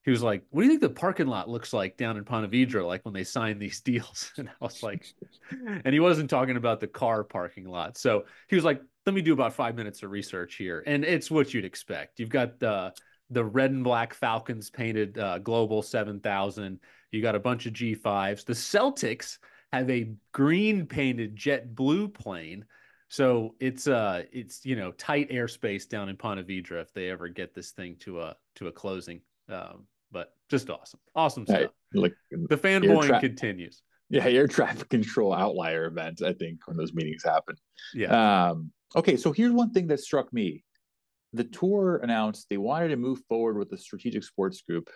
He 0.04 0.12
was 0.12 0.22
like, 0.22 0.44
"What 0.50 0.62
do 0.62 0.66
you 0.66 0.72
think 0.72 0.82
the 0.82 0.90
parking 0.90 1.28
lot 1.28 1.50
looks 1.50 1.74
like 1.74 1.98
down 1.98 2.18
in 2.18 2.26
Ponte 2.26 2.52
Vedra, 2.52 2.86
like 2.86 3.04
when 3.04 3.14
they 3.14 3.24
sign 3.24 3.58
these 3.58 3.82
deals?" 3.82 4.32
And 4.38 4.50
I 4.50 4.54
was 4.60 4.84
like, 4.84 5.06
and 5.86 5.94
he 5.94 6.00
wasn't 6.00 6.30
talking 6.30 6.58
about 6.58 6.82
the 6.82 6.88
car 6.88 7.24
parking 7.24 7.66
lot. 7.66 7.98
So 7.98 8.26
he 8.48 8.56
was 8.56 8.66
like, 8.66 8.82
"Let 9.06 9.16
me 9.16 9.22
do 9.22 9.34
about 9.34 9.54
five 9.54 9.76
minutes 9.76 10.04
of 10.04 10.12
research 10.12 10.56
here," 10.56 10.84
and 10.86 11.04
it's 11.04 11.32
what 11.32 11.54
you'd 11.54 11.66
expect. 11.66 12.20
You've 12.20 12.30
got 12.30 12.60
the 12.60 12.94
the 13.30 13.44
red 13.44 13.72
and 13.72 13.84
black 13.84 14.14
Falcons 14.14 14.70
painted 14.70 15.18
uh, 15.18 15.40
Global 15.40 15.82
Seven 15.82 16.20
Thousand. 16.20 16.80
You 17.12 17.22
got 17.22 17.36
a 17.36 17.40
bunch 17.40 17.66
of 17.66 17.74
G5s. 17.74 18.46
The 18.46 18.54
Celtics 18.54 19.38
have 19.72 19.90
a 19.90 20.12
green 20.32 20.86
painted 20.86 21.36
jet 21.36 21.76
blue 21.76 22.08
plane 22.08 22.66
so 23.14 23.54
it's 23.60 23.88
uh 23.88 24.24
it's 24.32 24.66
you 24.66 24.76
know 24.76 24.92
tight 24.94 25.30
airspace 25.30 25.88
down 25.88 26.10
in 26.10 26.18
Ponte 26.18 26.48
Vedra 26.48 26.82
if 26.82 26.92
they 26.96 27.12
ever 27.12 27.28
get 27.30 27.54
this 27.54 27.70
thing 27.70 27.96
to 28.00 28.22
a 28.22 28.36
to 28.56 28.70
a 28.70 28.72
closing. 28.72 29.22
Um, 29.48 29.86
but 30.12 30.34
just 30.50 30.68
awesome, 30.72 31.00
awesome 31.14 31.46
stuff. 31.46 31.70
like 31.94 32.16
the 32.32 32.58
fanboying 32.58 33.10
tra- 33.10 33.20
continues. 33.20 33.84
Yeah, 34.10 34.26
air 34.26 34.48
traffic 34.48 34.90
control 34.90 35.32
outlier 35.32 35.86
event. 35.86 36.24
I 36.24 36.34
think 36.34 36.68
when 36.68 36.76
those 36.76 36.96
meetings 36.96 37.24
happen. 37.24 37.56
Yeah. 37.94 38.50
Um, 38.50 38.72
okay, 38.96 39.16
so 39.16 39.32
here's 39.32 39.52
one 39.52 39.70
thing 39.70 39.86
that 39.90 40.00
struck 40.00 40.34
me: 40.34 40.64
the 41.34 41.44
tour 41.44 41.98
announced 41.98 42.48
they 42.50 42.58
wanted 42.58 42.90
to 42.90 42.96
move 42.96 43.20
forward 43.28 43.58
with 43.58 43.70
the 43.70 43.78
strategic 43.78 44.24
sports 44.24 44.62
group, 44.62 44.90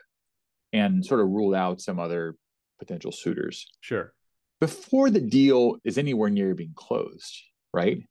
and 0.74 1.06
sort 1.06 1.20
of 1.20 1.30
ruled 1.30 1.56
out 1.56 1.82
some 1.82 2.00
other 2.00 2.36
potential 2.80 3.12
suitors. 3.12 3.66
Sure. 3.82 4.14
Before 4.60 5.10
the 5.10 5.22
deal 5.22 5.78
is 5.84 5.98
anywhere 5.98 6.30
near 6.30 6.56
being 6.56 6.74
closed, 6.76 7.36
right? 7.74 8.04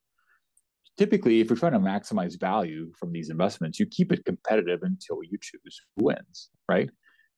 Typically, 0.96 1.40
if 1.40 1.50
you're 1.50 1.58
trying 1.58 1.72
to 1.72 1.78
maximize 1.78 2.38
value 2.38 2.90
from 2.98 3.12
these 3.12 3.30
investments, 3.30 3.78
you 3.78 3.86
keep 3.86 4.12
it 4.12 4.24
competitive 4.24 4.82
until 4.82 5.18
you 5.22 5.36
choose 5.40 5.80
who 5.96 6.04
wins, 6.04 6.50
right? 6.68 6.88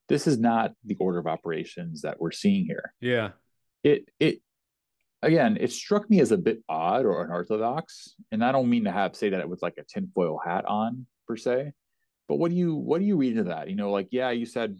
This 0.08 0.26
is 0.26 0.38
not 0.38 0.72
the 0.84 0.96
order 1.00 1.18
of 1.18 1.26
operations 1.26 2.02
that 2.02 2.20
we're 2.20 2.30
seeing 2.30 2.64
here. 2.64 2.94
Yeah. 3.00 3.30
It 3.82 4.08
it 4.20 4.40
again, 5.22 5.56
it 5.60 5.72
struck 5.72 6.08
me 6.10 6.20
as 6.20 6.32
a 6.32 6.38
bit 6.38 6.62
odd 6.68 7.04
or 7.04 7.24
unorthodox, 7.24 8.14
and 8.32 8.44
I 8.44 8.52
don't 8.52 8.70
mean 8.70 8.84
to 8.84 8.92
have 8.92 9.16
say 9.16 9.30
that 9.30 9.40
it 9.40 9.48
was 9.48 9.62
like 9.62 9.78
a 9.78 9.84
tinfoil 9.84 10.40
hat 10.44 10.64
on 10.66 11.06
per 11.26 11.36
se, 11.36 11.72
but 12.28 12.36
what 12.36 12.50
do 12.50 12.56
you 12.56 12.74
what 12.74 13.00
do 13.00 13.04
you 13.04 13.16
read 13.16 13.32
into 13.36 13.50
that? 13.50 13.68
You 13.68 13.76
know, 13.76 13.90
like 13.90 14.08
yeah, 14.10 14.30
you 14.30 14.46
said 14.46 14.78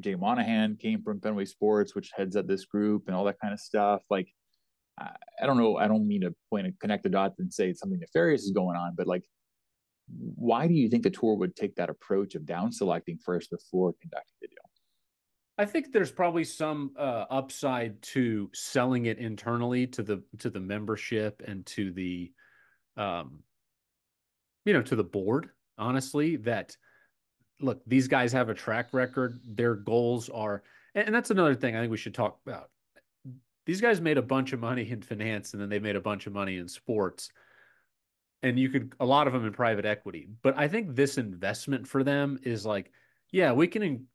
Jay 0.00 0.14
Monahan 0.14 0.76
came 0.76 1.02
from 1.02 1.20
Fenway 1.20 1.44
Sports, 1.44 1.94
which 1.94 2.10
heads 2.14 2.36
up 2.36 2.46
this 2.46 2.64
group 2.64 3.04
and 3.06 3.16
all 3.16 3.24
that 3.24 3.40
kind 3.40 3.52
of 3.52 3.60
stuff. 3.60 4.02
Like 4.10 4.28
I 4.98 5.46
don't 5.46 5.56
know. 5.56 5.76
I 5.76 5.88
don't 5.88 6.06
mean 6.06 6.20
to 6.22 6.34
point 6.50 6.66
and 6.66 6.78
connect 6.78 7.02
the 7.02 7.08
dots 7.08 7.40
and 7.40 7.52
say 7.52 7.72
something 7.72 7.98
nefarious 7.98 8.42
is 8.42 8.52
going 8.52 8.76
on, 8.76 8.94
but 8.96 9.06
like, 9.06 9.24
why 10.08 10.66
do 10.66 10.74
you 10.74 10.88
think 10.88 11.02
the 11.02 11.10
tour 11.10 11.34
would 11.36 11.56
take 11.56 11.74
that 11.76 11.90
approach 11.90 12.34
of 12.34 12.46
down 12.46 12.72
selecting 12.72 13.18
first 13.24 13.50
before 13.50 13.94
conducting 14.00 14.34
the 14.40 14.48
deal? 14.48 14.61
I 15.58 15.64
think 15.64 15.92
there's 15.92 16.10
probably 16.10 16.44
some 16.44 16.92
uh, 16.98 17.26
upside 17.30 18.00
to 18.02 18.50
selling 18.54 19.06
it 19.06 19.18
internally 19.18 19.86
to 19.88 20.02
the 20.02 20.22
to 20.38 20.50
the 20.50 20.60
membership 20.60 21.42
and 21.46 21.64
to 21.66 21.92
the, 21.92 22.32
um, 22.96 23.40
you 24.64 24.72
know, 24.72 24.82
to 24.82 24.96
the 24.96 25.04
board. 25.04 25.50
Honestly, 25.78 26.36
that 26.36 26.76
look, 27.60 27.82
these 27.86 28.08
guys 28.08 28.32
have 28.32 28.48
a 28.48 28.54
track 28.54 28.88
record. 28.92 29.40
Their 29.44 29.74
goals 29.74 30.28
are, 30.30 30.62
and 30.94 31.14
that's 31.14 31.30
another 31.30 31.54
thing 31.54 31.76
I 31.76 31.80
think 31.80 31.90
we 31.90 31.96
should 31.96 32.14
talk 32.14 32.38
about 32.46 32.70
these 33.66 33.80
guys 33.80 34.00
made 34.00 34.18
a 34.18 34.22
bunch 34.22 34.52
of 34.52 34.60
money 34.60 34.90
in 34.90 35.02
finance 35.02 35.52
and 35.52 35.62
then 35.62 35.68
they 35.68 35.78
made 35.78 35.96
a 35.96 36.00
bunch 36.00 36.26
of 36.26 36.32
money 36.32 36.58
in 36.58 36.68
sports 36.68 37.30
and 38.42 38.58
you 38.58 38.68
could 38.68 38.94
a 39.00 39.06
lot 39.06 39.26
of 39.26 39.32
them 39.32 39.46
in 39.46 39.52
private 39.52 39.84
equity 39.84 40.28
but 40.42 40.56
i 40.58 40.66
think 40.66 40.94
this 40.94 41.18
investment 41.18 41.86
for 41.86 42.02
them 42.02 42.38
is 42.42 42.66
like 42.66 42.90
yeah 43.30 43.52
we 43.52 43.66
can 43.66 44.06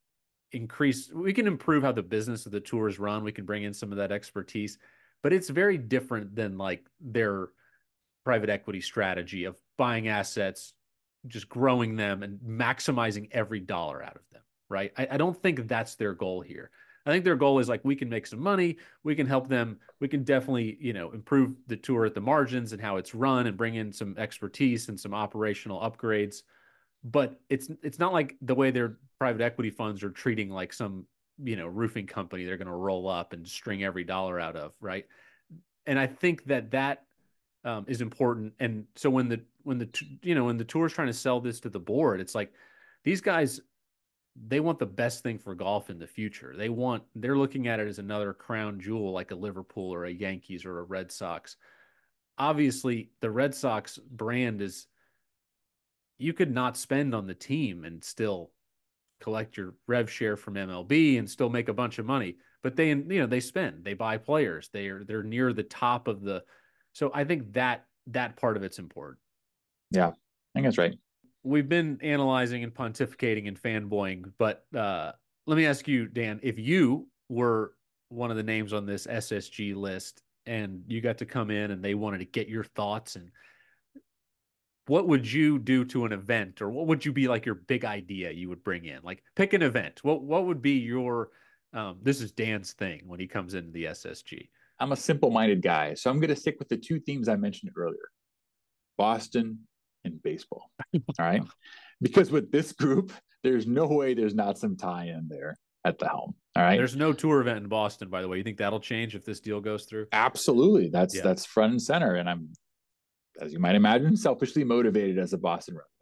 increase 0.51 1.11
we 1.11 1.33
can 1.33 1.47
improve 1.47 1.83
how 1.83 1.91
the 1.91 2.01
business 2.01 2.45
of 2.45 2.51
the 2.51 2.59
tour 2.59 2.87
is 2.87 2.99
run. 2.99 3.23
We 3.23 3.31
can 3.31 3.45
bring 3.45 3.63
in 3.63 3.73
some 3.73 3.91
of 3.91 3.97
that 3.97 4.11
expertise 4.11 4.77
but 5.23 5.33
it's 5.33 5.49
very 5.49 5.77
different 5.77 6.35
than 6.35 6.57
like 6.57 6.85
their 7.01 7.49
private 8.23 8.49
equity 8.49 8.81
strategy 8.81 9.45
of 9.45 9.55
buying 9.77 10.07
assets 10.07 10.73
just 11.25 11.49
growing 11.49 11.95
them 11.95 12.23
and 12.23 12.39
maximizing 12.39 13.27
every 13.31 13.59
dollar 13.59 14.03
out 14.03 14.15
of 14.15 14.21
them 14.31 14.41
right? 14.69 14.91
I, 14.97 15.07
I 15.11 15.17
don't 15.17 15.39
think 15.41 15.67
that's 15.67 15.95
their 15.95 16.13
goal 16.13 16.41
here. 16.41 16.71
I 17.05 17.11
think 17.11 17.23
their 17.23 17.37
goal 17.37 17.59
is 17.59 17.69
like 17.69 17.85
we 17.85 17.95
can 17.95 18.09
make 18.09 18.27
some 18.27 18.41
money, 18.41 18.77
we 19.03 19.15
can 19.15 19.27
help 19.27 19.47
them, 19.47 19.79
we 20.01 20.09
can 20.09 20.23
definitely 20.23 20.77
you 20.79 20.93
know 20.93 21.11
improve 21.11 21.55
the 21.67 21.77
tour 21.77 22.05
at 22.05 22.13
the 22.13 22.21
margins 22.21 22.73
and 22.73 22.81
how 22.81 22.97
it's 22.97 23.15
run 23.15 23.47
and 23.47 23.57
bring 23.57 23.75
in 23.75 23.93
some 23.93 24.15
expertise 24.17 24.89
and 24.89 24.99
some 24.99 25.13
operational 25.13 25.79
upgrades. 25.79 26.41
But 27.11 27.39
it's 27.49 27.69
it's 27.83 27.99
not 27.99 28.13
like 28.13 28.35
the 28.41 28.55
way 28.55 28.71
their 28.71 28.97
private 29.19 29.41
equity 29.41 29.69
funds 29.69 30.03
are 30.03 30.09
treating 30.09 30.49
like 30.49 30.73
some 30.73 31.05
you 31.41 31.55
know 31.55 31.67
roofing 31.67 32.07
company 32.07 32.45
they're 32.45 32.57
going 32.57 32.67
to 32.67 32.73
roll 32.73 33.07
up 33.07 33.33
and 33.33 33.47
string 33.47 33.83
every 33.83 34.03
dollar 34.03 34.39
out 34.39 34.55
of 34.55 34.73
right. 34.81 35.05
And 35.85 35.97
I 35.97 36.07
think 36.07 36.45
that 36.45 36.71
that 36.71 37.03
um, 37.63 37.85
is 37.87 38.01
important. 38.01 38.53
And 38.59 38.85
so 38.95 39.09
when 39.09 39.29
the 39.29 39.41
when 39.63 39.77
the 39.77 39.89
you 40.21 40.35
know 40.35 40.45
when 40.45 40.57
the 40.57 40.65
tour 40.65 40.85
is 40.85 40.93
trying 40.93 41.07
to 41.07 41.13
sell 41.13 41.39
this 41.39 41.59
to 41.61 41.69
the 41.69 41.79
board, 41.79 42.19
it's 42.19 42.35
like 42.35 42.51
these 43.03 43.21
guys 43.21 43.61
they 44.47 44.59
want 44.59 44.77
the 44.77 44.85
best 44.85 45.23
thing 45.23 45.39
for 45.39 45.55
golf 45.55 45.89
in 45.89 45.97
the 45.97 46.07
future. 46.07 46.53
They 46.55 46.69
want 46.69 47.03
they're 47.15 47.37
looking 47.37 47.67
at 47.67 47.79
it 47.79 47.87
as 47.87 47.99
another 47.99 48.33
crown 48.33 48.79
jewel 48.79 49.11
like 49.11 49.31
a 49.31 49.35
Liverpool 49.35 49.93
or 49.93 50.05
a 50.05 50.11
Yankees 50.11 50.65
or 50.65 50.79
a 50.79 50.83
Red 50.83 51.11
Sox. 51.11 51.57
Obviously, 52.37 53.11
the 53.19 53.31
Red 53.31 53.55
Sox 53.55 53.97
brand 53.97 54.61
is 54.61 54.87
you 56.17 56.33
could 56.33 56.51
not 56.51 56.77
spend 56.77 57.13
on 57.13 57.27
the 57.27 57.33
team 57.33 57.83
and 57.83 58.03
still 58.03 58.51
collect 59.21 59.57
your 59.57 59.73
rev 59.87 60.09
share 60.09 60.37
from 60.37 60.55
MLB 60.55 61.19
and 61.19 61.29
still 61.29 61.49
make 61.49 61.69
a 61.69 61.73
bunch 61.73 61.99
of 61.99 62.05
money. 62.05 62.37
But 62.63 62.75
they 62.75 62.89
you 62.89 63.03
know, 63.03 63.27
they 63.27 63.39
spend, 63.39 63.83
they 63.83 63.93
buy 63.93 64.17
players. 64.17 64.69
They 64.73 64.87
are 64.87 65.03
they're 65.03 65.23
near 65.23 65.53
the 65.53 65.63
top 65.63 66.07
of 66.07 66.21
the 66.21 66.43
so 66.93 67.11
I 67.13 67.23
think 67.23 67.53
that 67.53 67.85
that 68.07 68.35
part 68.37 68.57
of 68.57 68.63
it's 68.63 68.79
important. 68.79 69.19
Yeah. 69.91 70.07
I 70.07 70.13
think 70.55 70.65
that's 70.65 70.77
right 70.77 70.97
we've 71.47 71.69
been 71.69 71.97
analyzing 72.01 72.63
and 72.63 72.73
pontificating 72.73 73.47
and 73.47 73.61
fanboying, 73.61 74.31
but 74.37 74.65
uh, 74.75 75.11
let 75.45 75.55
me 75.55 75.65
ask 75.65 75.87
you, 75.87 76.07
Dan, 76.07 76.39
if 76.43 76.59
you 76.59 77.07
were 77.29 77.73
one 78.09 78.31
of 78.31 78.37
the 78.37 78.43
names 78.43 78.73
on 78.73 78.85
this 78.85 79.07
SSG 79.07 79.75
list 79.75 80.21
and 80.45 80.83
you 80.87 81.01
got 81.01 81.17
to 81.19 81.25
come 81.25 81.49
in 81.49 81.71
and 81.71 81.83
they 81.83 81.93
wanted 81.93 82.19
to 82.19 82.25
get 82.25 82.47
your 82.47 82.63
thoughts 82.63 83.15
and 83.15 83.31
what 84.87 85.07
would 85.07 85.31
you 85.31 85.59
do 85.59 85.85
to 85.85 86.05
an 86.05 86.11
event 86.11 86.61
or 86.61 86.69
what 86.69 86.87
would 86.87 87.05
you 87.05 87.11
be 87.11 87.27
like 87.27 87.45
your 87.45 87.55
big 87.55 87.85
idea 87.85 88.31
you 88.31 88.49
would 88.49 88.63
bring 88.63 88.85
in 88.85 88.99
like 89.03 89.23
pick 89.35 89.53
an 89.53 89.61
event 89.61 90.03
what 90.03 90.23
what 90.23 90.45
would 90.45 90.61
be 90.61 90.79
your 90.79 91.29
um, 91.73 91.97
this 92.01 92.21
is 92.21 92.31
dan's 92.31 92.73
thing 92.73 93.01
when 93.05 93.19
he 93.19 93.27
comes 93.27 93.53
into 93.53 93.71
the 93.71 93.85
ssg 93.85 94.49
i'm 94.79 94.91
a 94.91 94.95
simple-minded 94.95 95.61
guy 95.61 95.93
so 95.93 96.09
i'm 96.09 96.19
going 96.19 96.33
to 96.33 96.35
stick 96.35 96.57
with 96.59 96.69
the 96.69 96.77
two 96.77 96.99
themes 96.99 97.27
i 97.27 97.35
mentioned 97.35 97.71
earlier 97.75 98.09
boston 98.97 99.59
and 100.07 100.23
baseball. 100.23 100.71
All 100.93 101.01
right. 101.19 101.43
Because 101.99 102.29
with 102.29 102.51
this 102.51 102.73
group, 102.73 103.11
there's 103.41 103.65
no 103.65 103.87
way 103.87 104.13
there's 104.13 104.35
not 104.35 104.59
some 104.59 104.77
tie 104.77 105.05
in 105.05 105.27
there 105.27 105.57
at 105.83 105.97
the 105.97 106.07
helm. 106.07 106.35
All 106.55 106.61
right. 106.61 106.77
There's 106.77 106.95
no 106.95 107.11
tour 107.11 107.41
event 107.41 107.57
in 107.57 107.69
Boston, 107.69 108.09
by 108.09 108.21
the 108.21 108.27
way. 108.27 108.37
You 108.37 108.43
think 108.43 108.59
that'll 108.59 108.79
change 108.79 109.15
if 109.15 109.25
this 109.25 109.39
deal 109.39 109.59
goes 109.61 109.85
through? 109.85 110.05
Absolutely. 110.11 110.89
That's 110.89 111.15
yeah. 111.15 111.23
that's 111.23 111.43
front 111.43 111.71
and 111.71 111.81
center. 111.81 112.13
And 112.13 112.29
I'm, 112.29 112.49
as 113.41 113.53
you 113.53 113.59
might 113.59 113.75
imagine, 113.75 114.15
selfishly 114.17 114.63
motivated 114.63 115.17
as 115.19 115.33
a 115.33 115.37
Boston 115.37 115.75
resident. 115.75 115.93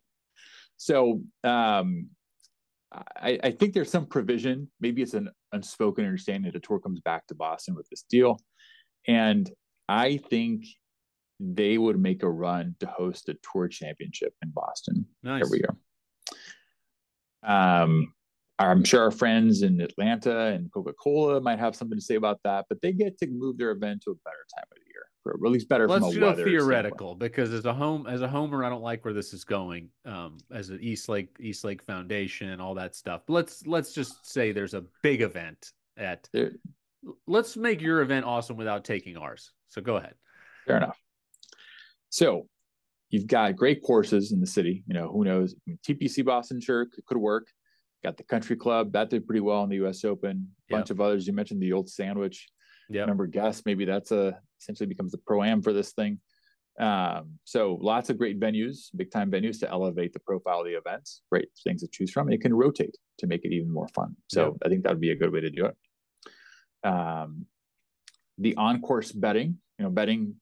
So 0.78 1.22
um 1.44 2.10
I, 3.18 3.40
I 3.44 3.52
think 3.52 3.74
there's 3.74 3.92
some 3.92 4.06
provision. 4.06 4.70
Maybe 4.80 5.02
it's 5.02 5.16
an 5.16 5.30
unspoken 5.52 6.06
understanding 6.06 6.44
that 6.44 6.54
the 6.54 6.66
tour 6.66 6.80
comes 6.80 7.02
back 7.02 7.28
to 7.28 7.36
Boston 7.36 7.76
with 7.76 7.90
this 7.90 8.04
deal. 8.10 8.40
And 9.08 9.52
I 9.90 10.18
think 10.18 10.66
they 11.40 11.78
would 11.78 12.00
make 12.00 12.24
a 12.24 12.30
run 12.30 12.76
to 12.80 12.86
host 12.88 13.28
a 13.28 13.36
tour 13.52 13.68
championship 13.68 14.34
in 14.42 14.52
Boston 14.52 15.06
Nice. 15.24 15.44
every 15.44 15.60
year. 15.60 15.76
Um, 17.44 18.14
I'm 18.58 18.86
sure 18.86 19.02
our 19.02 19.12
friends 19.12 19.62
in 19.62 19.82
Atlanta 19.82 20.46
and 20.54 20.72
Coca 20.72 20.94
Cola 20.94 21.42
might 21.42 21.60
have 21.60 21.76
something 21.76 21.98
to 21.98 22.04
say 22.04 22.16
about 22.16 22.40
that, 22.46 22.66
but 22.70 22.82
they 22.82 22.94
get 22.94 23.18
to 23.20 23.28
move 23.28 23.58
their 23.58 23.72
event 23.72 24.04
to 24.04 24.12
a 24.12 24.16
better 24.24 24.46
time 24.56 24.66
of 24.72 24.78
the 24.78 24.88
year, 24.88 25.04
for 25.26 25.34
at 25.34 25.52
least 25.52 25.68
better 25.68 25.88
Let's 25.88 26.06
from 26.06 26.16
a 26.16 26.20
go 26.20 26.28
weather 26.28 26.44
standpoint. 26.44 26.62
theoretical 26.62 27.16
because 27.16 27.52
as 27.52 27.66
a 27.66 27.74
home 27.74 28.06
as 28.06 28.22
a 28.22 28.28
homer, 28.28 28.64
I 28.64 28.70
don't 28.70 28.84
like 28.84 29.04
where 29.04 29.14
this 29.14 29.34
is 29.34 29.44
going. 29.44 29.90
Um, 30.06 30.38
as 30.54 30.70
an 30.70 30.78
East 30.82 31.10
Lake 31.10 31.36
East 31.40 31.64
Lake 31.64 31.82
Foundation, 31.84 32.50
and 32.50 32.62
all 32.62 32.76
that 32.76 32.96
stuff. 32.96 33.24
But 33.26 33.34
let's 33.34 33.66
let's 33.66 33.92
just 33.92 34.32
say 34.32 34.52
there's 34.52 34.76
a 34.76 34.84
big 35.02 35.22
event 35.22 35.72
at. 35.98 36.30
There- 36.32 36.52
Let's 37.28 37.56
make 37.56 37.82
your 37.82 38.02
event 38.02 38.26
awesome 38.26 38.58
without 38.58 38.84
taking 38.84 39.16
ours. 39.16 39.52
So 39.68 39.80
go 39.80 39.98
ahead. 39.98 40.16
Fair 40.66 40.78
enough. 40.78 40.98
So 42.10 42.48
you've 43.12 43.28
got 43.28 43.56
great 43.56 43.84
courses 43.84 44.32
in 44.32 44.40
the 44.40 44.48
city. 44.48 44.84
You 44.88 44.96
know, 44.96 45.12
who 45.12 45.24
knows? 45.24 45.54
I 45.54 45.58
mean, 45.68 45.80
TPC 45.88 46.26
Boston 46.26 46.60
sure 46.60 46.88
could, 46.88 47.06
could 47.06 47.18
work. 47.18 47.48
Got 48.04 48.18
the 48.18 48.24
Country 48.24 48.56
Club 48.56 48.92
that 48.94 49.12
did 49.12 49.28
pretty 49.28 49.42
well 49.42 49.64
in 49.64 49.70
the 49.70 49.76
U.S. 49.78 50.04
Open. 50.04 50.50
A 50.70 50.74
Bunch 50.74 50.90
of 50.90 51.00
others. 51.00 51.28
You 51.28 51.34
mentioned 51.34 51.62
the 51.62 51.74
old 51.74 51.90
Sandwich. 51.90 52.50
Yeah. 52.90 53.02
Remember, 53.02 53.28
guess 53.28 53.62
maybe 53.68 53.86
that's 53.86 54.12
a 54.12 54.40
essentially 54.60 54.88
becomes 54.88 55.12
the 55.12 55.18
pro 55.20 55.44
am 55.44 55.62
for 55.62 55.74
this 55.74 55.92
thing. 55.94 56.20
Um, 56.80 57.40
so 57.46 57.78
lots 57.82 58.10
of 58.10 58.18
great 58.18 58.40
venues, 58.40 58.90
big 58.96 59.10
time 59.12 59.32
venues 59.32 59.60
to 59.62 59.70
elevate 59.70 60.12
the 60.12 60.20
profile 60.20 60.60
of 60.60 60.66
the 60.66 60.74
events. 60.74 61.22
Great 61.32 61.48
things 61.64 61.82
to 61.82 61.88
choose 61.88 62.12
from. 62.12 62.28
And 62.28 62.34
it 62.34 62.42
can 62.42 62.54
rotate 62.54 62.98
to 63.20 63.28
make 63.28 63.46
it 63.46 63.54
even 63.54 63.72
more 63.72 63.88
fun. 63.90 64.16
So 64.28 64.58
I 64.66 64.68
think 64.70 64.84
that 64.84 64.90
would 64.92 65.00
be 65.02 65.12
a 65.12 65.16
good 65.16 65.32
way 65.32 65.40
to 65.42 65.50
do 65.50 65.66
it. 65.68 66.88
Um, 66.88 67.46
the 68.38 68.56
on 68.56 68.82
course 68.82 69.12
betting, 69.14 69.58
you 69.80 69.86
know, 69.86 69.90
betting 69.90 70.36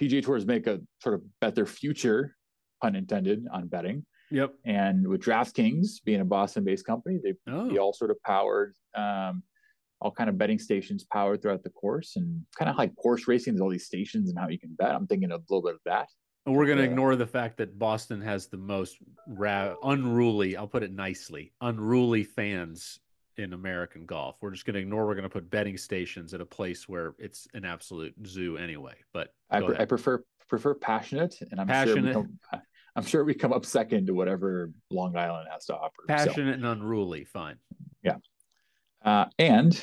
PGA 0.00 0.22
tours 0.22 0.46
make 0.46 0.66
a 0.68 0.80
sort 1.02 1.16
of 1.16 1.22
bet 1.40 1.54
their 1.56 1.66
future, 1.66 2.36
pun 2.80 2.94
intended, 2.94 3.46
on 3.52 3.66
betting. 3.66 4.06
Yep. 4.30 4.54
And 4.64 5.06
with 5.08 5.20
DraftKings 5.22 6.02
being 6.04 6.20
a 6.20 6.24
Boston-based 6.24 6.86
company, 6.86 7.18
they 7.22 7.34
Oh. 7.50 7.68
be 7.68 7.78
all 7.78 7.92
sort 7.92 8.12
of 8.12 8.22
powered, 8.22 8.76
um, 8.94 9.42
all 10.00 10.10
kind 10.10 10.30
of 10.30 10.38
betting 10.38 10.58
stations 10.58 11.04
powered 11.04 11.42
throughout 11.42 11.62
the 11.62 11.70
course, 11.70 12.16
and 12.16 12.44
kind 12.58 12.70
of 12.70 12.76
like 12.76 12.92
horse 12.96 13.28
racing. 13.28 13.54
There's 13.54 13.60
all 13.60 13.68
these 13.70 13.86
stations 13.86 14.30
and 14.30 14.38
how 14.38 14.48
you 14.48 14.58
can 14.58 14.74
bet. 14.74 14.94
I'm 14.94 15.06
thinking 15.06 15.30
a 15.30 15.36
little 15.36 15.62
bit 15.62 15.74
of 15.74 15.80
that. 15.86 16.08
And 16.46 16.56
we're 16.56 16.64
going 16.66 16.78
to 16.78 16.84
Yeah. 16.84 16.90
ignore 16.90 17.16
the 17.16 17.26
fact 17.26 17.58
that 17.58 17.78
Boston 17.78 18.20
has 18.22 18.48
the 18.48 18.56
most 18.56 18.96
ra- 19.26 19.74
unruly, 19.82 20.56
I'll 20.56 20.66
put 20.68 20.82
it 20.82 20.90
nicely, 20.92 21.52
unruly 21.60 22.24
fans 22.24 22.98
in 23.36 23.52
American 23.52 24.06
golf. 24.06 24.36
We're 24.40 24.50
just 24.50 24.64
going 24.64 24.74
to 24.74 24.80
ignore, 24.80 25.06
we're 25.06 25.14
going 25.14 25.24
to 25.24 25.28
put 25.30 25.50
betting 25.50 25.76
stations 25.76 26.32
at 26.32 26.40
a 26.40 26.46
place 26.46 26.88
where 26.88 27.14
it's 27.18 27.46
an 27.52 27.64
absolute 27.66 28.14
zoo 28.26 28.56
anyway. 28.56 28.94
But 29.12 29.34
I, 29.50 29.60
pre- 29.60 29.76
I 29.78 29.84
prefer 29.84 30.24
prefer 30.48 30.74
passionate, 30.74 31.36
and 31.52 31.60
I'm 31.60 31.68
sure 31.68 31.74
Passionate. 31.74 32.06
we 32.06 32.12
come, 32.12 32.38
I'm 32.96 33.04
sure 33.04 33.22
we 33.24 33.34
come 33.34 33.52
up 33.52 33.64
second 33.64 34.06
to 34.06 34.14
whatever 34.14 34.72
Long 34.90 35.16
Island 35.16 35.46
has 35.52 35.66
to 35.66 35.76
offer. 35.76 35.94
So, 36.00 36.06
passionate 36.08 36.54
and 36.56 36.66
unruly, 36.66 37.24
fine. 37.24 37.56
Uh, 39.04 39.26
and 39.38 39.82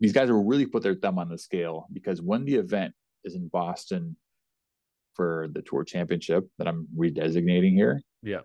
these 0.00 0.12
guys 0.12 0.30
will 0.30 0.44
really 0.44 0.66
put 0.66 0.82
their 0.82 0.94
thumb 0.94 1.18
on 1.18 1.28
the 1.28 1.38
scale 1.38 1.86
because 1.92 2.20
when 2.22 2.44
the 2.44 2.54
event 2.56 2.94
is 3.24 3.34
in 3.34 3.48
Boston 3.48 4.16
for 5.14 5.48
the 5.52 5.62
Tour 5.62 5.84
Championship 5.84 6.48
that 6.58 6.66
I'm 6.66 6.88
redesignating 6.96 7.74
here, 7.74 8.00
Yeah. 8.22 8.40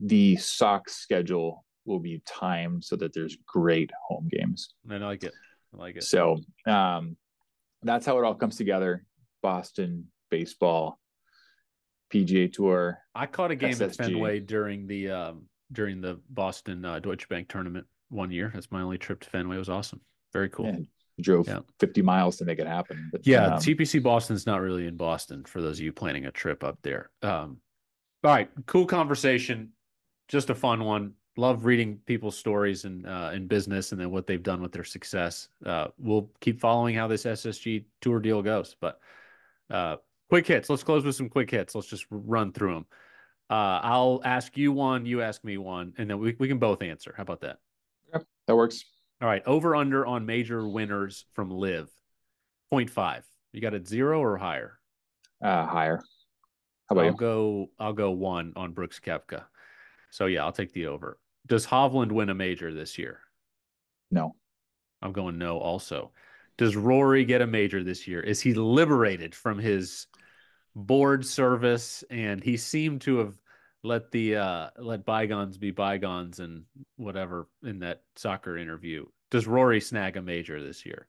the 0.00 0.36
Sox 0.36 0.96
schedule 0.96 1.64
will 1.86 1.98
be 2.00 2.22
timed 2.26 2.84
so 2.84 2.96
that 2.96 3.14
there's 3.14 3.36
great 3.46 3.90
home 4.08 4.28
games. 4.30 4.74
I 4.90 4.96
like 4.98 5.24
it. 5.24 5.32
I 5.74 5.76
like 5.78 5.96
it. 5.96 6.04
So 6.04 6.38
um, 6.66 7.16
that's 7.82 8.04
how 8.04 8.18
it 8.18 8.24
all 8.24 8.34
comes 8.34 8.56
together. 8.56 9.04
Boston 9.42 10.08
baseball, 10.30 10.98
PGA 12.12 12.52
Tour. 12.52 12.98
I 13.14 13.26
caught 13.26 13.50
a 13.50 13.56
game 13.56 13.70
at 13.70 13.78
SSG. 13.78 13.96
Fenway 13.96 14.40
during 14.40 14.86
the 14.86 15.10
um, 15.10 15.46
during 15.72 16.00
the 16.00 16.20
Boston 16.28 16.84
uh, 16.84 16.98
Deutsche 16.98 17.28
Bank 17.28 17.48
tournament 17.48 17.86
one 18.08 18.30
year. 18.30 18.50
That's 18.52 18.70
my 18.70 18.82
only 18.82 18.98
trip 18.98 19.20
to 19.20 19.30
Fenway. 19.30 19.56
It 19.56 19.60
was 19.60 19.68
awesome. 19.68 20.00
Very 20.32 20.48
cool. 20.48 20.66
Yeah, 20.66 20.78
drove 21.20 21.48
Yeah. 21.48 21.60
50 21.80 22.02
miles 22.02 22.36
to 22.38 22.44
make 22.44 22.58
it 22.58 22.66
happen. 22.66 23.08
But 23.12 23.26
Yeah, 23.26 23.54
um, 23.54 23.60
TPC 23.60 24.02
Boston's 24.02 24.46
not 24.46 24.60
really 24.60 24.86
in 24.86 24.96
Boston 24.96 25.44
for 25.44 25.60
those 25.60 25.78
of 25.78 25.84
you 25.84 25.92
planning 25.92 26.26
a 26.26 26.30
trip 26.30 26.64
up 26.64 26.78
there. 26.82 27.10
Um, 27.22 27.60
all 28.24 28.32
right, 28.32 28.50
cool 28.66 28.86
conversation, 28.86 29.72
just 30.28 30.50
a 30.50 30.54
fun 30.54 30.84
one. 30.84 31.14
Love 31.36 31.64
reading 31.64 32.00
people's 32.04 32.36
stories 32.36 32.84
and 32.84 33.06
uh, 33.06 33.30
in 33.32 33.46
business 33.46 33.92
and 33.92 34.00
then 34.00 34.10
what 34.10 34.26
they've 34.26 34.42
done 34.42 34.60
with 34.60 34.72
their 34.72 34.82
success. 34.82 35.48
Uh, 35.64 35.86
we'll 35.96 36.30
keep 36.40 36.60
following 36.60 36.96
how 36.96 37.06
this 37.06 37.24
SSG 37.24 37.84
tour 38.00 38.18
deal 38.18 38.42
goes. 38.42 38.74
But 38.80 38.98
uh, 39.70 39.96
quick 40.28 40.48
hits. 40.48 40.68
Let's 40.68 40.82
close 40.82 41.04
with 41.04 41.14
some 41.14 41.28
quick 41.28 41.48
hits. 41.48 41.76
Let's 41.76 41.86
just 41.86 42.06
run 42.10 42.52
through 42.52 42.74
them. 42.74 42.86
Uh, 43.50 43.80
I'll 43.82 44.20
ask 44.24 44.56
you 44.56 44.72
one, 44.72 45.06
you 45.06 45.22
ask 45.22 45.42
me 45.44 45.56
one, 45.58 45.94
and 45.96 46.10
then 46.10 46.18
we, 46.18 46.34
we 46.38 46.48
can 46.48 46.58
both 46.58 46.82
answer. 46.82 47.14
How 47.16 47.22
about 47.22 47.40
that? 47.42 47.58
That 48.48 48.56
works. 48.56 48.84
All 49.20 49.28
right, 49.28 49.42
over 49.46 49.76
under 49.76 50.04
on 50.06 50.26
major 50.26 50.66
winners 50.66 51.26
from 51.34 51.50
LIV, 51.50 51.88
0.5. 52.72 53.22
You 53.52 53.60
got 53.60 53.74
it 53.74 53.86
zero 53.86 54.20
or 54.20 54.36
higher? 54.36 54.78
Uh, 55.42 55.66
higher. 55.66 56.00
How 56.88 56.94
about 56.94 57.04
I'll 57.04 57.10
you? 57.12 57.16
go. 57.16 57.66
I'll 57.78 57.92
go 57.92 58.10
one 58.10 58.54
on 58.56 58.72
Brooks 58.72 59.00
Koepka. 59.00 59.44
So 60.10 60.26
yeah, 60.26 60.44
I'll 60.44 60.52
take 60.52 60.72
the 60.72 60.86
over. 60.86 61.18
Does 61.46 61.66
Hovland 61.66 62.10
win 62.10 62.30
a 62.30 62.34
major 62.34 62.72
this 62.72 62.96
year? 62.96 63.20
No. 64.10 64.34
I'm 65.02 65.12
going 65.12 65.38
no. 65.38 65.58
Also, 65.58 66.12
does 66.56 66.74
Rory 66.74 67.24
get 67.24 67.42
a 67.42 67.46
major 67.46 67.84
this 67.84 68.08
year? 68.08 68.20
Is 68.20 68.40
he 68.40 68.54
liberated 68.54 69.34
from 69.34 69.58
his 69.58 70.06
board 70.74 71.26
service? 71.26 72.02
And 72.10 72.42
he 72.42 72.56
seemed 72.56 73.02
to 73.02 73.18
have 73.18 73.34
let 73.82 74.10
the 74.10 74.36
uh, 74.36 74.70
let 74.78 75.04
bygones 75.04 75.58
be 75.58 75.70
bygones 75.70 76.40
and 76.40 76.64
whatever 76.96 77.48
in 77.62 77.80
that 77.80 78.02
soccer 78.16 78.56
interview. 78.56 79.06
Does 79.30 79.46
Rory 79.46 79.80
snag 79.80 80.16
a 80.16 80.22
major 80.22 80.62
this 80.62 80.84
year? 80.84 81.08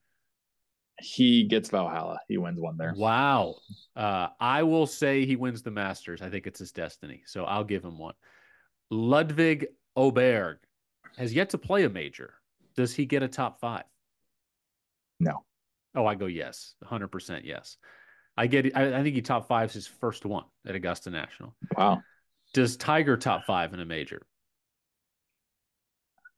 He 0.99 1.45
gets 1.45 1.69
Valhalla. 1.69 2.19
He 2.27 2.37
wins 2.37 2.59
one 2.59 2.75
there. 2.77 2.93
Wow. 2.95 3.55
Uh, 3.95 4.27
I 4.39 4.63
will 4.63 4.85
say 4.85 5.25
he 5.25 5.37
wins 5.37 5.61
the 5.61 5.71
Masters. 5.71 6.21
I 6.21 6.29
think 6.29 6.45
it's 6.45 6.59
his 6.59 6.73
destiny. 6.73 7.23
So 7.25 7.45
I'll 7.45 7.63
give 7.63 7.85
him 7.85 7.97
one. 7.97 8.15
Ludvig 8.91 9.67
Åberg 9.97 10.57
has 11.17 11.33
yet 11.33 11.51
to 11.51 11.57
play 11.57 11.85
a 11.85 11.89
major. 11.89 12.33
Does 12.75 12.93
he 12.93 13.05
get 13.05 13.23
a 13.23 13.29
top 13.29 13.61
five? 13.61 13.85
No. 15.21 15.45
Oh, 15.95 16.05
I 16.05 16.15
go 16.15 16.25
yes. 16.25 16.75
100% 16.83 17.41
yes. 17.45 17.77
I 18.37 18.47
get 18.47 18.75
I, 18.75 18.99
I 18.99 19.03
think 19.03 19.15
he 19.15 19.21
top 19.21 19.47
fives 19.47 19.73
his 19.73 19.87
first 19.87 20.25
one 20.25 20.45
at 20.65 20.75
Augusta 20.75 21.09
National. 21.09 21.55
Wow. 21.77 22.01
Does 22.53 22.77
Tiger 22.77 23.17
top 23.17 23.45
five 23.45 23.73
in 23.73 23.79
a 23.79 23.85
major? 23.85 24.21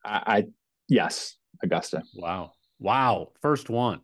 I, 0.04 0.24
I 0.26 0.46
yes, 0.88 1.38
Augusta. 1.64 2.04
Wow. 2.16 2.54
Wow. 2.80 3.32
First 3.42 3.70
one. 3.70 4.02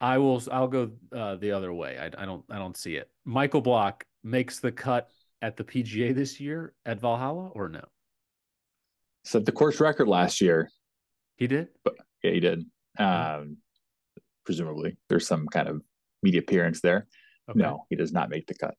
I 0.00 0.18
will 0.18 0.42
I'll 0.50 0.68
go 0.68 0.92
uh, 1.14 1.36
the 1.36 1.52
other 1.52 1.72
way. 1.72 1.98
I, 1.98 2.06
I 2.22 2.24
don't 2.24 2.44
I 2.50 2.58
don't 2.58 2.76
see 2.76 2.96
it. 2.96 3.10
Michael 3.24 3.60
Block 3.60 4.04
makes 4.22 4.60
the 4.60 4.72
cut 4.72 5.08
at 5.42 5.56
the 5.56 5.64
PGA 5.64 6.14
this 6.14 6.40
year 6.40 6.74
at 6.86 7.00
Valhalla 7.00 7.48
or 7.48 7.68
no? 7.68 7.84
Set 9.24 9.44
the 9.44 9.52
course 9.52 9.80
record 9.80 10.08
last 10.08 10.40
year. 10.40 10.70
He 11.36 11.46
did? 11.46 11.68
But, 11.84 11.94
Yeah, 12.22 12.30
he 12.32 12.40
did. 12.40 12.64
Um, 12.98 13.58
presumably, 14.44 14.96
there's 15.08 15.26
some 15.26 15.46
kind 15.46 15.68
of 15.68 15.82
media 16.22 16.40
appearance 16.40 16.80
there. 16.80 17.06
Okay. 17.48 17.58
No, 17.58 17.86
he 17.90 17.96
does 17.96 18.12
not 18.12 18.30
make 18.30 18.46
the 18.46 18.54
cut. 18.54 18.74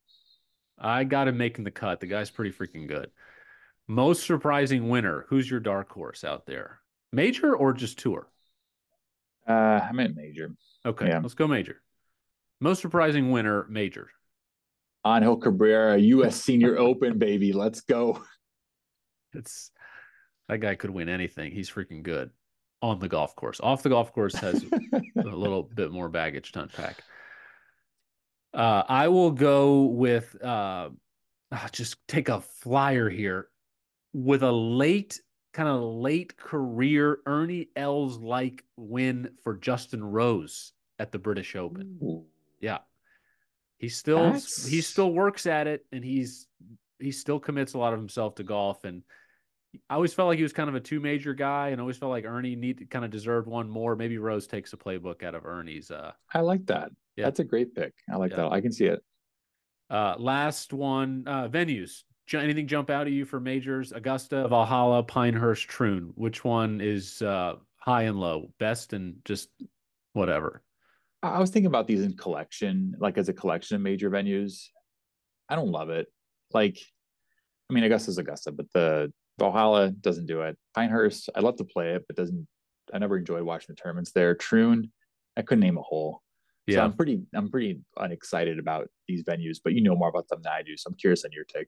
I 0.80 1.04
got 1.04 1.28
him 1.28 1.38
making 1.38 1.66
the 1.66 1.72
cut. 1.72 2.00
The 2.00 2.08
guy's 2.08 2.30
pretty 2.32 2.52
freaking 2.52 2.88
good. 2.88 3.12
Most 3.88 4.26
surprising 4.26 4.90
winner. 4.90 5.26
Who's 5.30 5.50
your 5.50 5.60
dark 5.60 5.92
horse 5.92 6.24
out 6.24 6.46
there? 6.46 6.80
Major 7.12 7.56
or 7.56 7.74
just 7.74 7.98
tour? 8.00 8.30
Uh, 9.48 9.52
I 9.88 9.92
meant 9.94 10.16
major. 10.16 10.54
Okay, 10.86 11.08
Yeah. 11.08 11.20
let's 11.20 11.34
go 11.34 11.48
major. 11.48 11.82
Most 12.62 12.82
surprising 12.82 13.32
winner, 13.32 13.66
major. 13.70 14.10
Angel 15.06 15.38
Cabrera, 15.38 15.98
U.S. 15.98 16.36
Senior 16.42 16.78
Open, 16.80 17.18
baby. 17.18 17.52
Let's 17.54 17.82
go. 17.82 18.22
It's 19.34 19.72
that 20.48 20.60
guy 20.60 20.76
could 20.76 20.90
win 20.90 21.10
anything. 21.10 21.52
He's 21.52 21.70
freaking 21.70 22.04
good 22.04 22.32
on 22.82 23.00
the 23.00 23.08
golf 23.08 23.36
course. 23.36 23.60
Off 23.62 23.82
the 23.84 23.90
golf 23.90 24.14
course 24.14 24.36
has 24.36 24.64
a 25.18 25.22
little 25.22 25.64
bit 25.64 25.92
more 25.92 26.10
baggage 26.10 26.52
to 26.54 26.62
unpack. 26.62 26.98
Uh, 28.54 28.84
I 28.88 29.08
will 29.10 29.32
go 29.32 29.84
with 29.84 30.36
uh, 30.44 30.90
ah, 31.52 31.70
just 31.72 31.96
take 32.08 32.30
a 32.30 32.42
flyer 32.42 33.10
here 33.10 33.48
with 34.14 34.44
a 34.44 34.52
late 34.52 35.20
kind 35.54 35.70
of 35.70 35.82
late 35.82 36.36
career 36.38 37.20
Ernie 37.26 37.70
Els 37.76 38.18
like 38.18 38.64
win 38.76 39.30
for 39.44 39.56
Justin 39.56 40.04
Rose 40.04 40.74
at 40.98 41.12
the 41.12 41.20
British 41.20 41.56
Open. 41.56 41.98
Ooh, 42.02 42.26
Yeah. 42.60 42.80
He 43.78 43.88
still 43.88 44.18
That's- 44.24 44.66
he 44.66 44.82
still 44.82 45.14
works 45.14 45.46
at 45.46 45.68
it 45.68 45.86
and 45.92 46.04
he's 46.04 46.48
he 47.00 47.12
still 47.12 47.40
commits 47.40 47.74
a 47.76 47.78
lot 47.78 47.94
of 47.94 48.00
himself 48.00 48.36
to 48.36 48.44
golf 48.44 48.84
and 48.84 49.04
I 49.90 49.96
always 49.96 50.14
felt 50.14 50.28
like 50.28 50.38
he 50.38 50.44
was 50.44 50.54
kind 50.54 50.70
of 50.70 50.76
a 50.76 50.80
two 50.80 51.00
major 51.00 51.34
guy, 51.34 51.70
and 51.70 51.80
always 51.80 51.98
felt 51.98 52.12
like 52.12 52.26
Ernie 52.26 52.56
need 52.56 52.90
kind 52.90 53.06
of 53.06 53.12
deserved 53.12 53.48
one 53.48 53.70
more. 53.70 53.96
Maybe 53.96 54.18
Rose 54.18 54.48
takes 54.48 54.74
a 54.74 54.78
playbook 54.78 55.24
out 55.24 55.36
of 55.36 55.46
Ernie's. 55.46 55.92
Uh, 55.92 56.12
I 56.34 56.42
like 56.42 56.66
that. 56.68 56.92
Yeah. 57.16 57.26
That's 57.26 57.40
a 57.40 57.44
great 57.44 57.76
pick. 57.76 57.94
I 58.12 58.16
like 58.16 58.32
yeah. 58.32 58.38
that. 58.38 58.52
I 58.52 58.62
can 58.62 58.72
see 58.72 58.86
it. 58.86 59.04
Uh, 59.90 60.16
last 60.18 60.74
one, 60.74 61.24
uh, 61.28 61.48
venues. 61.48 62.04
Anything 62.32 62.68
jump 62.68 62.92
out 62.92 63.08
at 63.08 63.14
you 63.14 63.26
for 63.26 63.40
majors? 63.40 63.92
Augusta, 63.92 64.48
Valhalla, 64.48 65.02
Pinehurst, 65.02 65.68
Troon. 65.68 66.12
Which 66.16 66.44
one 66.44 66.80
is 66.80 67.22
uh, 67.24 67.56
high 67.78 68.04
and 68.04 68.20
low, 68.20 68.52
best 68.60 68.94
and 68.94 69.16
just 69.26 69.50
whatever? 70.14 70.62
I 71.24 71.40
was 71.40 71.50
thinking 71.50 71.68
about 71.68 71.88
these 71.88 72.04
in 72.04 72.16
collection, 72.16 72.96
like 73.00 73.18
as 73.18 73.30
a 73.30 73.34
collection 73.34 73.76
of 73.76 73.82
major 73.82 74.10
venues. 74.10 74.68
I 75.50 75.56
don't 75.56 75.72
love 75.72 75.90
it. 75.90 76.08
Like, 76.54 76.80
I 77.70 77.74
mean, 77.74 77.84
Augusta's 77.84 78.20
Augusta, 78.20 78.52
but 78.52 78.72
the 78.74 79.12
Valhalla 79.40 79.92
doesn't 79.92 80.26
do 80.26 80.42
it. 80.42 80.58
Pinehurst, 80.76 81.30
I 81.36 81.40
love 81.40 81.58
to 81.58 81.64
play 81.64 81.92
it, 81.92 82.06
but 82.08 82.16
doesn't. 82.16 82.48
I 82.94 82.98
never 82.98 83.18
enjoyed 83.18 83.44
watching 83.44 83.68
the 83.70 83.76
tournaments 83.76 84.12
there. 84.12 84.34
Troon, 84.36 84.92
I 85.38 85.44
couldn't 85.44 85.62
name 85.62 85.78
a 85.78 85.82
hole. 85.82 86.22
Yeah, 86.66 86.78
so 86.78 86.84
I'm 86.84 86.94
pretty, 86.94 87.22
I'm 87.34 87.50
pretty 87.50 87.82
unexcited 87.98 88.60
about 88.60 88.88
these 89.08 89.24
venues, 89.24 89.58
but 89.64 89.74
you 89.74 89.82
know 89.82 89.96
more 89.96 90.10
about 90.10 90.28
them 90.28 90.42
than 90.44 90.52
I 90.52 90.62
do, 90.62 90.76
so 90.78 90.90
I'm 90.90 90.96
curious 90.96 91.26
on 91.26 91.32
your 91.32 91.46
take. 91.46 91.68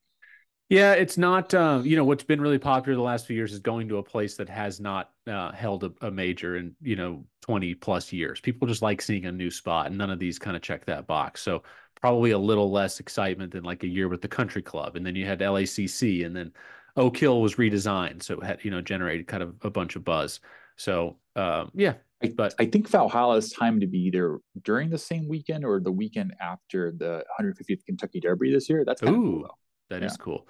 Yeah, 0.72 0.94
it's 0.94 1.18
not. 1.18 1.54
Uh, 1.54 1.82
you 1.84 1.98
know, 1.98 2.06
what's 2.06 2.24
been 2.24 2.40
really 2.40 2.58
popular 2.58 2.96
the 2.96 3.02
last 3.02 3.26
few 3.26 3.36
years 3.36 3.52
is 3.52 3.60
going 3.60 3.90
to 3.90 3.98
a 3.98 4.04
place 4.04 4.38
that 4.38 4.48
has 4.48 4.80
not 4.80 5.10
uh, 5.28 5.52
held 5.52 5.84
a, 5.84 5.92
a, 6.00 6.10
major 6.10 6.56
in 6.56 6.74
you 6.82 6.96
know 6.96 7.26
twenty 7.42 7.76
plus 7.76 8.14
years. 8.14 8.40
People 8.40 8.70
just 8.70 8.82
like 8.82 9.02
seeing 9.02 9.26
a 9.26 9.34
new 9.34 9.52
spot, 9.52 9.88
and 9.88 9.98
none 9.98 10.10
of 10.10 10.18
these 10.18 10.40
kind 10.40 10.56
of 10.56 10.62
check 10.62 10.86
that 10.86 11.08
box. 11.08 11.42
So 11.42 11.64
probably 12.00 12.32
a 12.32 12.38
little 12.38 12.72
less 12.72 13.02
excitement 13.02 13.52
than 13.52 13.66
like 13.66 13.84
a 13.84 13.88
year 13.88 14.08
with 14.08 14.22
the 14.22 14.30
Country 14.30 14.62
Club, 14.62 14.96
and 14.96 15.06
then 15.06 15.14
you 15.14 15.26
had 15.26 15.42
LACC, 15.42 16.26
and 16.26 16.34
then 16.34 16.54
Oak 16.98 17.18
Hill 17.18 17.42
was 17.42 17.56
redesigned, 17.56 18.24
so 18.24 18.40
it 18.40 18.44
had 18.44 18.64
you 18.64 18.72
know 18.72 18.82
generated 18.82 19.28
kind 19.28 19.44
of 19.44 19.56
a 19.62 19.70
bunch 19.70 19.96
of 19.96 20.04
buzz. 20.04 20.40
So 20.76 21.18
um, 21.36 21.72
yeah, 21.74 21.96
I, 22.24 22.30
but 22.36 22.54
I 22.60 22.66
think 22.66 22.90
Valhalla 22.90 23.38
is 23.38 23.52
time 23.52 23.80
to 23.80 23.88
be 23.88 24.00
either 24.00 24.40
during 24.64 24.90
the 24.90 24.98
same 24.98 25.28
weekend 25.28 25.66
or 25.66 25.80
the 25.80 25.92
weekend 25.92 26.34
after 26.40 26.92
the 26.92 27.24
150th 27.40 27.86
Kentucky 27.86 28.20
Derby 28.20 28.52
this 28.52 28.70
year. 28.70 28.84
That's 28.86 29.02
ooh, 29.04 29.06
cool, 29.06 29.58
that 29.90 30.02
yeah. 30.02 30.08
is 30.08 30.18
cool. 30.18 30.48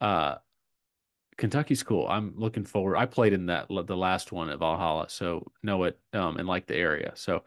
Uh, 0.00 0.36
Kentucky's 1.36 1.82
cool. 1.82 2.06
I'm 2.08 2.34
looking 2.36 2.64
forward. 2.64 2.96
I 2.96 3.06
played 3.06 3.32
in 3.32 3.46
that 3.46 3.66
the 3.68 3.96
last 3.96 4.32
one 4.32 4.48
at 4.48 4.58
Valhalla, 4.58 5.08
so 5.08 5.50
know 5.62 5.84
it 5.84 5.98
um, 6.12 6.36
and 6.36 6.46
like 6.46 6.66
the 6.66 6.76
area. 6.76 7.12
So, 7.14 7.44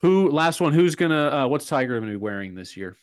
who 0.00 0.30
last 0.30 0.60
one? 0.60 0.72
Who's 0.72 0.94
gonna? 0.94 1.28
Uh, 1.28 1.46
what's 1.48 1.66
Tiger 1.66 1.98
gonna 1.98 2.12
be 2.12 2.16
wearing 2.16 2.54
this 2.54 2.76
year? 2.76 2.96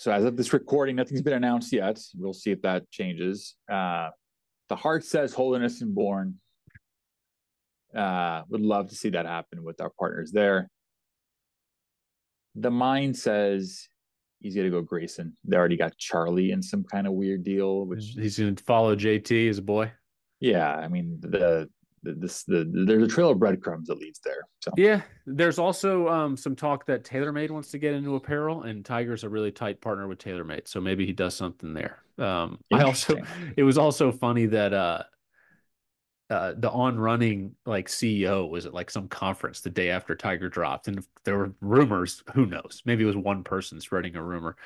So 0.00 0.10
as 0.10 0.24
of 0.24 0.34
this 0.34 0.54
recording, 0.54 0.96
nothing's 0.96 1.20
been 1.20 1.34
announced 1.34 1.74
yet. 1.74 2.00
We'll 2.16 2.32
see 2.32 2.52
if 2.52 2.62
that 2.62 2.90
changes. 2.90 3.56
Uh, 3.70 4.08
the 4.70 4.76
heart 4.76 5.04
says 5.04 5.34
Holderness 5.34 5.82
and 5.82 5.94
Bourne. 5.94 6.36
Uh, 7.94 8.40
would 8.48 8.62
love 8.62 8.88
to 8.88 8.94
see 8.94 9.10
that 9.10 9.26
happen 9.26 9.62
with 9.62 9.78
our 9.82 9.90
partners 9.98 10.32
there. 10.32 10.70
The 12.54 12.70
mind 12.70 13.14
says 13.14 13.88
he's 14.38 14.54
going 14.54 14.64
to 14.64 14.70
go 14.70 14.82
Greyson. 14.82 15.32
They 15.44 15.58
already 15.58 15.76
got 15.76 15.98
Charlie 15.98 16.52
in 16.52 16.62
some 16.62 16.82
kind 16.82 17.06
of 17.06 17.12
weird 17.12 17.44
deal, 17.44 17.84
which 17.84 18.14
he's 18.16 18.38
going 18.38 18.56
to 18.56 18.64
follow 18.64 18.96
JT 18.96 19.50
as 19.50 19.58
a 19.58 19.62
boy. 19.62 19.92
Yeah, 20.40 20.74
I 20.76 20.88
mean 20.88 21.18
the, 21.20 21.68
this 22.02 22.44
the 22.44 22.70
there's 22.86 23.02
a 23.02 23.08
trail 23.08 23.30
of 23.30 23.38
breadcrumbs 23.38 23.88
that 23.88 23.98
leads 23.98 24.20
there. 24.20 24.42
So 24.60 24.72
yeah, 24.76 25.02
there's 25.26 25.58
also 25.58 26.08
um, 26.08 26.36
some 26.36 26.56
talk 26.56 26.86
that 26.86 27.04
TaylorMade 27.04 27.50
wants 27.50 27.70
to 27.72 27.78
get 27.78 27.94
into 27.94 28.14
apparel, 28.14 28.62
and 28.62 28.84
Tiger's 28.84 29.24
a 29.24 29.28
really 29.28 29.52
tight 29.52 29.80
partner 29.80 30.08
with 30.08 30.18
TaylorMade, 30.18 30.66
so 30.66 30.80
maybe 30.80 31.04
he 31.06 31.12
does 31.12 31.34
something 31.34 31.74
there. 31.74 32.02
Um, 32.18 32.58
I 32.72 32.82
also 32.82 33.16
it 33.56 33.62
was 33.62 33.78
also 33.78 34.12
funny 34.12 34.46
that 34.46 34.72
uh, 34.72 35.02
uh, 36.30 36.54
the 36.56 36.70
on 36.70 36.98
running 36.98 37.56
like 37.66 37.88
CEO 37.88 38.48
was 38.48 38.64
at 38.64 38.72
like 38.72 38.90
some 38.90 39.08
conference 39.08 39.60
the 39.60 39.70
day 39.70 39.90
after 39.90 40.14
Tiger 40.14 40.48
dropped, 40.48 40.88
and 40.88 41.04
there 41.24 41.36
were 41.36 41.52
rumors. 41.60 42.22
Who 42.34 42.46
knows? 42.46 42.82
Maybe 42.84 43.02
it 43.02 43.06
was 43.08 43.16
one 43.16 43.44
person 43.44 43.80
spreading 43.80 44.16
a 44.16 44.22
rumor, 44.22 44.56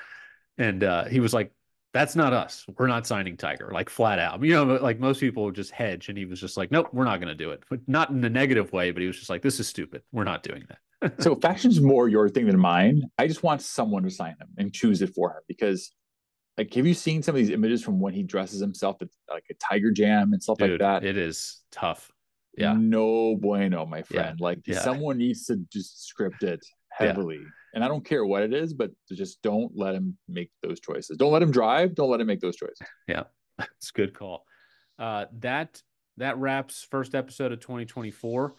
and 0.58 0.84
uh, 0.84 1.04
he 1.06 1.20
was 1.20 1.32
like, 1.32 1.52
"That's 1.94 2.14
not 2.14 2.34
us. 2.34 2.66
We're 2.76 2.86
not 2.86 3.06
signing 3.06 3.38
Tiger." 3.38 3.70
Like 3.72 3.88
flat 3.88 4.18
out. 4.18 4.42
You 4.42 4.52
know, 4.52 4.64
like 4.64 5.00
most 5.00 5.20
people 5.20 5.44
would 5.44 5.54
just 5.54 5.70
hedge, 5.70 6.10
and 6.10 6.18
he 6.18 6.26
was 6.26 6.38
just 6.38 6.58
like, 6.58 6.70
"Nope, 6.70 6.88
we're 6.92 7.04
not 7.04 7.20
going 7.20 7.28
to 7.28 7.34
do 7.34 7.50
it." 7.50 7.62
But 7.70 7.80
not 7.86 8.10
in 8.10 8.22
a 8.22 8.28
negative 8.28 8.72
way, 8.72 8.90
but 8.90 9.00
he 9.00 9.06
was 9.06 9.16
just 9.16 9.30
like, 9.30 9.40
"This 9.40 9.58
is 9.58 9.66
stupid. 9.66 10.02
We're 10.12 10.24
not 10.24 10.42
doing 10.42 10.64
that." 10.68 10.78
so 11.22 11.36
fashion's 11.36 11.80
more 11.80 12.08
your 12.08 12.28
thing 12.28 12.46
than 12.46 12.58
mine. 12.58 13.02
I 13.18 13.26
just 13.26 13.42
want 13.42 13.62
someone 13.62 14.02
to 14.02 14.10
sign 14.10 14.36
him 14.40 14.48
and 14.58 14.72
choose 14.72 15.00
it 15.00 15.14
for 15.14 15.30
him 15.30 15.42
because 15.48 15.90
like 16.56 16.72
have 16.74 16.86
you 16.86 16.94
seen 16.94 17.22
some 17.22 17.34
of 17.34 17.38
these 17.38 17.50
images 17.50 17.82
from 17.82 18.00
when 18.00 18.14
he 18.14 18.22
dresses 18.22 18.60
himself 18.60 18.96
at 19.02 19.08
like 19.30 19.44
a 19.50 19.54
tiger 19.54 19.90
jam 19.90 20.32
and 20.32 20.42
stuff 20.42 20.58
Dude, 20.58 20.80
like 20.80 21.02
that 21.02 21.04
it 21.04 21.16
is 21.16 21.62
tough 21.70 22.10
yeah 22.56 22.74
no 22.78 23.36
bueno 23.36 23.84
my 23.84 24.02
friend 24.02 24.38
yeah. 24.38 24.44
like 24.44 24.60
yeah. 24.66 24.80
someone 24.80 25.18
needs 25.18 25.46
to 25.46 25.56
just 25.72 26.06
script 26.06 26.42
it 26.42 26.64
heavily 26.90 27.36
yeah. 27.36 27.48
And 27.74 27.84
i 27.84 27.88
don't 27.88 28.04
care 28.04 28.24
what 28.24 28.42
it 28.42 28.54
is 28.54 28.72
but 28.72 28.90
just 29.12 29.42
don't 29.42 29.72
let 29.74 29.94
him 29.94 30.16
make 30.28 30.50
those 30.62 30.80
choices 30.80 31.16
don't 31.16 31.32
let 31.32 31.42
him 31.42 31.50
drive 31.50 31.94
don't 31.94 32.10
let 32.10 32.20
him 32.20 32.26
make 32.26 32.40
those 32.40 32.56
choices 32.56 32.80
yeah 33.08 33.24
it's 33.58 33.90
a 33.90 33.92
good 33.92 34.16
call 34.16 34.44
uh 34.98 35.26
that 35.38 35.82
that 36.16 36.38
wraps 36.38 36.86
first 36.90 37.14
episode 37.14 37.52
of 37.52 37.60
2024 37.60 38.54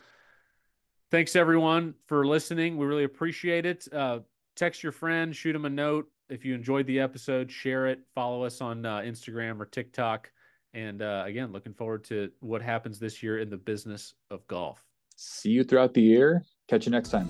thanks 1.11 1.35
everyone 1.35 1.93
for 2.07 2.25
listening 2.27 2.77
we 2.77 2.85
really 2.85 3.03
appreciate 3.03 3.65
it 3.65 3.87
uh 3.93 4.19
text 4.55 4.83
your 4.83 4.91
friend 4.91 5.35
shoot 5.35 5.55
him 5.55 5.65
a 5.65 5.69
note 5.69 6.09
if 6.29 6.45
you 6.45 6.55
enjoyed 6.55 6.87
the 6.87 6.99
episode, 6.99 7.51
share 7.51 7.87
it, 7.87 7.99
follow 8.13 8.43
us 8.43 8.61
on 8.61 8.85
uh, 8.85 8.99
Instagram 8.99 9.59
or 9.59 9.65
TikTok. 9.65 10.31
And 10.73 11.01
uh, 11.01 11.23
again, 11.25 11.51
looking 11.51 11.73
forward 11.73 12.03
to 12.05 12.31
what 12.39 12.61
happens 12.61 12.99
this 12.99 13.23
year 13.23 13.39
in 13.39 13.49
the 13.49 13.57
business 13.57 14.13
of 14.29 14.45
golf. 14.47 14.83
See 15.15 15.49
you 15.49 15.63
throughout 15.63 15.93
the 15.93 16.01
year. 16.01 16.43
Catch 16.67 16.85
you 16.85 16.91
next 16.91 17.09
time. 17.09 17.29